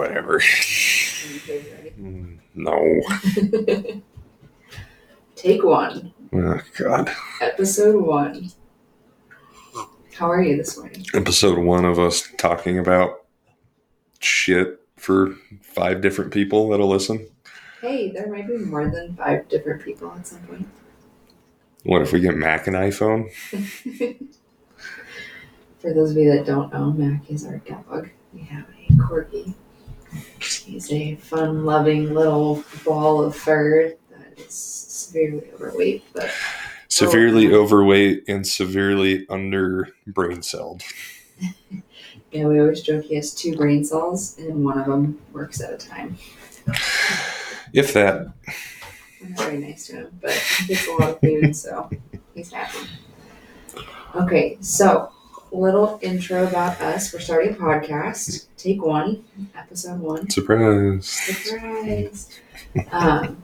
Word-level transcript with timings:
whatever. 0.00 0.36
Are 0.36 0.40
you 0.40 1.40
guys 1.46 1.66
ready? 1.76 1.90
Mm, 2.00 2.38
No. 2.54 4.02
Take 5.36 5.62
one, 5.62 6.12
Oh, 6.32 6.60
God. 6.78 7.10
episode 7.42 8.02
one. 8.02 8.50
How 10.14 10.30
are 10.30 10.42
you 10.42 10.56
this 10.56 10.76
morning? 10.78 11.04
Episode 11.14 11.58
one 11.58 11.84
of 11.84 11.98
us 11.98 12.28
talking 12.38 12.78
about 12.78 13.24
shit 14.20 14.80
for 14.96 15.34
five 15.62 16.00
different 16.02 16.30
people 16.32 16.68
that'll 16.70 16.88
listen. 16.88 17.26
Hey, 17.82 18.10
there 18.10 18.28
might 18.28 18.46
be 18.46 18.56
more 18.58 18.88
than 18.90 19.14
five 19.16 19.48
different 19.48 19.82
people 19.82 20.12
at 20.12 20.26
some 20.26 20.40
point. 20.40 20.68
What 21.84 22.02
if 22.02 22.12
we 22.12 22.20
get 22.20 22.36
Mac 22.36 22.66
an 22.66 22.74
iPhone? 22.74 23.30
For 25.78 25.94
those 25.94 26.10
of 26.10 26.18
you 26.18 26.30
that 26.36 26.44
don't 26.44 26.70
know, 26.70 26.92
Mac 26.92 27.30
is 27.30 27.46
our 27.46 27.56
dog. 27.56 28.10
We 28.34 28.42
have 28.42 28.66
a 28.68 28.92
corgi. 28.92 29.54
He's 30.40 30.90
a 30.92 31.16
fun 31.16 31.64
loving 31.64 32.14
little 32.14 32.64
ball 32.84 33.22
of 33.22 33.36
fur 33.36 33.94
that 34.10 34.38
is 34.38 34.54
severely 34.54 35.44
overweight, 35.54 36.04
but 36.12 36.30
Severely 36.90 37.52
oh. 37.52 37.62
overweight 37.62 38.24
and 38.26 38.44
severely 38.44 39.24
under 39.28 39.88
brain 40.08 40.42
celled. 40.42 40.82
yeah, 42.32 42.46
we 42.46 42.58
always 42.58 42.82
joke 42.82 43.04
he 43.04 43.14
has 43.14 43.32
two 43.32 43.56
brain 43.56 43.84
cells 43.84 44.36
and 44.38 44.64
one 44.64 44.76
of 44.76 44.86
them 44.86 45.20
works 45.32 45.60
at 45.60 45.72
a 45.72 45.78
time. 45.78 46.18
If 47.72 47.92
that. 47.92 48.26
We're 49.22 49.28
not 49.28 49.38
very 49.38 49.58
nice 49.58 49.86
to 49.86 49.92
him, 49.96 50.18
but 50.20 50.32
he 50.32 50.66
gets 50.66 50.88
a 50.88 50.92
lot 50.92 51.10
of 51.10 51.20
food, 51.20 51.54
so 51.54 51.88
he's 52.34 52.50
happy. 52.52 52.88
Okay, 54.16 54.58
so 54.60 55.12
little 55.52 55.98
intro 56.02 56.46
about 56.46 56.80
us. 56.80 57.12
We're 57.12 57.20
starting 57.20 57.54
a 57.54 57.56
podcast. 57.56 58.46
Take 58.56 58.82
one, 58.82 59.24
episode 59.56 60.00
one. 60.00 60.28
Surprise. 60.30 61.06
Surprise! 61.06 62.40
Um, 62.92 63.42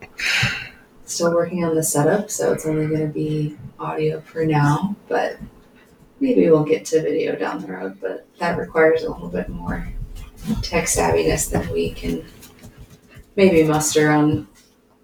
still 1.05 1.34
working 1.34 1.64
on 1.64 1.75
the 1.75 1.83
setup, 1.83 2.30
so 2.30 2.53
it's 2.53 2.67
only 2.67 2.86
going 2.86 3.06
to 3.06 3.12
be 3.12 3.56
audio 3.78 4.20
for 4.20 4.45
now, 4.45 4.97
but 5.08 5.39
maybe 6.20 6.48
we'll 6.50 6.64
get 6.64 6.84
to 6.86 7.03
video 7.03 7.36
down 7.36 7.61
the 7.61 7.69
road. 7.69 7.98
But 8.00 8.27
that 8.39 8.58
requires 8.58 9.02
a 9.02 9.11
little 9.11 9.28
bit 9.28 9.48
more 9.48 9.89
tech 10.62 10.84
savviness 10.84 11.50
than 11.50 11.69
we 11.73 11.91
can 11.91 12.25
maybe 13.36 13.62
muster 13.64 14.11
on 14.11 14.48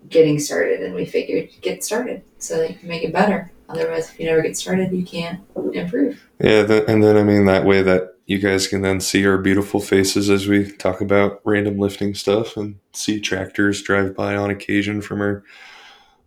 getting 0.09 0.39
started. 0.39 0.83
And 0.83 0.95
we 0.95 1.05
figured 1.05 1.51
get 1.61 1.85
started 1.85 2.23
so 2.39 2.59
that 2.59 2.71
you 2.71 2.77
can 2.77 2.89
make 2.89 3.03
it 3.05 3.13
better. 3.13 3.52
Otherwise, 3.73 4.11
if 4.11 4.21
you 4.21 4.27
never 4.27 4.43
get 4.43 4.57
started, 4.57 4.93
you 4.93 5.05
can't 5.05 5.41
improve. 5.73 6.23
Yeah, 6.39 6.67
th- 6.67 6.85
and 6.89 7.03
then 7.03 7.17
I 7.17 7.23
mean 7.23 7.47
that 7.47 7.65
way 7.65 7.83
that 7.83 8.17
you 8.27 8.39
guys 8.39 8.69
can 8.69 8.83
then 8.83 9.01
see 9.01 9.27
our 9.27 9.39
beautiful 9.39 9.81
faces 9.81 10.31
as 10.31 10.47
we 10.47 10.71
talk 10.73 11.01
about 11.01 11.41
random 11.45 11.79
lifting 11.79 12.15
stuff 12.15 12.57
and 12.57 12.79
see 12.93 13.21
tractors 13.21 13.83
drive 13.83 14.15
by 14.15 14.37
on 14.37 14.51
occasion 14.51 15.01
from 15.01 15.21
our 15.21 15.43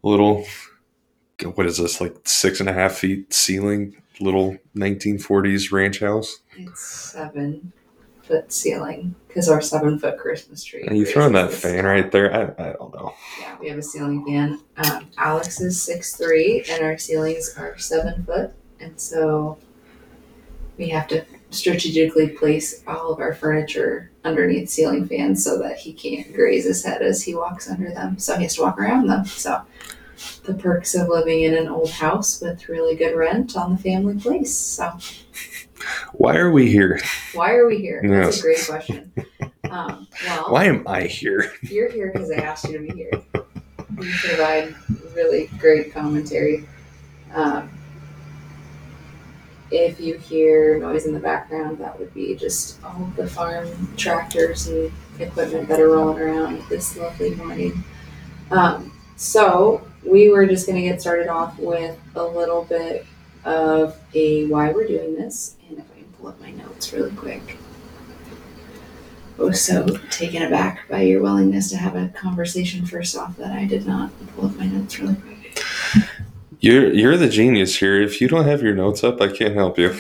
little 0.03 0.45
what 1.55 1.65
is 1.65 1.77
this 1.77 1.99
like 1.99 2.15
six 2.23 2.59
and 2.59 2.69
a 2.69 2.73
half 2.73 2.93
feet 2.93 3.33
ceiling 3.33 4.02
little 4.19 4.57
1940s 4.75 5.71
ranch 5.71 5.99
house. 5.99 6.39
It's 6.57 6.81
seven 6.81 7.73
foot 8.27 8.51
ceiling 8.51 9.15
because 9.27 9.49
our 9.49 9.61
seven 9.61 9.99
foot 9.99 10.17
Christmas 10.17 10.63
tree. 10.63 10.87
Are 10.87 10.93
you 10.93 11.05
throwing 11.05 11.33
that 11.33 11.51
fan 11.51 11.85
right 11.85 12.11
there? 12.11 12.33
I, 12.33 12.69
I 12.69 12.73
don't 12.73 12.93
know. 12.93 13.13
Yeah, 13.39 13.57
we 13.59 13.69
have 13.69 13.77
a 13.77 13.83
ceiling 13.83 14.25
fan. 14.25 14.61
Um, 14.77 15.07
Alex 15.17 15.61
is 15.61 15.81
six 15.81 16.15
three, 16.15 16.63
and 16.69 16.83
our 16.83 16.97
ceilings 16.97 17.55
are 17.57 17.77
seven 17.77 18.23
foot, 18.23 18.53
and 18.79 18.99
so 18.99 19.57
we 20.77 20.89
have 20.89 21.07
to 21.07 21.25
strategically 21.51 22.29
place 22.29 22.83
all 22.87 23.11
of 23.11 23.19
our 23.19 23.33
furniture 23.33 24.11
underneath 24.23 24.69
ceiling 24.69 25.07
fans 25.07 25.43
so 25.43 25.57
that 25.59 25.77
he 25.77 25.93
can't 25.93 26.33
graze 26.33 26.65
his 26.65 26.83
head 26.83 27.01
as 27.01 27.23
he 27.23 27.35
walks 27.35 27.69
under 27.69 27.89
them. 27.89 28.17
So 28.19 28.35
he 28.35 28.43
has 28.43 28.55
to 28.55 28.61
walk 28.63 28.79
around 28.79 29.07
them. 29.07 29.25
So 29.25 29.61
the 30.43 30.53
perks 30.53 30.95
of 30.95 31.07
living 31.07 31.43
in 31.43 31.55
an 31.55 31.67
old 31.67 31.91
house 31.91 32.41
with 32.41 32.67
really 32.69 32.95
good 32.95 33.15
rent 33.15 33.55
on 33.55 33.71
the 33.71 33.81
family 33.81 34.17
place. 34.17 34.55
So 34.55 34.91
Why 36.13 36.37
are 36.37 36.51
we 36.51 36.71
here? 36.71 36.99
why 37.33 37.51
are 37.53 37.67
we 37.67 37.77
here? 37.77 38.01
That's 38.03 38.37
Yes. 38.37 38.39
a 38.39 38.41
great 38.41 38.65
question. 38.67 39.11
Um, 39.69 40.07
well, 40.25 40.45
Why 40.51 40.65
am 40.65 40.87
I 40.87 41.01
here? 41.03 41.51
You're 41.63 41.89
here 41.89 42.11
because 42.13 42.31
I 42.31 42.35
asked 42.35 42.65
you 42.69 42.73
to 42.77 42.79
be 42.79 42.91
here. 42.91 43.09
You 43.99 44.13
provide 44.23 44.75
really 45.15 45.49
great 45.59 45.93
commentary. 45.93 46.67
Um, 47.33 47.69
if 49.71 49.99
you 49.99 50.17
hear 50.17 50.79
noise 50.79 51.05
in 51.05 51.13
the 51.13 51.19
background, 51.19 51.79
that 51.79 51.97
would 51.99 52.13
be 52.13 52.35
just 52.35 52.81
all 52.83 53.03
of 53.03 53.15
the 53.15 53.27
farm 53.27 53.67
tractors 53.97 54.67
and 54.67 54.91
equipment 55.19 55.67
that 55.67 55.79
are 55.79 55.89
rolling 55.89 56.19
around 56.21 56.61
this 56.69 56.95
lovely 56.97 57.33
morning. 57.35 57.83
Um, 58.52 58.91
so, 59.15 59.85
we 60.05 60.29
were 60.29 60.45
just 60.45 60.67
going 60.67 60.75
to 60.81 60.87
get 60.87 61.02
started 61.02 61.27
off 61.27 61.57
with 61.57 61.97
a 62.15 62.23
little 62.23 62.63
bit 62.65 63.05
of 63.43 63.97
a 64.13 64.45
why 64.47 64.71
we're 64.71 64.87
doing 64.87 65.15
this. 65.15 65.55
And 65.67 65.79
if 65.79 65.85
I 65.91 65.95
can 66.02 66.11
pull 66.25 66.31
up 66.31 66.41
my 66.41 66.52
notes 66.52 66.91
really 66.91 67.11
quick. 67.11 67.58
I 69.37 69.43
was 69.43 69.61
so 69.61 69.86
taken 70.09 70.41
aback 70.41 70.89
by 70.89 71.02
your 71.02 71.21
willingness 71.21 71.69
to 71.69 71.77
have 71.77 71.95
a 71.95 72.08
conversation 72.15 72.83
first 72.83 73.15
off 73.15 73.37
that 73.37 73.52
I 73.52 73.65
did 73.65 73.86
not 73.86 74.09
pull 74.35 74.47
up 74.47 74.55
my 74.55 74.65
notes 74.65 74.97
really 74.97 75.15
quick. 75.15 75.64
You're 76.61 76.91
you're 76.91 77.17
the 77.17 77.30
genius 77.30 77.75
here. 77.75 78.02
If 78.02 78.19
you 78.21 78.27
don't 78.27 78.45
have 78.45 78.64
your 78.64 78.73
notes 78.73 79.03
up, 79.03 79.21
I 79.21 79.27
can't 79.27 79.53
help 79.53 79.77
you. 79.77 79.95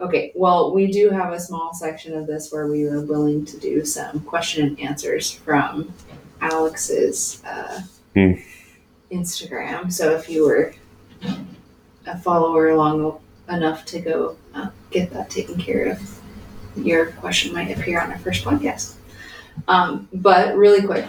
Okay, 0.00 0.30
well, 0.34 0.74
we 0.74 0.92
do 0.92 1.08
have 1.08 1.32
a 1.32 1.40
small 1.40 1.72
section 1.72 2.14
of 2.14 2.26
this 2.26 2.52
where 2.52 2.66
we 2.66 2.84
were 2.84 3.00
willing 3.00 3.46
to 3.46 3.58
do 3.58 3.82
some 3.84 4.20
question 4.20 4.68
and 4.68 4.80
answers 4.80 5.32
from 5.32 5.90
Alex's 6.42 7.42
uh, 7.44 7.80
Hmm. 8.14 8.32
Instagram. 9.10 9.90
So 9.92 10.14
if 10.14 10.28
you 10.28 10.44
were 10.44 10.74
a 12.08 12.18
follower 12.18 12.70
along 12.70 13.20
enough 13.48 13.84
to 13.86 14.00
go 14.00 14.36
uh, 14.54 14.70
get 14.90 15.10
that 15.12 15.30
taken 15.30 15.58
care 15.58 15.86
of, 15.92 16.20
your 16.76 17.06
question 17.12 17.52
might 17.52 17.76
appear 17.76 18.00
on 18.00 18.10
our 18.12 18.18
first 18.18 18.44
podcast. 18.44 18.94
Um, 19.66 20.08
but 20.12 20.56
really 20.56 20.86
quick, 20.86 21.04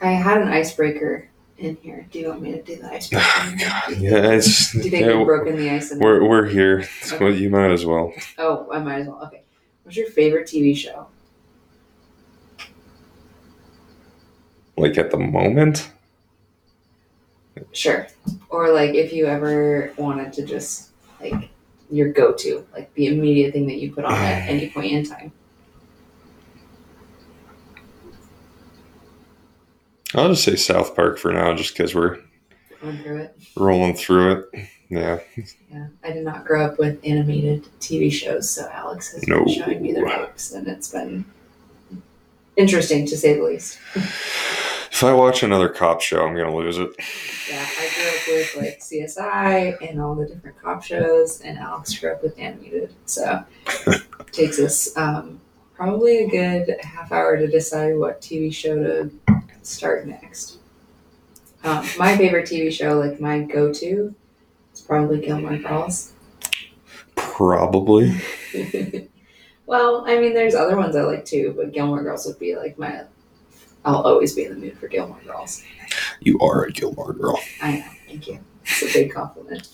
I 0.00 0.12
had 0.12 0.40
an 0.40 0.48
icebreaker 0.48 1.28
in 1.58 1.76
here. 1.76 2.06
Do 2.10 2.18
you 2.18 2.28
want 2.28 2.42
me 2.42 2.52
to 2.52 2.62
do 2.62 2.76
the 2.76 2.88
icebreaker? 2.92 3.24
Yeah, 4.00 4.32
it's 4.32 4.72
Do 4.72 4.78
you 4.78 4.90
think 4.90 5.06
yeah, 5.06 5.16
we've 5.16 5.26
broken 5.26 5.56
the 5.56 5.70
ice? 5.70 5.92
we're 5.94 6.26
we're 6.26 6.46
here. 6.46 6.86
Well, 7.20 7.32
you 7.34 7.50
might 7.50 7.70
as 7.70 7.84
well. 7.84 8.12
Oh, 8.38 8.68
I 8.72 8.78
might 8.78 9.00
as 9.00 9.06
well. 9.08 9.22
Okay. 9.24 9.42
What's 9.82 9.96
your 9.96 10.08
favorite 10.10 10.46
TV 10.46 10.76
show? 10.76 11.08
Like 14.76 14.96
at 14.96 15.10
the 15.10 15.18
moment, 15.18 15.90
Sure. 17.72 18.06
Or 18.48 18.72
like 18.72 18.94
if 18.94 19.12
you 19.12 19.26
ever 19.26 19.92
wanted 19.96 20.32
to 20.34 20.44
just 20.46 20.89
like 21.20 21.48
your 21.90 22.12
go 22.12 22.32
to, 22.32 22.66
like 22.72 22.92
the 22.94 23.06
immediate 23.06 23.52
thing 23.52 23.66
that 23.66 23.76
you 23.76 23.92
put 23.92 24.04
on 24.04 24.12
at 24.12 24.48
any 24.48 24.68
point 24.74 24.92
in 24.92 25.04
time. 25.04 25.32
I'll 30.14 30.28
just 30.28 30.44
say 30.44 30.56
South 30.56 30.96
Park 30.96 31.18
for 31.18 31.32
now, 31.32 31.54
just 31.54 31.72
because 31.76 31.94
we're 31.94 32.18
through 32.80 33.18
it. 33.18 33.36
rolling 33.56 33.94
through 33.94 34.32
it. 34.52 34.68
Yeah, 34.88 35.20
Yeah. 35.70 35.86
I 36.02 36.10
did 36.12 36.24
not 36.24 36.44
grow 36.44 36.64
up 36.64 36.78
with 36.80 36.98
animated 37.04 37.68
TV 37.78 38.10
shows, 38.10 38.50
so 38.50 38.68
Alex 38.72 39.12
has 39.12 39.28
No. 39.28 39.44
been 39.44 39.54
showing 39.54 39.82
me 39.82 39.92
the 39.92 40.02
ropes 40.02 40.50
and 40.52 40.66
it's 40.66 40.90
been 40.90 41.24
interesting 42.56 43.06
to 43.06 43.16
say 43.16 43.34
the 43.34 43.44
least. 43.44 43.78
if 45.00 45.04
I 45.04 45.14
watch 45.14 45.42
another 45.42 45.70
cop 45.70 46.02
show, 46.02 46.26
I'm 46.26 46.36
gonna 46.36 46.54
lose 46.54 46.76
it. 46.76 46.90
Yeah, 47.48 47.66
I 47.66 47.88
grew 47.94 48.06
up 48.06 48.38
with 48.38 48.56
like 48.58 48.80
CSI 48.80 49.88
and 49.88 49.98
all 49.98 50.14
the 50.14 50.26
different 50.26 50.60
cop 50.60 50.82
shows, 50.82 51.40
and 51.40 51.56
Alex 51.56 51.98
grew 51.98 52.12
up 52.12 52.22
with 52.22 52.38
animated. 52.38 52.92
So 53.06 53.42
it 53.86 54.02
takes 54.32 54.58
us 54.58 54.94
um, 54.98 55.40
probably 55.74 56.24
a 56.24 56.28
good 56.28 56.76
half 56.82 57.12
hour 57.12 57.38
to 57.38 57.46
decide 57.46 57.96
what 57.96 58.20
TV 58.20 58.52
show 58.52 58.76
to 58.76 59.10
start 59.62 60.06
next. 60.06 60.58
Um, 61.64 61.88
my 61.96 62.14
favorite 62.18 62.46
TV 62.46 62.70
show, 62.70 62.98
like 62.98 63.22
my 63.22 63.40
go-to, 63.40 64.14
is 64.74 64.80
probably 64.82 65.22
Gilmore 65.22 65.56
Girls. 65.56 66.12
Probably. 67.16 68.20
well, 69.64 70.04
I 70.06 70.18
mean, 70.18 70.34
there's 70.34 70.54
other 70.54 70.76
ones 70.76 70.94
I 70.94 71.04
like 71.04 71.24
too, 71.24 71.54
but 71.56 71.72
Gilmore 71.72 72.02
Girls 72.02 72.26
would 72.26 72.38
be 72.38 72.54
like 72.54 72.78
my. 72.78 73.04
I'll 73.84 74.02
always 74.02 74.34
be 74.34 74.44
in 74.44 74.54
the 74.54 74.58
mood 74.58 74.78
for 74.78 74.88
Gilmore 74.88 75.20
Girls. 75.24 75.62
You 76.20 76.38
are 76.40 76.64
a 76.64 76.72
Gilmore 76.72 77.12
girl. 77.12 77.40
I 77.62 77.78
know. 77.78 77.84
Thank 78.06 78.28
you. 78.28 78.40
It's 78.64 78.82
a 78.82 78.92
big 78.92 79.12
compliment. 79.12 79.68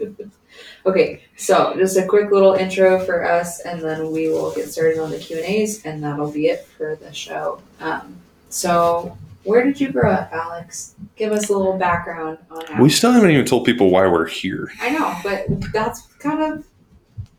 okay, 0.86 1.22
so 1.36 1.74
just 1.76 1.96
a 1.96 2.04
quick 2.06 2.30
little 2.30 2.54
intro 2.54 2.98
for 3.04 3.24
us, 3.24 3.60
and 3.60 3.80
then 3.80 4.10
we 4.10 4.28
will 4.28 4.52
get 4.52 4.68
started 4.68 4.98
on 4.98 5.10
the 5.10 5.18
Q 5.18 5.36
and 5.36 5.46
A's, 5.46 5.84
and 5.84 6.02
that'll 6.02 6.30
be 6.30 6.48
it 6.48 6.66
for 6.66 6.96
the 6.96 7.12
show. 7.12 7.62
Um, 7.80 8.16
so, 8.48 9.16
where 9.44 9.62
did 9.62 9.80
you 9.80 9.92
grow 9.92 10.10
up, 10.10 10.32
Alex? 10.32 10.96
Give 11.14 11.32
us 11.32 11.48
a 11.48 11.56
little 11.56 11.78
background 11.78 12.38
on. 12.50 12.64
Alex. 12.64 12.80
We 12.80 12.90
still 12.90 13.12
haven't 13.12 13.30
even 13.30 13.46
told 13.46 13.64
people 13.64 13.90
why 13.90 14.06
we're 14.08 14.26
here. 14.26 14.70
I 14.80 14.90
know, 14.90 15.16
but 15.22 15.46
that's 15.72 16.02
kind 16.18 16.42
of 16.42 16.66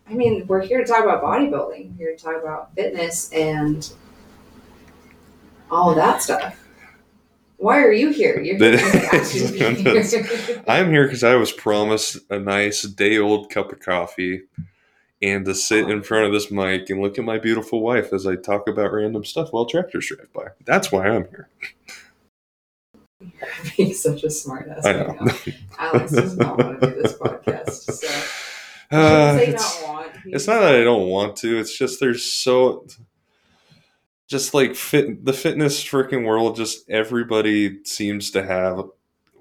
I 0.10 0.14
mean, 0.14 0.48
we're 0.48 0.62
here 0.62 0.80
to 0.80 0.86
talk 0.86 1.04
about 1.04 1.22
bodybuilding. 1.22 1.98
We're 1.98 1.98
here 1.98 2.16
to 2.16 2.24
talk 2.24 2.42
about 2.42 2.74
fitness 2.76 3.32
and 3.34 3.92
all 5.72 5.96
that 5.96 6.22
stuff. 6.22 6.64
Why 7.58 7.80
are 7.82 7.92
you 7.92 8.12
here? 8.12 8.40
You're 8.40 8.58
here 8.58 8.80
I 8.80 9.18
asked 9.18 9.34
you 9.36 9.48
to 9.48 9.54
be 9.54 9.82
here. 9.82 10.64
I'm 10.68 10.92
here 10.92 11.06
because 11.06 11.24
I 11.24 11.36
was 11.36 11.52
promised 11.52 12.18
a 12.30 12.40
nice 12.40 12.84
day 12.84 13.18
old 13.18 13.50
cup 13.50 13.72
of 13.72 13.80
coffee 13.80 14.44
and 15.22 15.44
to 15.46 15.56
sit 15.56 15.90
in 15.90 16.04
front 16.04 16.26
of 16.26 16.34
this 16.34 16.52
mic 16.52 16.90
and 16.92 17.02
look 17.02 17.18
at 17.18 17.26
my 17.26 17.40
beautiful 17.40 17.82
wife 17.82 18.14
as 18.14 18.28
I 18.28 18.36
talk 18.36 18.68
about 18.68 18.94
random 18.94 19.26
stuff 19.26 19.52
while 19.52 19.66
tractors 19.66 20.08
drive 20.08 20.32
by. 20.34 20.50
That's 20.66 20.92
why 20.92 21.08
I'm 21.08 21.28
here. 21.30 21.50
being 23.78 23.94
such 23.94 24.24
a 24.24 24.30
smart 24.30 24.70
ass. 24.70 24.86
I 24.86 24.94
right 24.94 25.08
know. 25.20 25.26
now. 25.26 25.36
Alex 25.80 26.12
does 26.12 26.38
not 26.38 26.58
want 26.60 26.82
to 26.82 26.88
do 26.88 27.02
this 27.02 27.14
podcast. 27.14 27.92
So 27.92 28.08
Uh, 28.90 29.38
it's, 29.42 29.82
not 29.82 29.90
want. 29.90 30.12
it's 30.28 30.48
not 30.48 30.62
that 30.62 30.76
I 30.76 30.84
don't 30.86 31.10
want 31.10 31.36
to. 31.38 31.60
It's 31.60 31.78
just 31.78 32.00
there's 32.00 32.24
so 32.24 32.86
just 34.28 34.54
like 34.54 34.76
fit 34.76 35.26
the 35.26 35.34
fitness 35.34 35.84
freaking 35.84 36.26
world. 36.26 36.56
Just 36.56 36.90
everybody 36.90 37.84
seems 37.84 38.30
to 38.32 38.46
have 38.46 38.90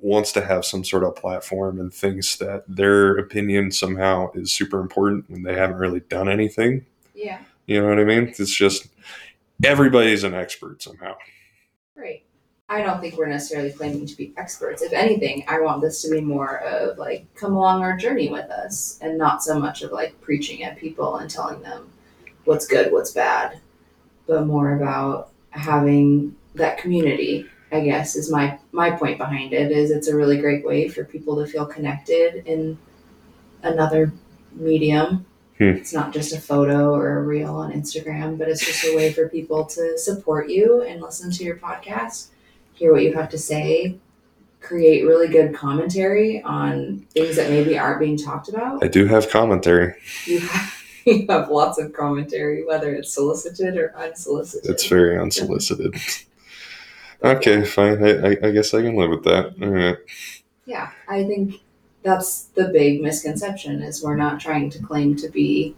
wants 0.00 0.30
to 0.32 0.44
have 0.44 0.64
some 0.64 0.84
sort 0.84 1.02
of 1.02 1.16
platform 1.16 1.80
and 1.80 1.92
thinks 1.92 2.36
that 2.36 2.64
their 2.68 3.16
opinion 3.16 3.72
somehow 3.72 4.30
is 4.34 4.52
super 4.52 4.80
important 4.80 5.28
when 5.28 5.42
they 5.42 5.54
haven't 5.54 5.76
really 5.76 6.00
done 6.00 6.28
anything. 6.28 6.84
Yeah, 7.14 7.40
You 7.66 7.80
know 7.80 7.88
what 7.88 7.98
I 7.98 8.04
mean? 8.04 8.34
It's 8.38 8.54
just 8.54 8.88
everybody's 9.64 10.22
an 10.22 10.34
expert 10.34 10.82
somehow. 10.82 11.16
great. 11.96 12.24
I 12.68 12.82
don't 12.82 13.00
think 13.00 13.16
we're 13.16 13.26
necessarily 13.26 13.72
claiming 13.72 14.06
to 14.06 14.16
be 14.16 14.34
experts. 14.36 14.82
If 14.82 14.92
anything, 14.92 15.44
I 15.48 15.60
want 15.60 15.80
this 15.80 16.02
to 16.02 16.10
be 16.10 16.20
more 16.20 16.58
of 16.58 16.98
like 16.98 17.32
come 17.34 17.54
along 17.54 17.82
our 17.82 17.96
journey 17.96 18.28
with 18.28 18.50
us 18.50 18.98
and 19.00 19.16
not 19.16 19.42
so 19.42 19.58
much 19.58 19.82
of 19.82 19.92
like 19.92 20.20
preaching 20.20 20.62
at 20.62 20.76
people 20.76 21.16
and 21.16 21.30
telling 21.30 21.62
them 21.62 21.88
what's 22.44 22.66
good, 22.66 22.92
what's 22.92 23.12
bad, 23.12 23.60
but 24.26 24.46
more 24.46 24.76
about 24.76 25.30
having 25.50 26.34
that 26.54 26.78
community. 26.78 27.46
I 27.72 27.80
guess 27.80 28.14
is 28.14 28.30
my 28.30 28.58
my 28.72 28.92
point 28.92 29.18
behind 29.18 29.52
it 29.52 29.72
is 29.72 29.90
it's 29.90 30.08
a 30.08 30.16
really 30.16 30.38
great 30.38 30.64
way 30.64 30.88
for 30.88 31.04
people 31.04 31.36
to 31.36 31.50
feel 31.50 31.66
connected 31.66 32.46
in 32.46 32.78
another 33.62 34.12
medium. 34.52 35.26
Hmm. 35.58 35.70
It's 35.70 35.92
not 35.92 36.12
just 36.12 36.32
a 36.32 36.40
photo 36.40 36.94
or 36.94 37.18
a 37.18 37.22
reel 37.22 37.54
on 37.56 37.72
Instagram, 37.72 38.38
but 38.38 38.48
it's 38.48 38.64
just 38.64 38.84
a 38.84 38.94
way 38.94 39.12
for 39.12 39.28
people 39.28 39.64
to 39.64 39.98
support 39.98 40.48
you 40.48 40.82
and 40.82 41.00
listen 41.00 41.30
to 41.32 41.44
your 41.44 41.56
podcast, 41.56 42.28
hear 42.74 42.92
what 42.92 43.02
you 43.02 43.14
have 43.14 43.30
to 43.30 43.38
say, 43.38 43.98
create 44.60 45.06
really 45.06 45.28
good 45.28 45.54
commentary 45.54 46.42
on 46.42 47.06
things 47.14 47.36
that 47.36 47.50
maybe 47.50 47.78
aren't 47.78 48.00
being 48.00 48.18
talked 48.18 48.48
about. 48.48 48.84
I 48.84 48.88
do 48.88 49.06
have 49.06 49.30
commentary. 49.30 49.94
You 50.26 50.40
have, 50.40 50.75
you 51.10 51.24
have 51.28 51.50
lots 51.50 51.78
of 51.78 51.92
commentary, 51.92 52.64
whether 52.64 52.92
it's 52.92 53.14
solicited 53.14 53.76
or 53.76 53.96
unsolicited. 53.96 54.68
It's 54.68 54.86
very 54.86 55.16
unsolicited. 55.16 55.94
okay, 57.22 57.64
fine. 57.64 58.02
I, 58.02 58.10
I, 58.10 58.30
I 58.42 58.50
guess 58.50 58.74
I 58.74 58.82
can 58.82 58.96
live 58.96 59.10
with 59.10 59.22
that. 59.22 59.54
All 59.62 59.68
right. 59.68 59.96
Yeah, 60.64 60.90
I 61.08 61.22
think 61.22 61.60
that's 62.02 62.46
the 62.54 62.68
big 62.68 63.02
misconception 63.02 63.82
is 63.82 64.02
we're 64.02 64.16
not 64.16 64.40
trying 64.40 64.68
to 64.70 64.82
claim 64.82 65.14
to 65.16 65.28
be 65.28 65.76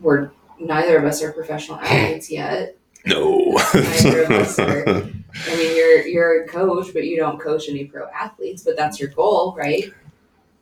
we're 0.00 0.30
neither 0.58 0.96
of 0.96 1.04
us 1.04 1.22
are 1.22 1.32
professional 1.32 1.78
athletes 1.82 2.30
yet. 2.30 2.76
No. 3.04 3.58
Neither 3.74 4.22
of 4.24 4.30
us 4.30 4.58
are. 4.58 4.88
I 4.88 5.56
mean 5.56 5.76
you're 5.76 6.06
you're 6.06 6.44
a 6.44 6.48
coach, 6.48 6.94
but 6.94 7.04
you 7.04 7.18
don't 7.18 7.38
coach 7.38 7.68
any 7.68 7.84
pro 7.84 8.08
athletes, 8.08 8.62
but 8.62 8.76
that's 8.76 8.98
your 8.98 9.10
goal, 9.10 9.54
right? 9.58 9.90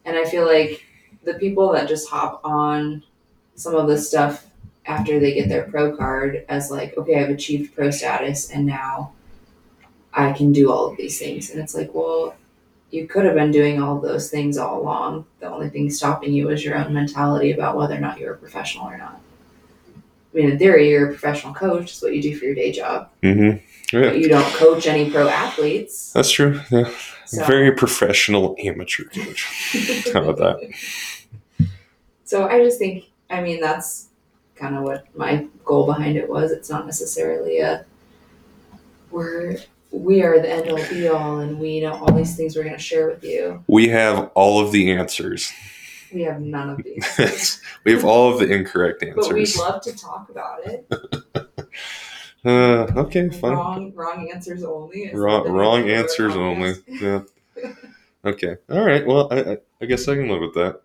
And 0.05 0.17
I 0.17 0.25
feel 0.25 0.45
like 0.45 0.85
the 1.23 1.35
people 1.35 1.73
that 1.73 1.89
just 1.89 2.09
hop 2.09 2.41
on 2.45 3.05
some 3.57 3.75
of 3.75 3.89
this 3.89 4.09
stuff 4.09 4.47
after 4.87 5.19
they 5.19 5.35
get 5.35 5.49
their 5.49 5.65
pro 5.65 5.97
card 5.97 6.45
as 6.49 6.71
like, 6.71 6.97
okay, 6.99 7.23
I've 7.23 7.31
achieved 7.31 7.75
pro 7.75 7.91
status 7.91 8.51
and 8.51 8.67
now 8.67 9.13
I 10.13 10.33
can 10.33 10.53
do 10.53 10.71
all 10.71 10.87
of 10.91 10.97
these 10.97 11.19
things. 11.19 11.51
And 11.51 11.61
it's 11.61 11.75
like, 11.75 11.95
well, 11.95 12.37
you 12.91 13.07
could 13.09 13.25
have 13.25 13.35
been 13.35 13.51
doing 13.51 13.83
all 13.83 13.99
those 13.99 14.31
things 14.31 14.59
all 14.59 14.81
along. 14.81 15.27
The 15.41 15.51
only 15.51 15.69
thing 15.69 15.91
stopping 15.91 16.33
you 16.33 16.51
is 16.51 16.65
your 16.65 16.77
own 16.77 16.93
mentality 16.93 17.53
about 17.53 17.77
whether 17.77 17.95
or 17.95 18.01
not 18.01 18.19
you're 18.19 18.35
a 18.35 18.39
professional 18.39 18.87
or 18.87 18.99
not. 18.99 19.21
I 19.97 20.37
mean, 20.37 20.51
in 20.51 20.59
theory, 20.59 20.91
you're 20.91 21.07
a 21.07 21.11
professional 21.11 21.55
coach. 21.55 21.91
It's 21.93 22.03
what 22.03 22.15
you 22.15 22.23
do 22.23 22.37
for 22.37 22.45
your 22.45 22.55
day 22.55 22.73
job. 22.73 23.11
mm-hmm. 23.23 23.59
Yeah, 23.97 24.09
But 24.09 24.19
you 24.19 24.29
don't 24.29 24.53
coach 24.55 24.87
any 24.87 25.11
pro 25.11 25.29
athletes. 25.29 26.13
that's 26.13 26.31
true. 26.31 26.61
Yeah. 26.71 26.91
So. 27.27 27.45
Very 27.45 27.73
professional 27.73 28.57
amateur 28.63 29.05
coach. 29.05 29.47
How 30.13 30.23
about 30.23 30.39
that? 30.39 31.69
So 32.27 32.49
I 32.49 32.59
just 32.65 32.79
think, 32.79 33.05
I 33.35 33.43
mean, 33.43 33.61
that's 33.61 34.09
kind 34.55 34.77
of 34.77 34.85
what 34.85 35.07
my 35.17 35.47
goal 35.65 35.87
behind 35.87 36.17
it 36.17 36.29
was. 36.29 36.53
It's 36.53 36.71
not 36.71 36.87
necessarily 36.87 37.59
a 37.59 37.85
we're 39.11 39.59
we 39.91 40.23
are 40.23 40.41
the 40.41 40.51
end 40.51 40.71
all 40.71 40.89
be 40.89 41.09
all, 41.09 41.39
and 41.39 41.59
we 41.59 41.81
know 41.81 41.95
all 41.95 42.13
these 42.13 42.37
things 42.37 42.57
we're 42.57 42.65
going 42.65 42.75
to 42.75 42.83
share 42.83 43.09
with 43.09 43.23
you. 43.23 43.63
We 43.69 43.89
have 43.89 44.31
all 44.35 44.61
of 44.65 44.73
the 44.73 44.93
answers. 44.93 45.53
We 46.13 46.23
have 46.23 46.41
none 46.41 46.71
of 46.71 46.81
these, 46.83 47.61
we 47.85 47.93
have 47.93 48.05
all 48.05 48.33
of 48.33 48.39
the 48.39 48.53
incorrect 48.53 49.03
answers. 49.03 49.27
but 49.27 49.35
we'd 49.35 49.57
love 49.57 49.83
to 49.83 49.97
talk 49.97 50.31
about 50.31 50.67
it. 50.67 50.87
Uh, 52.47 52.85
okay, 52.95 53.31
fine. 53.31 53.53
Wrong, 53.55 53.93
wrong 53.95 54.31
answers 54.31 54.63
only. 54.65 55.11
Wrong, 55.15 55.49
wrong 55.49 55.89
answers 55.89 56.37
only. 56.37 56.75
Yeah. 56.87 57.23
Okay. 58.27 58.57
All 58.71 58.83
right. 58.83 59.07
Well, 59.07 59.29
I, 59.31 59.41
I, 59.41 59.59
I 59.83 59.85
guess 59.85 60.09
I 60.09 60.15
can 60.15 60.29
live 60.29 60.41
with 60.41 60.55
that. 60.55 60.81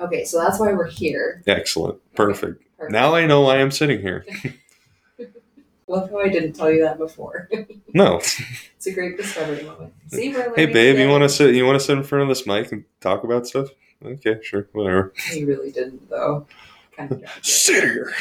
Okay, 0.00 0.24
so 0.24 0.38
that's 0.38 0.58
why 0.58 0.72
we're 0.72 0.86
here. 0.88 1.42
Excellent. 1.46 1.98
Perfect. 2.14 2.62
Perfect. 2.78 2.92
Now 2.92 3.14
I 3.14 3.26
know 3.26 3.42
why 3.42 3.58
I'm 3.58 3.70
sitting 3.70 4.00
here. 4.00 4.24
Love 5.86 6.08
how 6.10 6.20
I 6.20 6.28
didn't 6.28 6.52
tell 6.52 6.70
you 6.70 6.82
that 6.82 6.98
before. 6.98 7.48
No. 7.92 8.18
it's 8.18 8.86
a 8.86 8.92
great 8.92 9.16
discovery 9.16 9.64
moment. 9.64 9.92
See, 10.06 10.30
Hey, 10.54 10.66
babe, 10.66 10.96
you 10.96 11.08
want 11.08 11.24
to 11.24 11.28
sit? 11.28 11.56
You 11.56 11.66
want 11.66 11.80
to 11.80 11.84
sit 11.84 11.98
in 11.98 12.04
front 12.04 12.22
of 12.22 12.28
this 12.28 12.46
mic 12.46 12.70
and 12.70 12.84
talk 13.00 13.24
about 13.24 13.48
stuff? 13.48 13.70
Okay, 14.04 14.38
sure, 14.42 14.68
whatever. 14.72 15.12
You 15.34 15.46
really 15.48 15.72
didn't, 15.72 16.08
though. 16.08 16.46
Kind 16.96 17.10
of. 17.10 17.24
Sit 17.42 17.82
here. 17.82 18.12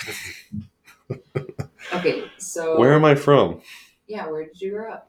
Okay, 1.94 2.24
so 2.40 2.80
Where 2.80 2.94
am 2.94 3.06
I 3.06 3.14
from? 3.16 3.62
Yeah, 4.08 4.28
where 4.28 4.46
did 4.46 4.60
you 4.60 4.72
grow 4.72 4.92
up? 4.92 5.09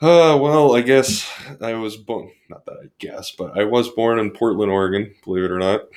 Uh, 0.00 0.38
well, 0.40 0.76
I 0.76 0.80
guess 0.82 1.28
I 1.60 1.74
was 1.74 1.96
born. 1.96 2.30
Not 2.48 2.64
that 2.66 2.78
I 2.84 2.88
guess, 2.98 3.32
but 3.32 3.58
I 3.58 3.64
was 3.64 3.88
born 3.88 4.20
in 4.20 4.30
Portland, 4.30 4.70
Oregon. 4.70 5.12
Believe 5.24 5.44
it 5.44 5.50
or 5.50 5.58
not. 5.58 5.88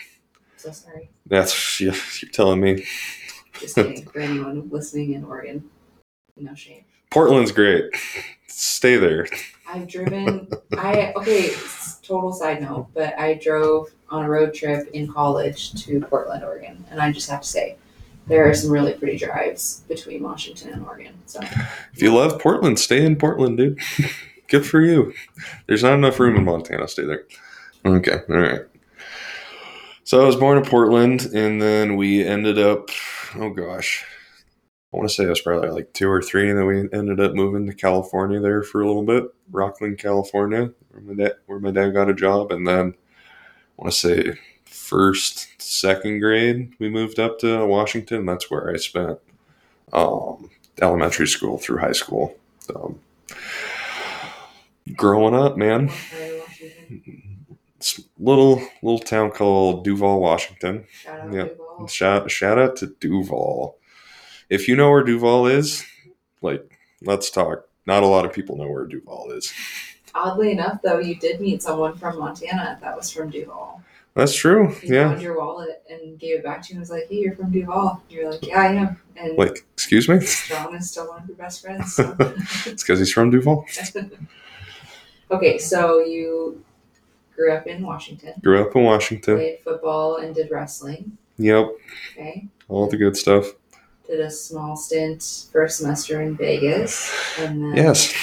So 0.58 0.72
sorry. 0.72 1.10
That's 1.28 1.80
yeah, 1.80 1.96
you're 2.20 2.32
telling 2.32 2.62
me. 2.62 2.84
Just 3.60 3.76
kidding. 3.76 4.06
for 4.12 4.20
anyone 4.20 4.70
listening 4.70 5.14
in 5.14 5.24
Oregon. 5.24 5.70
No 6.36 6.56
shame. 6.56 6.84
Portland's 7.12 7.52
great. 7.52 7.86
Stay 8.48 8.98
there. 8.98 9.28
I've 9.68 9.88
driven. 9.88 10.48
I 10.78 11.14
okay. 11.16 11.54
Total 12.02 12.34
side 12.34 12.62
note, 12.62 12.88
but 12.96 13.18
I 13.20 13.36
drove 13.36 13.88
on 14.10 14.26
a 14.26 14.30
road 14.30 14.54
trip 14.54 14.90
in 14.94 15.12
college 15.12 15.74
to 15.84 16.02
Portland, 16.02 16.44
Oregon, 16.44 16.84
and 16.90 17.00
I 17.00 17.12
just 17.12 17.30
have 17.30 17.42
to 17.42 17.48
say, 17.48 17.78
there 18.32 18.50
are 18.50 18.54
some 18.54 18.72
really 18.72 18.94
pretty 18.94 19.18
drives 19.18 19.84
between 19.90 20.24
Washington 20.24 20.70
and 20.70 20.86
Oregon. 20.86 21.14
So 21.26 21.42
If 21.94 22.02
you 22.02 22.16
love 22.16 22.40
Portland, 22.42 22.80
stay 22.80 23.06
in 23.06 23.18
Portland, 23.18 23.58
dude. 23.58 23.78
Good 24.48 24.66
for 24.66 24.82
you. 24.82 25.14
There's 25.68 25.84
not 25.84 25.94
enough 25.94 26.20
room 26.20 26.38
in 26.38 26.46
Montana. 26.46 26.88
Stay 26.88 27.06
there. 27.06 27.26
Okay, 27.86 28.20
all 28.30 28.38
right. 28.38 28.62
So 30.04 30.22
I 30.22 30.26
was 30.26 30.36
born 30.36 30.58
in 30.58 30.66
Portland, 30.66 31.26
and 31.34 31.62
then 31.62 31.98
we 31.98 32.26
ended 32.26 32.58
up. 32.58 32.90
Oh 33.36 33.50
gosh, 33.50 34.06
I 34.94 34.98
want 34.98 35.10
to 35.10 35.16
say 35.16 35.26
I 35.26 35.30
was 35.30 35.42
probably 35.42 35.70
like 35.70 35.94
two 35.94 36.10
or 36.10 36.22
three, 36.22 36.50
and 36.50 36.58
then 36.58 36.66
we 36.66 36.80
ended 36.98 37.20
up 37.20 37.34
moving 37.34 37.66
to 37.68 37.74
California 37.74 38.40
there 38.40 38.64
for 38.64 38.82
a 38.82 38.88
little 38.88 39.04
bit, 39.06 39.26
Rocklin, 39.52 39.98
California, 39.98 40.72
where 40.90 41.02
my 41.02 41.14
dad 41.14 41.34
where 41.46 41.60
my 41.60 41.72
dad 41.72 41.92
got 41.92 42.10
a 42.10 42.14
job, 42.14 42.52
and 42.52 42.68
then 42.68 42.94
I 42.94 43.82
want 43.82 43.94
to 43.94 43.98
say 43.98 44.40
first, 44.92 45.48
second 45.62 46.20
grade, 46.20 46.74
we 46.78 46.90
moved 46.90 47.18
up 47.18 47.40
to 47.40 47.66
Washington. 47.66 48.26
That's 48.26 48.52
where 48.52 48.70
I 48.70 48.76
spent 48.76 49.20
um, 49.94 50.50
elementary 50.82 51.28
school 51.28 51.58
through 51.58 51.78
high 51.78 51.94
school. 51.94 52.36
So, 52.60 52.98
growing 54.94 55.34
up, 55.34 55.56
man, 55.56 55.90
it's 57.78 58.00
a 58.00 58.02
little 58.20 58.62
little 58.84 59.00
town 59.00 59.32
called 59.32 59.86
Duvall, 59.86 60.20
Washington. 60.20 60.86
Shout 60.92 61.22
out 61.22 61.34
Yeah. 61.34 61.46
Duvall. 61.46 61.88
Shout 61.88 62.30
shout 62.30 62.60
out 62.60 62.76
to 62.78 62.88
Duvall. 62.88 63.78
If 64.50 64.68
you 64.68 64.76
know 64.76 64.90
where 64.92 65.04
Duvall 65.04 65.48
is, 65.48 65.86
like 66.42 66.78
let's 67.02 67.32
talk. 67.32 67.70
Not 67.88 68.04
a 68.04 68.08
lot 68.08 68.26
of 68.26 68.34
people 68.34 68.58
know 68.58 68.68
where 68.70 68.86
Duvall 68.86 69.32
is. 69.32 69.54
Oddly 70.14 70.52
enough, 70.52 70.82
though, 70.84 71.00
you 71.00 71.16
did 71.16 71.40
meet 71.40 71.64
someone 71.64 71.96
from 71.98 72.20
Montana 72.20 72.78
that 72.82 72.98
was 72.98 73.10
from 73.10 73.30
Duvall. 73.30 73.82
That's 74.14 74.36
true. 74.36 74.76
Yeah. 74.84 75.10
found 75.10 75.22
your 75.22 75.38
wallet 75.38 75.84
and 75.90 76.20
gave 76.20 76.40
it 76.40 76.44
back 76.44 76.62
to 76.64 76.70
you 76.70 76.74
and 76.76 76.80
was 76.82 76.90
like, 76.90 77.08
"Hey, 77.10 77.16
you're 77.20 77.36
from 77.36 77.50
Duvall." 77.52 78.04
You're 78.10 78.30
like, 78.32 78.46
"Yeah, 78.46 78.60
I 78.60 78.74
am." 78.74 79.02
And 79.16 79.38
Like, 79.38 79.66
excuse 79.74 80.10
me? 80.10 80.20
John 80.48 80.76
is 80.76 80.92
still 80.92 81.08
one 81.08 81.22
of 81.22 81.28
your 81.28 81.38
best 81.38 81.62
friends. 81.62 81.94
so. 81.96 82.16
It's 82.66 82.84
because 82.84 83.00
he's 83.00 83.12
from 83.14 83.30
Duvall. 83.32 83.66
okay, 85.32 85.58
so 85.58 86.00
you 86.02 86.64
grew 87.36 87.54
up 87.54 87.68
in 87.68 87.84
Washington. 87.84 88.34
Grew 88.44 88.62
up 88.62 88.76
in 88.76 88.84
Washington. 88.84 89.36
Played 89.38 89.60
football 89.64 90.18
and 90.18 90.36
did 90.36 90.52
wrestling. 90.52 91.18
Yep, 91.38 91.70
Okay. 92.14 92.48
all 92.68 92.88
the 92.88 92.98
good 92.98 93.16
stuff. 93.16 93.46
Did 94.08 94.20
a 94.20 94.30
small 94.30 94.76
stint 94.76 95.46
first 95.54 95.78
semester 95.78 96.22
in 96.22 96.36
Vegas, 96.36 97.12
and 97.40 97.64
then 97.64 97.76
Yes. 97.78 98.14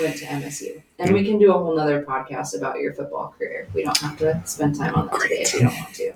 Went 0.00 0.16
to 0.18 0.24
MSU. 0.26 0.82
And 0.98 1.12
we 1.14 1.24
can 1.24 1.38
do 1.38 1.50
a 1.50 1.58
whole 1.58 1.74
nother 1.76 2.02
podcast 2.02 2.56
about 2.56 2.78
your 2.78 2.92
football 2.94 3.34
career. 3.38 3.68
We 3.74 3.82
don't 3.84 3.96
have 3.98 4.18
to 4.18 4.40
spend 4.44 4.76
time 4.76 4.94
on 4.94 5.06
that 5.06 5.20
today 5.20 5.40
if 5.42 5.54
you 5.54 5.60
don't 5.60 5.74
want 5.74 5.94
to. 5.94 6.12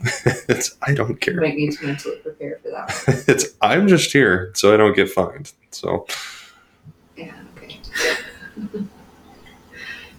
it's, 0.48 0.76
I 0.82 0.92
don't 0.94 1.08
You 1.10 1.16
care. 1.16 1.40
might 1.40 1.54
need 1.56 1.72
to 1.72 1.86
mentally 1.86 2.16
prepare 2.16 2.58
for 2.62 2.70
that. 2.70 3.24
it's 3.28 3.54
I'm 3.62 3.88
just 3.88 4.12
here 4.12 4.52
so 4.54 4.72
I 4.74 4.76
don't 4.76 4.94
get 4.94 5.08
fined. 5.10 5.52
So 5.70 6.06
Yeah. 7.16 7.32
Okay. 7.56 7.78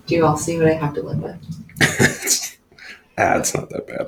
do 0.08 0.16
you 0.16 0.26
all 0.26 0.38
see 0.38 0.58
what 0.58 0.68
I 0.68 0.74
have 0.74 0.94
to 0.96 1.02
live 1.02 1.20
with? 1.22 1.38
it's, 1.82 2.58
ah, 3.18 3.38
it's 3.38 3.54
not 3.56 3.70
that 3.70 3.88
bad. 3.88 4.08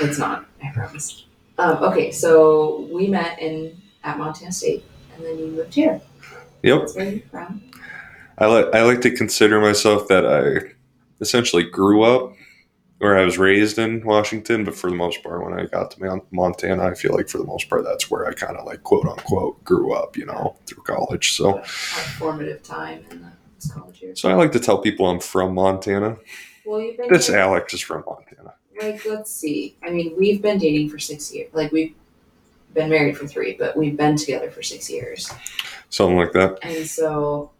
It's 0.00 0.18
not. 0.18 0.46
I 0.62 0.70
promise. 0.72 1.24
Um, 1.58 1.82
okay, 1.84 2.10
so 2.10 2.88
we 2.92 3.06
met 3.08 3.40
in 3.40 3.80
at 4.02 4.18
Montana 4.18 4.50
State, 4.52 4.84
and 5.14 5.24
then 5.24 5.38
you 5.38 5.46
moved 5.46 5.72
here. 5.74 6.00
Yep. 6.62 6.80
That's 6.80 6.96
where 6.96 7.10
you're 7.12 7.20
from. 7.30 7.62
I 8.38 8.46
like 8.46 8.74
I 8.74 8.82
like 8.82 9.00
to 9.02 9.10
consider 9.10 9.60
myself 9.60 10.08
that 10.08 10.26
I 10.26 10.72
essentially 11.20 11.62
grew 11.62 12.02
up 12.02 12.32
or 13.00 13.18
I 13.18 13.24
was 13.24 13.38
raised 13.38 13.78
in 13.78 14.04
Washington, 14.04 14.64
but 14.64 14.74
for 14.74 14.88
the 14.88 14.96
most 14.96 15.22
part, 15.22 15.44
when 15.44 15.58
I 15.58 15.66
got 15.66 15.90
to 15.92 16.22
Montana, 16.30 16.84
I 16.86 16.94
feel 16.94 17.12
like 17.14 17.28
for 17.28 17.38
the 17.38 17.44
most 17.44 17.68
part 17.68 17.84
that's 17.84 18.10
where 18.10 18.26
I 18.26 18.32
kind 18.32 18.56
of 18.56 18.64
like 18.66 18.82
quote 18.82 19.06
unquote 19.06 19.62
grew 19.64 19.92
up, 19.92 20.16
you 20.16 20.26
know, 20.26 20.56
through 20.66 20.82
college. 20.84 21.32
So, 21.32 21.62
formative 21.62 22.62
time 22.62 23.04
in 23.10 23.22
the 23.22 23.68
college 23.72 24.00
years. 24.02 24.20
so 24.20 24.28
I 24.30 24.34
like 24.34 24.52
to 24.52 24.60
tell 24.60 24.78
people 24.78 25.06
I'm 25.08 25.20
from 25.20 25.54
Montana. 25.54 26.16
Well, 26.64 26.80
you've 26.80 26.96
been 26.96 27.08
This 27.12 27.26
here- 27.28 27.38
Alex 27.38 27.74
is 27.74 27.80
from 27.80 28.04
Montana. 28.06 28.54
like 28.80 29.04
let's 29.04 29.30
see. 29.30 29.76
I 29.84 29.90
mean, 29.90 30.14
we've 30.18 30.40
been 30.42 30.58
dating 30.58 30.88
for 30.90 30.98
six 30.98 31.32
years. 31.34 31.50
Like 31.52 31.72
we've 31.72 31.94
been 32.72 32.90
married 32.90 33.16
for 33.16 33.26
three, 33.28 33.54
but 33.58 33.76
we've 33.76 33.96
been 33.96 34.16
together 34.16 34.50
for 34.50 34.62
six 34.62 34.90
years. 34.90 35.30
Something 35.90 36.16
like 36.16 36.32
that. 36.32 36.58
And 36.62 36.86
so 36.86 37.50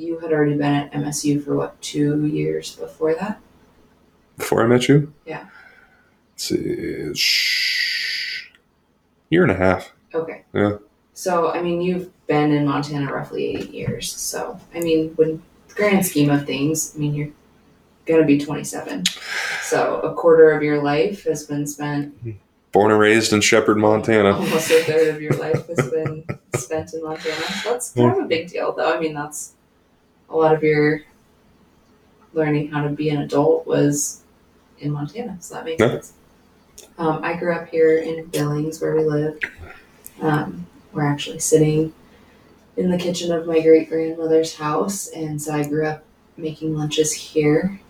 you 0.00 0.18
had 0.18 0.32
already 0.32 0.56
been 0.56 0.72
at 0.72 0.92
MSU 0.92 1.44
for 1.44 1.54
what 1.54 1.80
two 1.82 2.26
years 2.26 2.74
before 2.76 3.14
that? 3.14 3.40
Before 4.38 4.64
I 4.64 4.66
met 4.66 4.88
you? 4.88 5.12
Yeah. 5.26 5.46
Let's 6.32 6.44
see. 6.44 7.14
Shh. 7.14 8.50
Year 9.28 9.42
and 9.42 9.52
a 9.52 9.56
half. 9.56 9.92
Okay. 10.14 10.44
Yeah. 10.54 10.78
So 11.12 11.50
I 11.50 11.62
mean, 11.62 11.80
you've 11.82 12.10
been 12.26 12.50
in 12.52 12.66
Montana 12.66 13.12
roughly 13.12 13.56
eight 13.56 13.70
years. 13.70 14.10
So 14.12 14.58
I 14.74 14.80
mean, 14.80 15.10
when 15.16 15.42
grand 15.68 16.06
scheme 16.06 16.30
of 16.30 16.46
things, 16.46 16.94
I 16.96 16.98
mean, 16.98 17.14
you're 17.14 17.28
gonna 18.06 18.24
be 18.24 18.38
27. 18.38 19.04
So 19.62 20.00
a 20.00 20.14
quarter 20.14 20.52
of 20.52 20.62
your 20.62 20.82
life 20.82 21.24
has 21.24 21.46
been 21.46 21.66
spent. 21.66 22.14
Born 22.72 22.92
and 22.92 23.00
raised 23.00 23.32
in 23.32 23.40
Shepherd, 23.40 23.76
Montana. 23.76 24.32
Almost 24.32 24.70
a 24.70 24.82
third 24.84 25.14
of 25.14 25.20
your 25.20 25.32
life 25.32 25.66
has 25.66 25.90
been 25.90 26.24
spent 26.56 26.94
in 26.94 27.02
Montana. 27.02 27.44
That's 27.64 27.92
kind 27.92 28.12
of 28.12 28.24
a 28.24 28.28
big 28.28 28.48
deal, 28.48 28.72
though. 28.72 28.94
I 28.94 29.00
mean, 29.00 29.12
that's 29.12 29.54
a 30.30 30.36
lot 30.36 30.54
of 30.54 30.62
your 30.62 31.02
learning 32.32 32.70
how 32.70 32.82
to 32.82 32.88
be 32.88 33.10
an 33.10 33.20
adult 33.22 33.66
was 33.66 34.22
in 34.78 34.92
Montana. 34.92 35.36
So 35.40 35.54
that 35.54 35.64
makes 35.64 35.80
Yeah. 35.80 35.88
sense. 35.88 36.12
Um, 36.98 37.20
I 37.22 37.34
grew 37.34 37.52
up 37.52 37.68
here 37.68 37.98
in 37.98 38.26
Billings, 38.26 38.80
where 38.80 38.94
we 38.94 39.04
live. 39.04 39.40
Um, 40.20 40.66
we're 40.92 41.06
actually 41.06 41.38
sitting 41.38 41.92
in 42.76 42.90
the 42.90 42.98
kitchen 42.98 43.32
of 43.32 43.46
my 43.46 43.60
great 43.60 43.88
grandmother's 43.88 44.54
house, 44.56 45.08
and 45.08 45.40
so 45.40 45.54
I 45.54 45.64
grew 45.66 45.86
up 45.86 46.04
making 46.36 46.76
lunches 46.76 47.12
here 47.12 47.80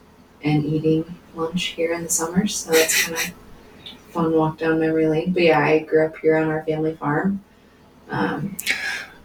and 0.43 0.65
eating 0.65 1.05
lunch 1.35 1.67
here 1.67 1.93
in 1.93 2.03
the 2.05 2.09
summers. 2.09 2.57
So 2.57 2.73
that's 2.73 3.03
kind 3.05 3.17
of 3.17 3.33
fun 4.13 4.33
walk 4.33 4.59
down 4.59 4.81
memory 4.81 5.07
lane. 5.07 5.33
But 5.33 5.43
yeah, 5.43 5.61
I 5.61 5.81
grew 5.81 6.05
up 6.07 6.17
here 6.19 6.37
on 6.37 6.49
our 6.49 6.65
family 6.65 6.95
farm. 6.97 7.43
Um, 8.09 8.57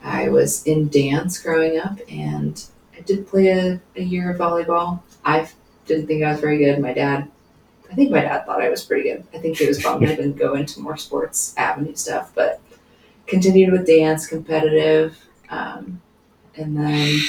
I 0.03 0.29
was 0.29 0.63
in 0.65 0.89
dance 0.89 1.39
growing 1.41 1.79
up, 1.79 1.99
and 2.09 2.63
did 3.05 3.27
play 3.27 3.47
a, 3.49 3.81
a 3.95 4.01
year 4.01 4.31
of 4.31 4.37
volleyball. 4.37 5.01
I 5.23 5.49
didn't 5.85 6.07
think 6.07 6.23
I 6.23 6.31
was 6.31 6.41
very 6.41 6.57
good. 6.57 6.79
My 6.79 6.93
dad, 6.93 7.29
I 7.89 7.95
think 7.95 8.11
my 8.11 8.21
dad 8.21 8.45
thought 8.45 8.61
I 8.61 8.69
was 8.69 8.83
pretty 8.83 9.09
good. 9.09 9.25
I 9.33 9.37
think 9.37 9.57
he 9.57 9.67
was 9.67 9.81
bummed 9.81 10.03
I 10.03 10.07
didn't 10.15 10.37
go 10.37 10.55
into 10.55 10.79
more 10.79 10.97
sports 10.97 11.53
avenue 11.57 11.95
stuff, 11.95 12.31
but 12.35 12.61
continued 13.27 13.71
with 13.71 13.87
dance, 13.87 14.27
competitive, 14.27 15.17
um, 15.49 16.01
and 16.55 16.77
then 16.77 17.19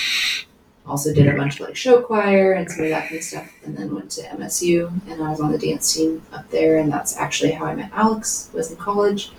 also 0.87 1.13
did 1.13 1.27
a 1.27 1.37
bunch 1.37 1.59
of 1.59 1.67
like 1.67 1.77
show 1.77 2.01
choir 2.01 2.53
and 2.53 2.71
some 2.71 2.85
of 2.85 2.91
that 2.91 3.09
kind 3.09 3.17
of 3.17 3.25
stuff. 3.25 3.53
And 3.65 3.77
then 3.77 3.95
went 3.95 4.11
to 4.13 4.23
MSU, 4.23 4.91
and 5.09 5.23
I 5.23 5.31
was 5.31 5.41
on 5.41 5.53
the 5.53 5.59
dance 5.59 5.95
team 5.95 6.23
up 6.33 6.49
there, 6.51 6.79
and 6.79 6.93
that's 6.93 7.17
actually 7.17 7.53
how 7.53 7.67
I 7.67 7.75
met 7.75 7.91
Alex. 7.93 8.51
Was 8.53 8.71
in 8.71 8.77
college. 8.77 9.33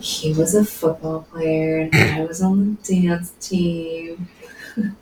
He 0.00 0.32
was 0.32 0.54
a 0.54 0.64
football 0.64 1.22
player, 1.30 1.78
and 1.78 1.94
I 1.94 2.24
was 2.24 2.42
on 2.42 2.78
the 2.82 3.02
dance 3.02 3.32
team. 3.40 4.28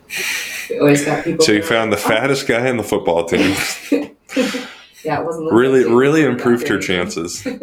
we 0.71 0.79
always 0.79 1.05
got 1.05 1.25
people. 1.25 1.45
So 1.45 1.53
you 1.53 1.63
found 1.63 1.93
the 1.93 1.97
"Oh." 1.97 2.01
fattest 2.01 2.47
guy 2.47 2.69
in 2.69 2.77
the 2.77 2.83
football 2.83 3.25
team. 3.27 3.57
yeah, 5.05 5.21
it 5.21 5.25
wasn't 5.25 5.53
really, 5.53 5.85
really 5.85 6.23
improved 6.25 6.69
her 6.69 6.79
chances. 6.79 7.47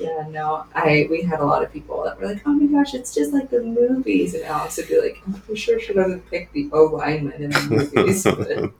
Yeah, 0.00 0.26
no, 0.30 0.64
I 0.74 1.06
we 1.10 1.20
had 1.20 1.40
a 1.40 1.44
lot 1.44 1.62
of 1.62 1.70
people 1.70 2.02
that 2.04 2.18
were 2.18 2.26
like, 2.26 2.40
"Oh 2.46 2.52
my 2.52 2.64
gosh, 2.72 2.94
it's 2.94 3.14
just 3.14 3.34
like 3.34 3.50
the 3.50 3.60
movies," 3.62 4.32
and 4.32 4.42
Alex 4.44 4.78
would 4.78 4.88
be 4.88 4.98
like, 4.98 5.18
"I'm 5.26 5.34
pretty 5.34 5.60
sure 5.60 5.78
she 5.78 5.92
doesn't 5.92 6.24
pick 6.30 6.50
the 6.54 6.70
O 6.72 6.84
lineman 6.84 7.42
in 7.42 7.50
the 7.50 7.90
movies," 7.94 8.24
but, 8.24 8.72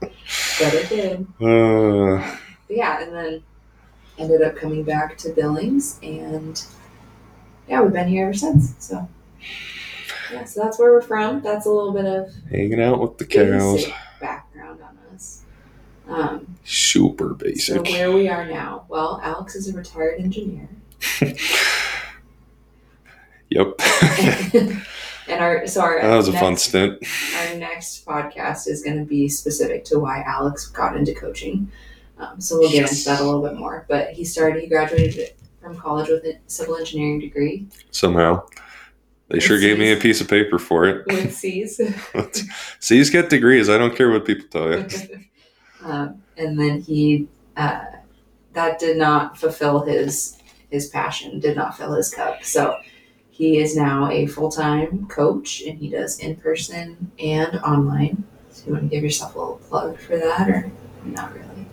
but 0.00 0.74
it 0.74 0.88
did. 0.88 1.26
Uh, 1.40 2.36
But 2.68 2.76
yeah, 2.76 3.02
and 3.02 3.12
then 3.12 3.42
ended 4.16 4.42
up 4.42 4.54
coming 4.54 4.84
back 4.84 5.18
to 5.18 5.30
Billings, 5.30 5.98
and 6.04 6.62
yeah, 7.68 7.82
we've 7.82 7.92
been 7.92 8.06
here 8.06 8.26
ever 8.26 8.34
since. 8.34 8.74
So 8.78 9.08
yeah, 10.32 10.44
so 10.44 10.60
that's 10.62 10.78
where 10.78 10.92
we're 10.92 11.00
from. 11.02 11.42
That's 11.42 11.66
a 11.66 11.70
little 11.70 11.92
bit 11.92 12.06
of 12.06 12.32
hanging 12.50 12.80
out 12.80 13.00
with 13.00 13.18
the 13.18 13.26
cows. 13.26 13.86
background 14.20 14.80
on 14.82 14.98
us. 15.14 15.42
Um, 16.08 16.56
Super 16.64 17.30
so 17.30 17.34
basic. 17.34 17.82
where 17.84 18.12
we 18.12 18.28
are 18.28 18.46
now, 18.46 18.84
well, 18.88 19.20
Alex 19.22 19.54
is 19.54 19.68
a 19.68 19.72
retired 19.72 20.20
engineer. 20.20 20.68
Yep. 23.50 23.80
and 25.28 25.40
our 25.40 25.66
so 25.66 25.80
our 25.80 26.00
that 26.00 26.16
was 26.16 26.28
a 26.28 26.32
fun 26.32 26.56
stint. 26.56 27.02
Our 27.36 27.56
next 27.56 28.06
podcast 28.06 28.68
is 28.68 28.82
going 28.82 28.98
to 28.98 29.04
be 29.04 29.28
specific 29.28 29.84
to 29.86 29.98
why 29.98 30.22
Alex 30.24 30.68
got 30.68 30.96
into 30.96 31.14
coaching. 31.14 31.70
Um, 32.18 32.40
so 32.40 32.58
we'll 32.58 32.70
get 32.70 32.88
into 32.88 33.04
that 33.06 33.20
a 33.20 33.24
little 33.24 33.42
bit 33.42 33.56
more. 33.56 33.86
But 33.88 34.10
he 34.12 34.24
started. 34.24 34.62
He 34.62 34.68
graduated 34.68 35.32
from 35.60 35.76
college 35.76 36.08
with 36.08 36.24
a 36.24 36.38
civil 36.46 36.76
engineering 36.76 37.18
degree 37.18 37.66
Somehow. 37.90 38.46
They 39.30 39.38
sure 39.38 39.60
gave 39.60 39.78
me 39.78 39.92
a 39.92 39.96
piece 39.96 40.20
of 40.20 40.28
paper 40.28 40.58
for 40.58 40.86
it. 40.86 41.06
with 41.06 41.34
C's. 41.34 41.80
C's 42.80 43.10
get 43.10 43.30
degrees. 43.30 43.68
I 43.68 43.78
don't 43.78 43.94
care 43.94 44.10
what 44.10 44.24
people 44.24 44.46
tell 44.50 44.70
you. 44.70 44.86
um, 45.84 46.22
and 46.36 46.58
then 46.58 46.80
he 46.80 47.28
uh, 47.56 47.84
that 48.54 48.78
did 48.78 48.96
not 48.96 49.38
fulfill 49.38 49.80
his 49.80 50.38
his 50.70 50.88
passion. 50.88 51.38
Did 51.38 51.56
not 51.56 51.76
fill 51.76 51.94
his 51.94 52.12
cup. 52.12 52.44
So. 52.44 52.76
He 53.32 53.56
is 53.56 53.74
now 53.74 54.10
a 54.10 54.26
full 54.26 54.50
time 54.50 55.06
coach 55.06 55.62
and 55.62 55.78
he 55.78 55.88
does 55.88 56.18
in 56.18 56.36
person 56.36 57.10
and 57.18 57.58
online. 57.60 58.22
So, 58.50 58.66
you 58.66 58.72
want 58.74 58.90
to 58.90 58.94
give 58.94 59.02
yourself 59.02 59.34
a 59.34 59.38
little 59.38 59.56
plug 59.56 59.98
for 59.98 60.18
that 60.18 60.46
or 60.46 60.70
not 61.06 61.32
really? 61.32 61.66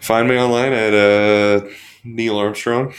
Find 0.00 0.28
me 0.28 0.38
online 0.38 0.72
at 0.72 0.94
uh, 0.94 1.66
Neale 2.04 2.36
Armstrong. 2.36 2.94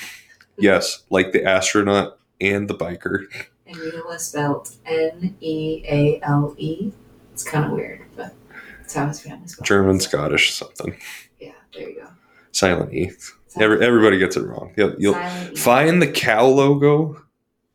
Yes, 0.58 1.04
like 1.10 1.32
the 1.32 1.46
astronaut 1.46 2.15
and 2.42 2.68
the 2.68 2.76
biker. 2.76 3.26
And 3.68 3.78
Neale 3.78 4.12
is 4.12 4.24
spelled 4.24 4.72
N 4.86 5.36
E 5.42 5.84
A 5.88 6.20
L 6.24 6.56
E. 6.58 6.92
It's 7.34 7.44
kind 7.44 7.66
of 7.66 7.72
weird, 7.72 8.02
but 8.16 8.34
that's 8.80 8.94
how 8.94 9.08
his 9.08 9.20
family 9.20 9.48
spells. 9.48 9.60
it. 9.60 9.66
German, 9.66 10.00
Scottish, 10.00 10.54
something. 10.54 10.96
Yeah, 11.40 11.52
there 11.74 11.90
you 11.90 12.02
go. 12.02 12.08
Silent 12.52 12.94
E. 12.94 13.12
Every, 13.58 13.86
everybody 13.86 14.18
gets 14.18 14.36
it 14.38 14.44
wrong. 14.46 14.74
You'll, 14.76 14.96
you'll 14.98 15.16
E. 15.16 15.56
find 15.56 16.02
the 16.02 16.12
cow 16.12 16.46
logo 16.46 17.22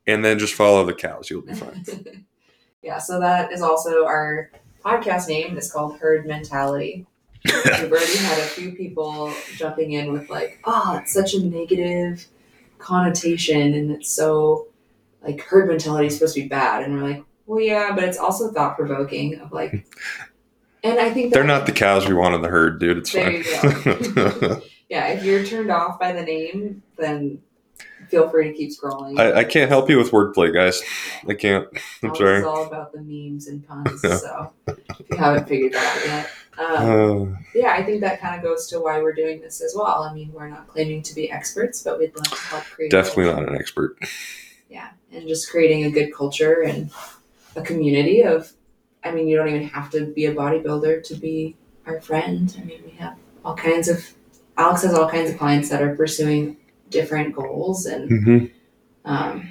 and 0.06 0.24
then 0.24 0.38
just 0.38 0.54
follow 0.54 0.84
the 0.84 0.94
cows. 0.94 1.30
You'll 1.30 1.42
be 1.42 1.54
fine. 1.54 1.84
yeah, 2.82 2.98
so 2.98 3.20
that 3.20 3.52
is 3.52 3.62
also 3.62 4.04
our 4.04 4.50
podcast 4.84 5.28
name 5.28 5.56
It's 5.56 5.70
called 5.70 5.98
Herd 5.98 6.26
Mentality. 6.26 7.06
We've 7.44 7.90
already 7.90 8.16
had 8.18 8.38
a 8.38 8.42
few 8.42 8.72
people 8.72 9.32
jumping 9.56 9.92
in 9.92 10.12
with 10.12 10.28
like, 10.28 10.60
oh, 10.64 10.98
it's 11.02 11.12
such 11.12 11.34
a 11.34 11.42
negative 11.42 12.26
connotation 12.80 13.74
and 13.74 13.90
it's 13.92 14.10
so 14.10 14.68
like 15.22 15.40
herd 15.42 15.68
mentality 15.68 16.06
is 16.06 16.14
supposed 16.14 16.34
to 16.34 16.42
be 16.42 16.48
bad. 16.48 16.84
And 16.84 16.94
we're 16.94 17.08
like, 17.08 17.24
well, 17.46 17.60
yeah, 17.60 17.92
but 17.94 18.04
it's 18.04 18.18
also 18.18 18.50
thought 18.50 18.76
provoking 18.76 19.38
of 19.40 19.52
like, 19.52 19.72
and 20.84 20.98
I 20.98 21.10
think 21.10 21.32
They're 21.32 21.44
not 21.44 21.66
the 21.66 21.72
cows 21.72 22.06
we 22.06 22.14
want 22.14 22.34
in 22.34 22.42
the 22.42 22.48
herd, 22.48 22.78
dude. 22.80 22.98
It's 22.98 23.10
fine. 23.10 23.44
yeah, 24.88 25.08
if 25.08 25.24
you're 25.24 25.44
turned 25.44 25.70
off 25.70 25.98
by 25.98 26.12
the 26.12 26.22
name, 26.22 26.82
then 26.96 27.42
feel 28.08 28.28
free 28.28 28.48
to 28.48 28.54
keep 28.54 28.70
scrolling. 28.70 29.18
I, 29.18 29.40
I 29.40 29.44
can't 29.44 29.68
help 29.68 29.88
you 29.90 29.98
with 29.98 30.10
wordplay, 30.10 30.52
guys. 30.52 30.82
I 31.28 31.34
can't. 31.34 31.68
I'm 32.02 32.08
Alex 32.08 32.18
sorry. 32.18 32.38
is 32.38 32.44
all 32.44 32.66
about 32.66 32.92
the 32.92 33.00
memes 33.02 33.46
and 33.46 33.66
puns, 33.66 34.00
so 34.00 34.52
if 34.66 35.10
you 35.10 35.16
haven't 35.16 35.48
figured 35.48 35.72
that 35.72 35.96
out 35.96 36.06
yet, 36.06 36.30
Um, 36.58 37.34
Uh, 37.34 37.36
yeah, 37.54 37.72
I 37.72 37.82
think 37.82 38.00
that 38.02 38.20
kind 38.20 38.36
of 38.36 38.42
goes 38.42 38.66
to 38.68 38.80
why 38.80 39.00
we're 39.02 39.14
doing 39.14 39.40
this 39.40 39.60
as 39.60 39.74
well. 39.76 40.02
I 40.02 40.12
mean, 40.12 40.32
we're 40.32 40.48
not 40.48 40.68
claiming 40.68 41.02
to 41.02 41.14
be 41.14 41.30
experts, 41.30 41.82
but 41.82 41.98
we'd 41.98 42.14
love 42.14 42.26
to 42.30 42.36
help 42.48 42.64
create. 42.64 42.90
definitely 42.90 43.32
not 43.32 43.48
an 43.48 43.54
expert. 43.54 43.96
Yeah, 44.68 44.90
and 45.12 45.26
just 45.26 45.50
creating 45.50 45.84
a 45.84 45.90
good 45.90 46.14
culture 46.14 46.62
and 46.62 46.90
a 47.56 47.62
community 47.62 48.22
of. 48.22 48.52
I 49.02 49.12
mean, 49.12 49.28
you 49.28 49.36
don't 49.36 49.48
even 49.48 49.66
have 49.68 49.90
to 49.92 50.06
be 50.06 50.26
a 50.26 50.34
bodybuilder 50.34 51.02
to 51.04 51.14
be 51.14 51.56
our 51.86 52.00
friend. 52.02 52.54
I 52.60 52.64
mean, 52.64 52.82
we 52.84 52.90
have 52.92 53.16
all 53.44 53.56
kinds 53.56 53.88
of. 53.88 54.06
Alex 54.58 54.82
has 54.82 54.92
all 54.92 55.08
kinds 55.08 55.30
of 55.30 55.38
clients 55.38 55.70
that 55.70 55.80
are 55.80 55.96
pursuing 55.96 56.58
different 56.90 57.34
goals, 57.34 57.86
and 57.86 58.10
hmm 58.10 58.44
um, 59.04 59.50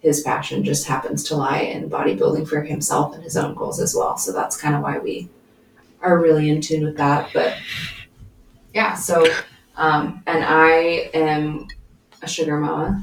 his 0.00 0.20
passion 0.20 0.62
just 0.62 0.86
happens 0.86 1.24
to 1.24 1.34
lie 1.34 1.58
in 1.58 1.90
bodybuilding 1.90 2.46
for 2.46 2.60
himself 2.62 3.14
and 3.14 3.24
his 3.24 3.36
own 3.36 3.54
goals 3.54 3.80
as 3.80 3.94
well. 3.94 4.16
So 4.18 4.32
that's 4.32 4.56
kind 4.56 4.74
of 4.74 4.82
why 4.82 4.98
we 4.98 5.28
are 6.04 6.18
really 6.18 6.50
in 6.50 6.60
tune 6.60 6.84
with 6.84 6.96
that. 6.98 7.30
But 7.32 7.56
yeah, 8.72 8.94
so 8.94 9.26
um, 9.76 10.22
and 10.26 10.44
I 10.44 11.10
am 11.14 11.66
a 12.22 12.28
sugar 12.28 12.58
mama. 12.58 13.02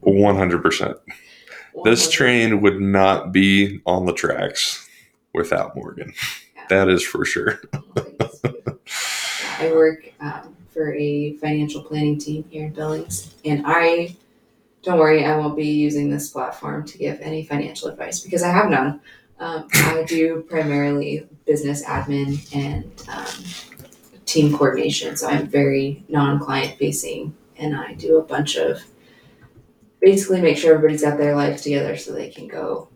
One 0.00 0.36
hundred 0.36 0.62
percent. 0.62 0.96
This 1.84 2.10
train 2.10 2.62
would 2.62 2.80
not 2.80 3.32
be 3.32 3.80
on 3.86 4.06
the 4.06 4.12
tracks 4.12 4.88
without 5.34 5.76
Morgan. 5.76 6.14
That 6.70 6.88
is 6.88 7.04
for 7.04 7.24
sure. 7.24 7.60
I 9.58 9.70
work 9.72 10.12
um, 10.20 10.56
for 10.70 10.94
a 10.94 11.34
financial 11.34 11.82
planning 11.82 12.18
team 12.18 12.44
here 12.48 12.66
in 12.66 12.72
Billings, 12.72 13.34
and 13.44 13.62
I 13.66 14.16
don't 14.82 14.98
worry, 14.98 15.24
I 15.24 15.36
won't 15.36 15.56
be 15.56 15.66
using 15.66 16.10
this 16.10 16.30
platform 16.30 16.86
to 16.86 16.96
give 16.98 17.20
any 17.20 17.44
financial 17.44 17.88
advice 17.88 18.20
because 18.20 18.42
I 18.42 18.50
have 18.50 18.70
none. 18.70 19.00
Um, 19.38 19.68
I 19.72 20.04
do 20.06 20.44
primarily 20.48 21.28
business 21.46 21.84
admin 21.84 22.54
and 22.54 22.90
um, 23.08 23.44
team 24.24 24.56
coordination, 24.56 25.16
so 25.16 25.28
I'm 25.28 25.46
very 25.46 26.04
non-client 26.08 26.78
facing, 26.78 27.34
and 27.58 27.76
I 27.76 27.94
do 27.94 28.18
a 28.18 28.22
bunch 28.22 28.56
of 28.56 28.82
basically 30.00 30.40
make 30.40 30.56
sure 30.56 30.74
everybody's 30.74 31.02
got 31.02 31.18
their 31.18 31.36
life 31.36 31.62
together 31.62 31.96
so 31.96 32.12
they 32.12 32.30
can 32.30 32.48
go 32.48 32.88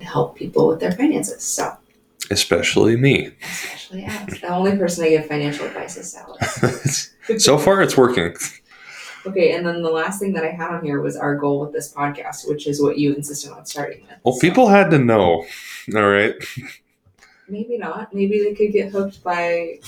help 0.00 0.36
people 0.36 0.68
with 0.68 0.80
their 0.80 0.92
finances. 0.92 1.42
So 1.42 1.76
Especially 2.30 2.96
me. 2.96 3.32
especially 3.42 4.04
Alex, 4.04 4.40
the 4.40 4.48
only 4.48 4.76
person 4.76 5.04
I 5.04 5.10
give 5.10 5.26
financial 5.26 5.66
advice 5.66 5.96
is 5.96 6.14
Alex. 6.14 7.14
so 7.38 7.58
far, 7.58 7.82
it's 7.82 7.96
working. 7.96 8.34
Okay, 9.26 9.52
and 9.52 9.66
then 9.66 9.82
the 9.82 9.90
last 9.90 10.20
thing 10.20 10.32
that 10.34 10.44
I 10.44 10.50
had 10.50 10.70
on 10.70 10.84
here 10.84 11.00
was 11.00 11.16
our 11.16 11.34
goal 11.36 11.60
with 11.60 11.72
this 11.72 11.92
podcast, 11.92 12.46
which 12.48 12.66
is 12.66 12.82
what 12.82 12.98
you 12.98 13.14
insisted 13.14 13.50
on 13.52 13.64
starting 13.64 14.02
with. 14.02 14.18
Well, 14.22 14.34
So, 14.34 14.40
people 14.40 14.68
had 14.68 14.90
to 14.90 14.98
know. 14.98 15.44
All 15.94 16.08
right. 16.08 16.34
maybe 17.48 17.78
not. 17.78 18.12
Maybe 18.14 18.42
they 18.44 18.54
could 18.54 18.72
get 18.72 18.92
hooked 18.92 19.22
by 19.24 19.80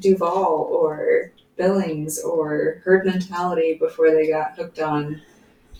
Duvall 0.00 0.68
or 0.70 1.32
Billings 1.56 2.20
or 2.22 2.80
herd 2.84 3.06
mentality 3.06 3.74
before 3.74 4.10
they 4.10 4.28
got 4.28 4.56
hooked 4.56 4.78
on 4.78 5.20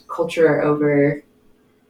culture 0.09 0.63
over 0.63 1.23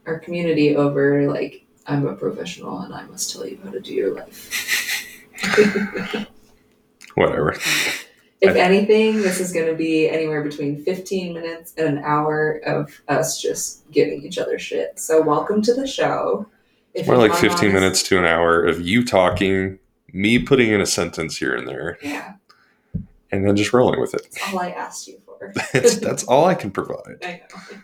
our 0.07 0.19
community 0.19 0.77
over 0.77 1.31
like 1.31 1.65
I'm 1.87 2.07
a 2.07 2.15
professional 2.15 2.81
and 2.81 2.93
I 2.95 3.05
must 3.07 3.33
tell 3.33 3.47
you 3.47 3.59
how 3.65 3.71
to 3.71 3.81
do 3.81 3.95
your 3.95 4.15
life. 4.15 5.17
Whatever. 7.15 7.57
If 8.47 8.57
I- 8.57 8.61
anything, 8.61 9.23
this 9.23 9.41
is 9.41 9.53
going 9.53 9.67
to 9.67 9.75
be 9.75 10.09
anywhere 10.09 10.43
between 10.43 10.83
15 10.83 11.35
minutes 11.35 11.75
and 11.77 11.99
an 11.99 12.05
hour 12.05 12.61
of 12.67 13.01
us 13.09 13.41
just 13.41 13.89
giving 13.91 14.23
each 14.23 14.39
other 14.39 14.59
shit. 14.59 14.99
So, 14.99 15.21
welcome 15.23 15.63
to 15.63 15.75
the 15.75 15.87
show. 15.87 16.47
If 16.95 17.07
More 17.07 17.19
like 17.19 17.33
15 17.33 17.51
honest- 17.51 17.75
minutes 17.75 18.03
to 18.05 18.19
an 18.19 18.25
hour 18.25 18.65
of 18.65 18.81
you 18.81 19.05
talking, 19.05 19.79
me 20.13 20.39
putting 20.39 20.71
in 20.71 20.81
a 20.81 20.87
sentence 20.87 21.37
here 21.37 21.55
and 21.55 21.69
there, 21.69 21.99
Yeah, 22.03 22.35
and 23.31 23.47
then 23.47 23.55
just 23.57 23.73
rolling 23.75 24.01
with 24.01 24.15
it. 24.15 24.23
that's 24.33 24.53
all 24.53 24.61
I 24.61 24.71
asked 24.71 25.07
you 25.09 25.21
for. 25.27 25.53
That's, 25.75 25.99
that's 25.99 26.25
all 26.25 26.47
I 26.47 26.55
can 26.55 26.71
provide. 26.71 27.19
I 27.23 27.43
know. 27.53 27.79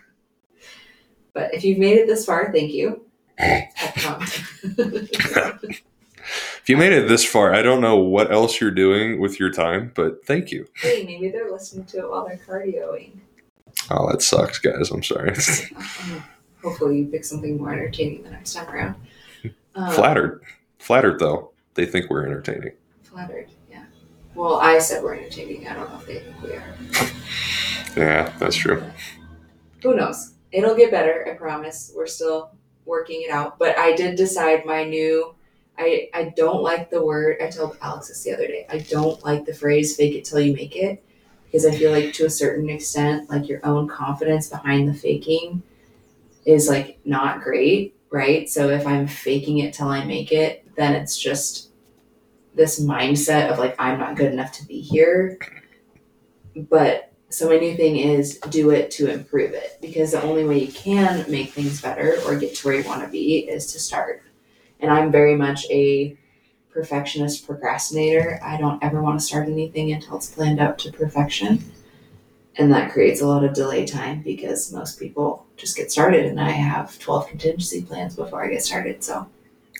But 1.33 1.53
if 1.53 1.63
you've 1.63 1.77
made 1.77 1.99
it 1.99 2.07
this 2.07 2.25
far, 2.25 2.51
thank 2.51 2.71
you. 2.71 3.05
If 6.63 6.69
you 6.69 6.77
made 6.77 6.93
it 6.93 7.09
this 7.09 7.25
far, 7.25 7.53
I 7.53 7.61
don't 7.61 7.81
know 7.81 7.97
what 7.97 8.31
else 8.31 8.61
you're 8.61 8.71
doing 8.71 9.19
with 9.19 9.37
your 9.37 9.51
time, 9.51 9.91
but 9.95 10.25
thank 10.25 10.49
you. 10.49 10.65
hey, 10.75 11.03
maybe 11.05 11.27
they're 11.27 11.51
listening 11.51 11.83
to 11.87 11.97
it 11.99 12.09
while 12.09 12.25
they're 12.25 12.37
cardioing. 12.37 13.17
Oh, 13.91 14.09
that 14.09 14.21
sucks, 14.21 14.59
guys. 14.59 14.89
I'm 14.89 15.03
sorry. 15.03 15.35
Hopefully, 16.63 16.99
you 16.99 17.07
pick 17.07 17.25
something 17.25 17.57
more 17.57 17.73
entertaining 17.73 18.23
the 18.23 18.29
next 18.31 18.53
time 18.53 18.69
around. 18.73 18.95
Um, 19.75 19.91
Flattered. 19.91 20.43
Flattered, 20.77 21.17
though. 21.17 21.51
They 21.73 21.87
think 21.87 22.07
we're 22.07 22.27
entertaining. 22.27 22.73
Flattered, 23.01 23.49
yeah. 23.71 23.85
Well, 24.35 24.57
I 24.57 24.77
said 24.77 25.01
we're 25.03 25.15
entertaining. 25.15 25.67
I 25.67 25.73
don't 25.73 25.89
know 25.89 25.97
if 25.97 26.05
they 26.05 26.19
think 26.19 26.43
we 26.43 26.51
are. 26.51 26.75
Yeah, 27.97 28.31
that's 28.37 28.55
true. 28.55 28.83
Who 29.81 29.95
knows? 29.95 30.35
It'll 30.51 30.75
get 30.75 30.91
better, 30.91 31.27
I 31.27 31.33
promise. 31.33 31.91
We're 31.95 32.05
still 32.05 32.51
working 32.85 33.23
it 33.23 33.31
out. 33.31 33.57
But 33.57 33.75
I 33.79 33.95
did 33.95 34.15
decide 34.15 34.63
my 34.63 34.83
new 34.83 35.33
I 35.77 36.09
I 36.13 36.33
don't 36.35 36.61
like 36.61 36.89
the 36.89 37.03
word 37.03 37.37
I 37.41 37.49
told 37.49 37.77
Alex 37.81 38.07
this 38.07 38.23
the 38.23 38.33
other 38.33 38.47
day. 38.47 38.65
I 38.69 38.79
don't 38.79 39.23
like 39.23 39.45
the 39.45 39.53
phrase 39.53 39.95
fake 39.95 40.15
it 40.15 40.25
till 40.25 40.39
you 40.39 40.53
make 40.53 40.75
it 40.75 41.03
because 41.45 41.65
I 41.65 41.71
feel 41.71 41.91
like 41.91 42.13
to 42.13 42.25
a 42.25 42.29
certain 42.29 42.69
extent, 42.69 43.29
like 43.29 43.47
your 43.47 43.65
own 43.65 43.87
confidence 43.87 44.49
behind 44.49 44.89
the 44.89 44.93
faking 44.93 45.63
is 46.45 46.67
like 46.67 46.99
not 47.05 47.41
great, 47.41 47.95
right? 48.09 48.49
So 48.49 48.69
if 48.69 48.85
I'm 48.85 49.07
faking 49.07 49.59
it 49.59 49.73
till 49.73 49.87
I 49.87 50.03
make 50.03 50.31
it, 50.31 50.65
then 50.75 50.93
it's 50.93 51.17
just 51.17 51.69
this 52.55 52.79
mindset 52.79 53.51
of 53.51 53.59
like 53.59 53.75
I'm 53.79 53.99
not 53.99 54.15
good 54.15 54.31
enough 54.31 54.51
to 54.53 54.65
be 54.65 54.79
here. 54.79 55.39
But 56.55 57.11
so 57.29 57.49
my 57.49 57.57
new 57.57 57.75
thing 57.75 57.97
is 57.97 58.37
do 58.49 58.69
it 58.69 58.91
to 58.91 59.11
improve 59.11 59.53
it 59.53 59.79
because 59.81 60.11
the 60.11 60.21
only 60.21 60.45
way 60.45 60.59
you 60.59 60.71
can 60.71 61.29
make 61.29 61.51
things 61.51 61.81
better 61.81 62.17
or 62.25 62.37
get 62.37 62.55
to 62.55 62.67
where 62.67 62.77
you 62.79 62.87
want 62.87 63.03
to 63.03 63.09
be 63.09 63.39
is 63.39 63.71
to 63.73 63.79
start. 63.79 64.21
And 64.83 64.91
I'm 64.91 65.11
very 65.11 65.35
much 65.35 65.65
a 65.71 66.15
perfectionist 66.69 67.47
procrastinator. 67.47 68.39
I 68.43 68.57
don't 68.57 68.83
ever 68.83 69.01
want 69.01 69.19
to 69.19 69.25
start 69.25 69.47
anything 69.47 69.93
until 69.93 70.17
it's 70.17 70.29
planned 70.29 70.59
out 70.59 70.77
to 70.79 70.91
perfection. 70.91 71.63
And 72.57 72.71
that 72.73 72.91
creates 72.91 73.21
a 73.21 73.27
lot 73.27 73.43
of 73.43 73.53
delay 73.53 73.85
time 73.85 74.21
because 74.21 74.71
most 74.73 74.99
people 74.99 75.45
just 75.57 75.77
get 75.77 75.91
started 75.91 76.25
and 76.25 76.39
I 76.39 76.49
have 76.49 76.99
12 76.99 77.29
contingency 77.29 77.81
plans 77.81 78.15
before 78.15 78.43
I 78.43 78.49
get 78.49 78.61
started. 78.61 79.03
So 79.03 79.27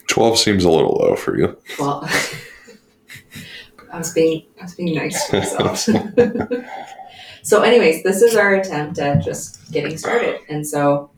12 0.08 0.39
seems 0.39 0.63
a 0.63 0.70
little 0.70 0.98
low 1.02 1.16
for 1.16 1.38
you. 1.38 1.58
well, 1.78 2.10
I 3.94 3.98
was 3.98 4.12
being 4.13 4.46
I 4.60 4.63
was 4.63 4.76
being 4.76 4.96
nice 4.96 5.28
to 5.28 5.39
myself. 5.39 5.80
so, 7.44 7.62
anyways, 7.62 8.04
this 8.04 8.24
is 8.24 8.36
our 8.36 8.56
attempt 8.56 8.98
at 8.98 9.24
just 9.24 9.72
getting 9.72 9.98
started, 9.98 10.39
and 10.50 10.66
so 10.68 11.12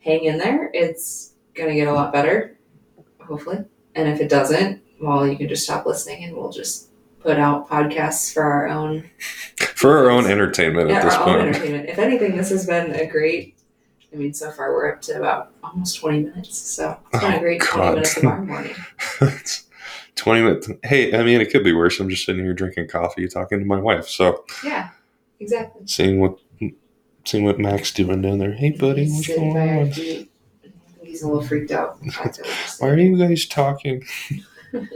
hang 0.00 0.24
in 0.24 0.38
there. 0.38 0.70
It's 0.72 1.34
gonna 1.54 1.74
get 1.74 1.86
a 1.86 1.92
lot 1.92 2.12
better, 2.12 2.57
hopefully. 3.28 3.58
And 3.94 4.08
if 4.08 4.20
it 4.20 4.28
doesn't, 4.28 4.82
well, 5.00 5.26
you 5.26 5.36
can 5.36 5.48
just 5.48 5.64
stop 5.64 5.86
listening, 5.86 6.24
and 6.24 6.36
we'll 6.36 6.50
just 6.50 6.88
put 7.20 7.38
out 7.38 7.68
podcasts 7.68 8.32
for 8.32 8.42
our 8.42 8.68
own 8.68 9.10
For 9.74 9.96
our 9.98 10.10
own 10.10 10.26
entertainment 10.26 10.90
at 10.90 10.94
yeah, 10.94 11.04
this 11.04 11.14
our 11.14 11.28
own 11.28 11.34
point. 11.36 11.48
entertainment. 11.56 11.88
If 11.88 11.98
anything, 11.98 12.36
this 12.36 12.50
has 12.50 12.66
been 12.66 12.92
a 12.92 13.06
great. 13.06 13.56
I 14.12 14.16
mean, 14.16 14.32
so 14.34 14.50
far 14.50 14.72
we're 14.72 14.90
up 14.92 15.02
to 15.02 15.16
about 15.18 15.52
almost 15.62 15.98
twenty 16.00 16.20
minutes, 16.24 16.56
so 16.58 16.98
it's 17.12 17.22
been 17.22 17.32
a 17.34 17.36
Oh, 17.36 17.40
great 17.40 17.60
twenty 17.62 17.90
minutes 17.90 18.16
of 18.16 18.24
our 18.24 18.42
morning. 18.42 18.74
20 20.16 20.42
minutes. 20.42 20.68
Hey, 20.82 21.16
I 21.16 21.22
mean, 21.22 21.40
it 21.40 21.50
could 21.52 21.62
be 21.62 21.72
worse. 21.72 22.00
I'm 22.00 22.08
just 22.10 22.24
sitting 22.26 22.42
here 22.42 22.52
drinking 22.52 22.88
coffee, 22.88 23.28
talking 23.28 23.60
to 23.60 23.64
my 23.64 23.78
wife. 23.78 24.08
So, 24.08 24.44
Yeah, 24.64 24.88
exactly. 25.38 25.82
seeing 25.86 26.18
what 26.18 26.38
seeing 27.24 27.44
what 27.44 27.60
Mac's 27.60 27.92
doing 27.92 28.22
down 28.22 28.38
there. 28.38 28.52
Hey, 28.52 28.70
buddy, 28.70 29.08
what's 29.08 29.28
going 29.28 29.56
on? 29.56 30.28
Feet. 31.08 31.20
I 31.20 31.20
think 31.20 31.20
He's 31.20 31.22
a 31.22 31.28
little 31.28 31.42
freaked 31.42 31.70
out. 31.70 32.00
The 32.02 32.10
fact 32.10 32.36
that 32.36 32.46
we're 32.46 32.52
just 32.52 32.80
Why 32.80 32.88
are 32.90 32.98
you 32.98 33.16
guys 33.16 33.46
talking? 33.46 34.04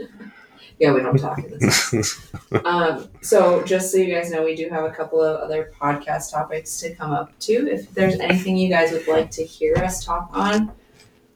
Yeah, 0.79 0.93
we 0.93 1.01
don't 1.01 1.17
talk. 1.17 1.39
Um, 2.65 3.09
so 3.21 3.63
just 3.63 3.91
so 3.91 3.97
you 3.97 4.13
guys 4.13 4.31
know, 4.31 4.43
we 4.43 4.55
do 4.55 4.69
have 4.69 4.83
a 4.83 4.91
couple 4.91 5.21
of 5.21 5.39
other 5.39 5.71
podcast 5.79 6.31
topics 6.31 6.79
to 6.81 6.93
come 6.93 7.11
up 7.11 7.37
too. 7.39 7.67
If 7.71 7.91
there's 7.93 8.19
anything 8.19 8.57
you 8.57 8.69
guys 8.69 8.91
would 8.91 9.07
like 9.07 9.31
to 9.31 9.43
hear 9.43 9.75
us 9.77 10.03
talk 10.03 10.29
on, 10.33 10.71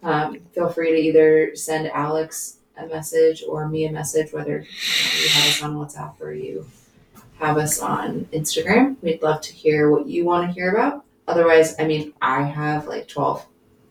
um, 0.04 0.40
feel 0.54 0.70
free 0.70 0.92
to 0.92 0.98
either 0.98 1.56
send 1.56 1.88
Alex 1.88 2.58
a 2.78 2.86
message 2.88 3.44
or 3.48 3.68
me 3.68 3.86
a 3.86 3.92
message, 3.92 4.32
whether 4.32 4.60
you 4.60 5.30
have 5.30 5.48
us 5.50 5.64
on 5.64 5.76
WhatsApp 5.76 6.22
or 6.22 6.34
you 6.34 6.68
have 7.40 7.58
us 7.58 7.80
on 7.82 8.26
Instagram. 8.34 8.96
We'd 9.02 9.24
love 9.24 9.42
to 9.42 9.54
hear 9.54 9.90
what 9.90 10.08
you 10.08 10.26
want 10.26 10.48
to 10.48 10.54
hear 10.54 10.72
about. 10.76 11.04
Otherwise, 11.28 11.76
I 11.80 11.86
mean, 11.86 12.14
I 12.22 12.44
have 12.44 12.88
like 12.88 13.08
12 13.08 13.46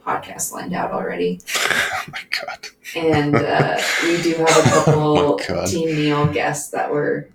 podcasts 0.07 0.53
lined 0.53 0.73
out 0.73 0.93
already. 0.93 1.41
oh 1.57 2.05
my 2.13 2.21
god. 2.41 2.67
And 2.95 3.35
uh, 3.35 3.81
we 4.05 4.23
do 4.23 4.35
have 4.35 4.67
a 4.67 4.71
couple 4.85 5.41
Oh. 5.49 5.67
Team 5.67 5.95
Neale 5.97 6.27
guests 6.33 6.71
that 6.71 6.91
we're 6.91 7.29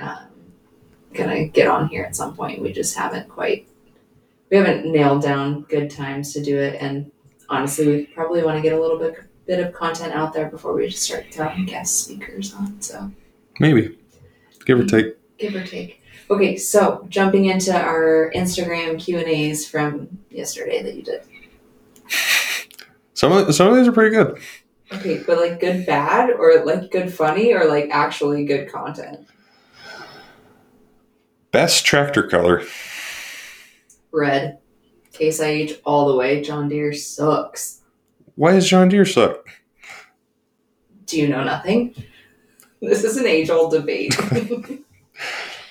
um, 0.00 0.26
gonna 1.14 1.46
get 1.46 1.66
on 1.68 1.88
here 1.88 2.04
at 2.04 2.16
some 2.16 2.34
point. 2.36 2.60
We 2.60 2.72
just 2.72 2.96
haven't 2.96 3.28
quite, 3.28 3.68
we 4.50 4.56
haven't 4.56 4.90
nailed 4.90 5.22
down 5.22 5.62
good 5.62 5.90
times 5.90 6.32
to 6.34 6.42
do 6.42 6.58
it. 6.58 6.76
And 6.80 7.10
honestly, 7.48 7.86
we 7.86 8.06
probably 8.06 8.42
want 8.42 8.56
to 8.56 8.62
get 8.62 8.72
a 8.72 8.80
little 8.80 8.98
bit 8.98 9.14
bit 9.46 9.64
of 9.64 9.72
content 9.72 10.12
out 10.12 10.32
there 10.32 10.50
before 10.50 10.74
we 10.74 10.88
just 10.88 11.04
start 11.04 11.26
throwing 11.32 11.64
guest 11.66 12.04
speakers 12.04 12.52
on. 12.52 12.82
So 12.82 13.10
Maybe. 13.60 13.96
Give 14.64 14.80
or 14.80 14.84
take. 14.84 15.16
give 15.38 15.54
or 15.54 15.62
take. 15.64 16.02
Okay, 16.28 16.56
so 16.56 17.06
jumping 17.08 17.44
into 17.44 17.72
our 17.72 18.32
Instagram 18.34 18.98
Q 18.98 19.18
and 19.18 19.28
A's 19.28 19.68
from 19.68 20.18
yesterday 20.30 20.82
that 20.82 20.94
you 20.96 21.02
did. 21.02 21.22
Some 23.14 23.32
of 23.32 23.54
some 23.54 23.68
of 23.68 23.76
these 23.76 23.88
are 23.88 23.92
pretty 23.92 24.14
good. 24.14 24.38
Okay, 24.92 25.22
but 25.26 25.38
like 25.38 25.58
good 25.60 25.86
bad 25.86 26.30
or 26.30 26.64
like 26.64 26.90
good 26.90 27.12
funny 27.12 27.52
or 27.52 27.64
like 27.64 27.88
actually 27.90 28.44
good 28.44 28.70
content. 28.70 29.26
Best 31.50 31.84
tractor 31.84 32.22
color. 32.22 32.62
Red. 34.12 34.58
Case 35.12 35.40
IH 35.40 35.80
all 35.84 36.08
the 36.08 36.16
way. 36.16 36.42
John 36.42 36.68
Deere 36.68 36.92
sucks. 36.92 37.80
Why 38.34 38.52
does 38.52 38.68
John 38.68 38.88
Deere 38.88 39.06
suck? 39.06 39.48
Do 41.06 41.18
you 41.18 41.28
know 41.28 41.42
nothing? 41.42 41.94
This 42.82 43.02
is 43.04 43.16
an 43.16 43.26
age 43.26 43.48
old 43.50 43.72
debate. 43.72 44.14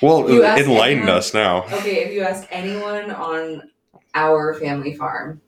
Well, 0.02 0.28
enlighten 0.28 1.00
anyone- 1.00 1.10
us 1.10 1.34
now. 1.34 1.64
okay, 1.66 2.04
if 2.04 2.14
you 2.14 2.22
ask 2.22 2.46
anyone 2.52 3.12
on 3.12 3.72
our 4.14 4.54
family 4.56 4.94
farm, 4.94 5.42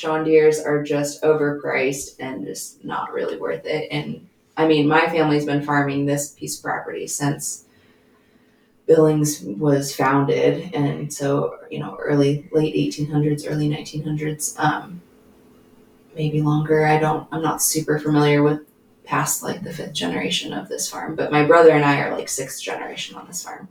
John 0.00 0.24
Deere's 0.24 0.58
are 0.58 0.82
just 0.82 1.22
overpriced 1.22 2.16
and 2.20 2.46
just 2.46 2.82
not 2.82 3.12
really 3.12 3.36
worth 3.36 3.66
it. 3.66 3.86
And 3.92 4.26
I 4.56 4.66
mean, 4.66 4.88
my 4.88 5.06
family's 5.06 5.44
been 5.44 5.62
farming 5.62 6.06
this 6.06 6.30
piece 6.30 6.56
of 6.56 6.64
property 6.64 7.06
since 7.06 7.66
Billings 8.86 9.42
was 9.42 9.94
founded, 9.94 10.74
and 10.74 11.12
so 11.12 11.58
you 11.70 11.80
know, 11.80 11.98
early 12.00 12.48
late 12.50 12.74
eighteen 12.74 13.10
hundreds, 13.10 13.46
early 13.46 13.68
nineteen 13.68 14.02
hundreds, 14.02 14.56
um, 14.58 15.02
maybe 16.16 16.40
longer. 16.40 16.86
I 16.86 16.98
don't. 16.98 17.28
I'm 17.30 17.42
not 17.42 17.62
super 17.62 17.98
familiar 17.98 18.42
with 18.42 18.60
past 19.04 19.42
like 19.42 19.62
the 19.62 19.72
fifth 19.72 19.92
generation 19.92 20.54
of 20.54 20.70
this 20.70 20.88
farm, 20.88 21.14
but 21.14 21.30
my 21.30 21.44
brother 21.44 21.72
and 21.72 21.84
I 21.84 22.00
are 22.00 22.16
like 22.16 22.30
sixth 22.30 22.62
generation 22.62 23.16
on 23.16 23.26
this 23.26 23.44
farm. 23.44 23.68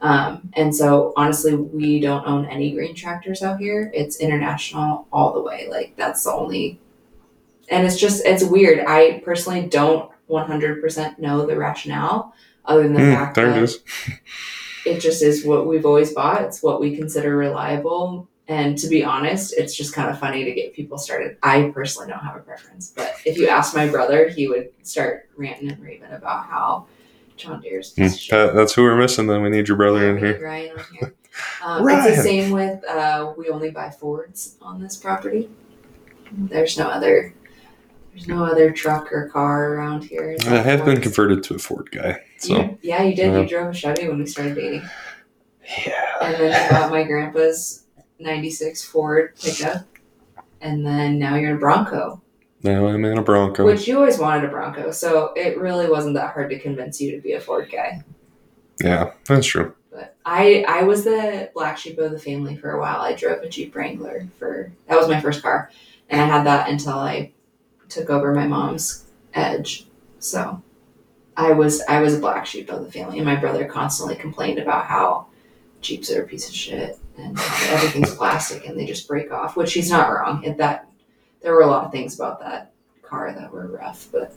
Um, 0.00 0.50
and 0.54 0.74
so 0.74 1.12
honestly, 1.16 1.54
we 1.54 2.00
don't 2.00 2.26
own 2.26 2.46
any 2.46 2.72
green 2.72 2.94
tractors 2.94 3.42
out 3.42 3.60
here. 3.60 3.90
It's 3.94 4.16
international 4.18 5.06
all 5.12 5.32
the 5.32 5.42
way. 5.42 5.68
Like 5.70 5.94
that's 5.96 6.24
the 6.24 6.32
only, 6.32 6.80
and 7.70 7.86
it's 7.86 7.98
just, 7.98 8.24
it's 8.24 8.44
weird. 8.44 8.84
I 8.86 9.20
personally 9.24 9.66
don't 9.66 10.10
100% 10.28 11.18
know 11.18 11.46
the 11.46 11.56
rationale 11.56 12.34
other 12.64 12.84
than 12.84 12.94
the 12.94 13.00
Hmm, 13.00 13.12
fact 13.12 13.40
that 13.42 13.74
it 14.86 15.00
just 15.00 15.22
is 15.22 15.44
what 15.44 15.66
we've 15.66 15.84
always 15.86 16.12
bought. 16.12 16.42
It's 16.42 16.62
what 16.62 16.80
we 16.80 16.96
consider 16.96 17.36
reliable. 17.36 18.28
And 18.48 18.76
to 18.78 18.88
be 18.88 19.04
honest, 19.04 19.54
it's 19.56 19.76
just 19.76 19.94
kind 19.94 20.10
of 20.10 20.18
funny 20.18 20.44
to 20.44 20.52
get 20.52 20.72
people 20.74 20.98
started. 20.98 21.36
I 21.42 21.70
personally 21.72 22.08
don't 22.08 22.18
have 22.24 22.36
a 22.36 22.40
preference, 22.40 22.92
but 22.96 23.14
if 23.24 23.36
you 23.38 23.48
ask 23.48 23.76
my 23.76 23.88
brother, 23.88 24.28
he 24.28 24.48
would 24.48 24.70
start 24.82 25.28
ranting 25.36 25.70
and 25.70 25.80
raving 25.80 26.10
about 26.10 26.46
how 26.46 26.86
John 27.40 27.60
Deere's 27.60 27.90
piece 27.90 28.14
of 28.14 28.20
shit. 28.20 28.30
that- 28.30 28.54
that's 28.54 28.74
who 28.74 28.82
we're 28.82 28.96
missing. 28.96 29.26
Then 29.26 29.42
we 29.42 29.50
need 29.50 29.68
your 29.68 29.76
brother 29.76 30.08
in 30.10 30.16
Yeah, 30.16 30.22
we 30.22 30.28
need 30.28 30.36
here. 30.36 30.44
Ryan 30.46 30.78
on 30.78 30.84
here. 30.98 31.14
Um, 31.64 31.88
It's 31.88 32.16
the 32.16 32.22
same 32.22 32.50
with 32.50 32.84
uh, 32.84 33.32
we 33.36 33.48
only 33.48 33.70
buy 33.70 33.90
Fords 33.90 34.56
on 34.60 34.80
this 34.80 34.96
property. 34.96 35.48
There's 36.32 36.76
no 36.78 36.88
other. 36.88 37.34
There's 38.12 38.26
no 38.26 38.44
other 38.44 38.72
truck 38.72 39.12
or 39.12 39.28
car 39.28 39.74
around 39.74 40.02
here. 40.02 40.36
I 40.46 40.56
all 40.58 40.62
have 40.64 40.84
been 40.84 41.00
converted 41.00 41.44
to 41.44 41.54
a 41.54 41.58
Ford 41.58 41.90
guy. 41.92 42.20
So 42.38 42.56
You- 42.56 42.78
yeah, 42.82 43.02
you 43.04 43.14
did. 43.14 43.32
Yeah. 43.32 43.40
You 43.40 43.48
drove 43.48 43.70
a 43.70 43.74
Chevy 43.74 44.08
when 44.08 44.18
we 44.18 44.26
started 44.26 44.56
dating, 44.56 44.82
yeah. 45.86 45.92
and 46.20 46.34
then 46.34 46.64
you 46.64 46.70
bought 46.70 46.90
my 46.90 47.04
grandpa's 47.04 47.84
'96 48.18 48.84
Ford 48.84 49.34
pickup, 49.40 49.86
and 50.60 50.84
then 50.84 51.18
now 51.20 51.36
you're 51.36 51.50
in 51.50 51.56
a 51.56 51.60
Bronco, 51.60 52.20
Now 52.62 52.86
I'm 52.88 53.04
in 53.04 53.18
a 53.18 53.22
Bronco. 53.22 53.64
which 53.64 53.88
you 53.88 53.96
always 53.96 54.18
wanted 54.18 54.44
a 54.44 54.48
Bronco. 54.48 54.90
So 54.90 55.32
it 55.34 55.58
really 55.58 55.88
wasn't 55.88 56.14
that 56.14 56.34
hard 56.34 56.50
to 56.50 56.58
convince 56.58 57.00
you 57.00 57.12
to 57.12 57.20
be 57.20 57.32
a 57.32 57.40
Ford 57.40 57.70
guy. 57.70 58.04
yeah, 58.82 59.12
that's 59.26 59.46
true. 59.46 59.74
But 59.90 60.16
I 60.24 60.64
I 60.68 60.82
was 60.82 61.04
the 61.04 61.50
black 61.54 61.78
sheep 61.78 61.98
of 61.98 62.12
the 62.12 62.18
family 62.18 62.56
for 62.56 62.72
a 62.72 62.80
while. 62.80 63.00
I 63.00 63.14
drove 63.14 63.42
a 63.42 63.48
Jeep 63.48 63.74
Wrangler 63.74 64.28
for 64.38 64.72
that 64.86 64.98
was 64.98 65.08
my 65.08 65.20
first 65.20 65.42
car, 65.42 65.70
and 66.08 66.20
I 66.20 66.26
had 66.26 66.46
that 66.46 66.68
until 66.68 66.98
I 66.98 67.32
took 67.88 68.10
over 68.10 68.34
my 68.34 68.46
mom's 68.46 69.06
Edge. 69.34 69.86
So 70.18 70.62
I 71.36 71.52
was 71.52 71.80
I 71.88 72.00
was 72.00 72.14
a 72.14 72.20
black 72.20 72.46
sheep 72.46 72.70
of 72.70 72.84
the 72.84 72.92
family, 72.92 73.18
and 73.18 73.26
my 73.26 73.36
brother 73.36 73.64
constantly 73.64 74.16
complained 74.16 74.58
about 74.58 74.84
how 74.86 75.26
Jeeps 75.80 76.10
are 76.10 76.22
a 76.22 76.26
piece 76.26 76.48
of 76.48 76.54
shit 76.54 76.98
and 77.16 77.38
everything's 77.68 78.14
plastic 78.16 78.66
and 78.66 78.78
they 78.78 78.86
just 78.86 79.08
break 79.08 79.32
off. 79.32 79.56
Which 79.56 79.72
he's 79.72 79.90
not 79.90 80.10
wrong. 80.10 80.44
It, 80.44 80.58
that 80.58 80.89
there 81.42 81.52
were 81.54 81.62
a 81.62 81.66
lot 81.66 81.84
of 81.84 81.92
things 81.92 82.14
about 82.14 82.40
that 82.40 82.72
car 83.02 83.32
that 83.32 83.52
were 83.52 83.66
rough, 83.66 84.08
but 84.12 84.32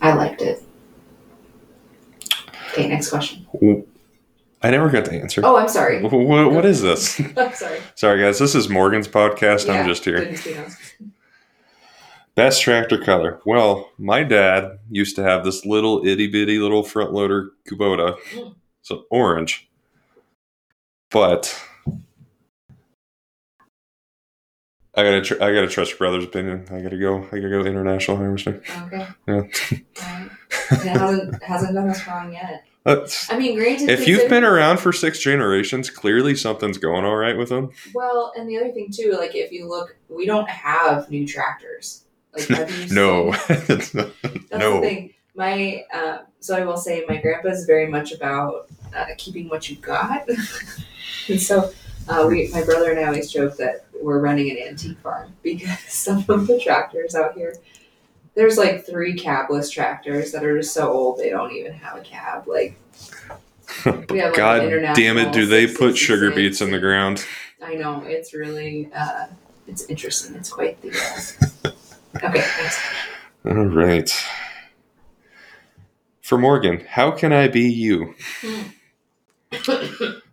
I 0.00 0.14
liked 0.14 0.42
it. 0.42 0.62
Okay, 2.72 2.88
next 2.88 3.10
question. 3.10 3.46
I 4.62 4.70
never 4.70 4.88
got 4.88 5.04
the 5.04 5.12
answer. 5.14 5.42
Oh, 5.44 5.56
I'm 5.56 5.68
sorry. 5.68 6.02
What, 6.02 6.52
what 6.52 6.64
is 6.64 6.80
this? 6.82 7.20
I'm 7.36 7.52
sorry. 7.52 7.78
Sorry, 7.94 8.20
guys. 8.22 8.38
This 8.38 8.54
is 8.54 8.68
Morgan's 8.68 9.06
podcast. 9.06 9.72
I'm 9.72 9.86
just 9.86 10.04
here. 10.04 10.20
didn't 10.24 10.44
you 10.46 10.54
know? 10.54 10.66
Best 12.34 12.62
tractor 12.62 12.98
color. 12.98 13.40
Well, 13.46 13.90
my 13.98 14.24
dad 14.24 14.78
used 14.90 15.14
to 15.16 15.22
have 15.22 15.44
this 15.44 15.64
little 15.64 16.04
itty 16.04 16.26
bitty 16.26 16.58
little 16.58 16.82
front 16.82 17.12
loader 17.12 17.50
Kubota, 17.70 18.16
Mm. 18.32 18.54
so 18.82 19.04
orange. 19.10 19.68
But 21.10 21.56
I 24.96 25.02
gotta, 25.02 25.20
tr- 25.22 25.42
I 25.42 25.52
gotta 25.52 25.68
trust 25.68 25.90
your 25.92 25.98
brother's 25.98 26.24
opinion. 26.24 26.66
I 26.70 26.80
gotta 26.80 26.96
go. 26.98 27.24
I 27.32 27.36
gotta 27.36 27.50
go 27.50 27.60
international 27.64 28.16
harvester. 28.16 28.62
Okay. 28.86 29.06
Yeah. 29.26 29.34
Alright. 29.34 30.30
It 30.70 30.78
hasn't 30.86 31.42
hasn't 31.42 31.74
done 31.74 31.88
us 31.90 32.06
wrong 32.06 32.32
yet. 32.32 32.64
That's- 32.84 33.28
I 33.32 33.38
mean, 33.38 33.56
granted, 33.56 33.88
if 33.90 34.06
you've 34.06 34.28
been 34.28 34.44
around 34.44 34.78
for 34.78 34.92
six 34.92 35.18
generations, 35.18 35.90
clearly 35.90 36.36
something's 36.36 36.78
going 36.78 37.04
all 37.04 37.16
right 37.16 37.36
with 37.36 37.48
them. 37.48 37.70
well, 37.94 38.32
and 38.36 38.48
the 38.48 38.56
other 38.56 38.70
thing 38.70 38.90
too, 38.92 39.16
like 39.18 39.34
if 39.34 39.50
you 39.50 39.68
look, 39.68 39.96
we 40.08 40.26
don't 40.26 40.48
have 40.48 41.10
new 41.10 41.26
tractors. 41.26 42.04
Like, 42.48 42.70
No, 42.90 43.32
That's 43.48 43.94
no. 43.94 44.10
the 44.52 44.80
thing. 44.80 45.10
My 45.36 45.82
uh, 45.92 46.18
so 46.38 46.56
I 46.56 46.64
will 46.64 46.76
say 46.76 47.04
my 47.08 47.16
grandpa 47.16 47.48
is 47.48 47.64
very 47.64 47.88
much 47.88 48.12
about 48.12 48.68
uh, 48.94 49.06
keeping 49.18 49.48
what 49.48 49.68
you 49.68 49.74
got, 49.76 50.28
and 51.28 51.40
so 51.40 51.72
uh, 52.08 52.26
we 52.28 52.48
my 52.52 52.62
brother 52.62 52.90
and 52.90 53.00
I 53.00 53.04
always 53.04 53.32
joke 53.32 53.56
that 53.56 53.86
we're 54.00 54.20
running 54.20 54.50
an 54.50 54.58
antique 54.58 54.98
farm 54.98 55.32
because 55.42 55.78
some 55.88 56.24
of 56.28 56.46
the 56.46 56.60
tractors 56.60 57.14
out 57.14 57.34
here. 57.34 57.54
There's 58.34 58.58
like 58.58 58.84
three 58.84 59.16
cabless 59.16 59.70
tractors 59.70 60.32
that 60.32 60.42
are 60.42 60.58
just 60.58 60.74
so 60.74 60.90
old 60.90 61.18
they 61.18 61.30
don't 61.30 61.52
even 61.52 61.72
have 61.72 61.96
a 61.96 62.00
cab. 62.00 62.48
Like 62.48 62.76
we 64.10 64.18
have 64.18 64.32
like 64.32 64.36
God 64.36 64.60
damn 64.94 65.18
it! 65.18 65.32
Do 65.32 65.46
they 65.46 65.72
put 65.72 65.96
sugar 65.96 66.32
beets 66.32 66.60
in 66.60 66.70
the 66.70 66.80
ground? 66.80 67.24
I 67.62 67.74
know 67.74 68.02
it's 68.02 68.34
really 68.34 68.90
uh, 68.92 69.26
it's 69.68 69.84
interesting. 69.86 70.34
It's 70.34 70.50
quite 70.50 70.80
the. 70.82 70.90
Uh... 71.64 71.70
okay, 72.16 72.44
next. 72.60 72.80
All 73.46 73.66
right. 73.66 74.24
For 76.22 76.38
Morgan, 76.38 76.84
how 76.88 77.12
can 77.12 77.32
I 77.32 77.48
be 77.48 77.70
you? 77.70 78.14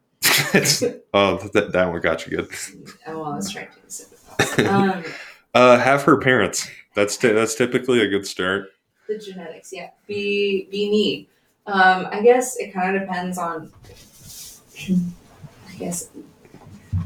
It's- 0.53 0.83
oh, 1.13 1.37
that, 1.53 1.71
that 1.73 1.89
one 1.91 2.01
got 2.01 2.25
you 2.27 2.37
good. 2.37 2.49
oh, 3.07 3.19
well, 3.19 3.31
let's 3.33 3.51
try 3.51 3.65
to 3.65 3.71
take 3.73 3.83
a 3.87 3.91
sip 3.91 4.07
of. 4.11 4.59
Um, 4.67 5.03
Uh, 5.53 5.77
have 5.77 6.03
her 6.03 6.17
parents. 6.17 6.69
That's 6.95 7.17
ty- 7.17 7.33
that's 7.33 7.55
typically 7.55 7.99
a 8.01 8.07
good 8.07 8.25
start. 8.25 8.69
the 9.07 9.17
genetics, 9.17 9.73
yeah. 9.73 9.89
Be 10.07 10.67
be 10.71 10.89
me. 10.89 11.27
Um, 11.67 12.07
I 12.11 12.21
guess 12.21 12.57
it 12.57 12.71
kind 12.73 12.95
of 12.95 13.01
depends 13.01 13.37
on. 13.37 13.71
I 15.69 15.75
guess 15.77 16.09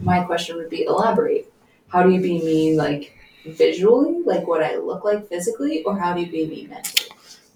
my 0.02 0.24
question 0.24 0.58
would 0.58 0.70
be 0.70 0.84
elaborate. 0.84 1.52
How 1.88 2.04
do 2.04 2.10
you 2.12 2.22
be 2.22 2.40
me, 2.40 2.76
like 2.78 3.14
visually, 3.48 4.22
like 4.24 4.48
what 4.48 4.64
I 4.64 4.78
look 4.78 5.04
like 5.04 5.28
physically, 5.28 5.84
or 5.84 5.98
how 5.98 6.14
do 6.14 6.22
you 6.22 6.32
be 6.32 6.46
me 6.48 6.68
mentally? 6.68 7.10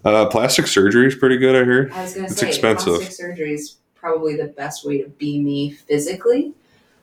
Uh, 0.04 0.26
plastic 0.26 0.66
surgery 0.66 1.06
is 1.06 1.14
pretty 1.14 1.36
good, 1.36 1.54
I 1.54 1.64
heard. 1.64 1.92
I 1.92 2.02
was 2.02 2.14
gonna 2.14 2.26
It's 2.26 2.38
say 2.40 2.48
expensive. 2.48 2.94
plastic 2.96 3.12
surgery 3.12 3.54
is 3.54 3.76
probably 4.00 4.36
the 4.36 4.46
best 4.46 4.84
way 4.84 5.02
to 5.02 5.08
be 5.08 5.40
me 5.40 5.70
physically. 5.72 6.52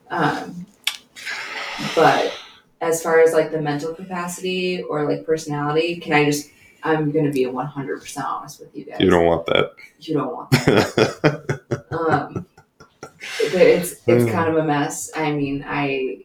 Um, 0.10 0.66
but 1.96 2.34
as 2.82 3.02
far 3.02 3.20
as 3.22 3.34
like 3.34 3.52
the 3.52 3.62
mental 3.62 3.94
capacity 3.94 4.82
or 4.84 5.06
like 5.10 5.26
personality, 5.26 5.98
can 5.98 6.14
I 6.14 6.26
just? 6.26 6.50
I'm 6.84 7.12
gonna 7.12 7.32
be 7.32 7.46
one 7.48 7.66
hundred 7.66 8.02
percent 8.02 8.28
honest 8.28 8.60
with 8.60 8.76
you 8.76 8.86
guys. 8.86 9.02
You 9.02 9.10
don't 9.10 9.26
want 9.26 9.46
that. 9.48 9.72
You 10.00 10.14
don't 10.16 10.34
want 10.34 10.52
that. 10.52 11.84
um, 11.92 12.46
it's 13.40 13.94
it's 14.08 14.26
Hmm. 14.26 14.32
kind 14.32 14.50
of 14.50 14.58
a 14.58 14.64
mess. 14.64 15.12
I 15.16 15.32
mean, 15.32 15.64
I 15.68 16.24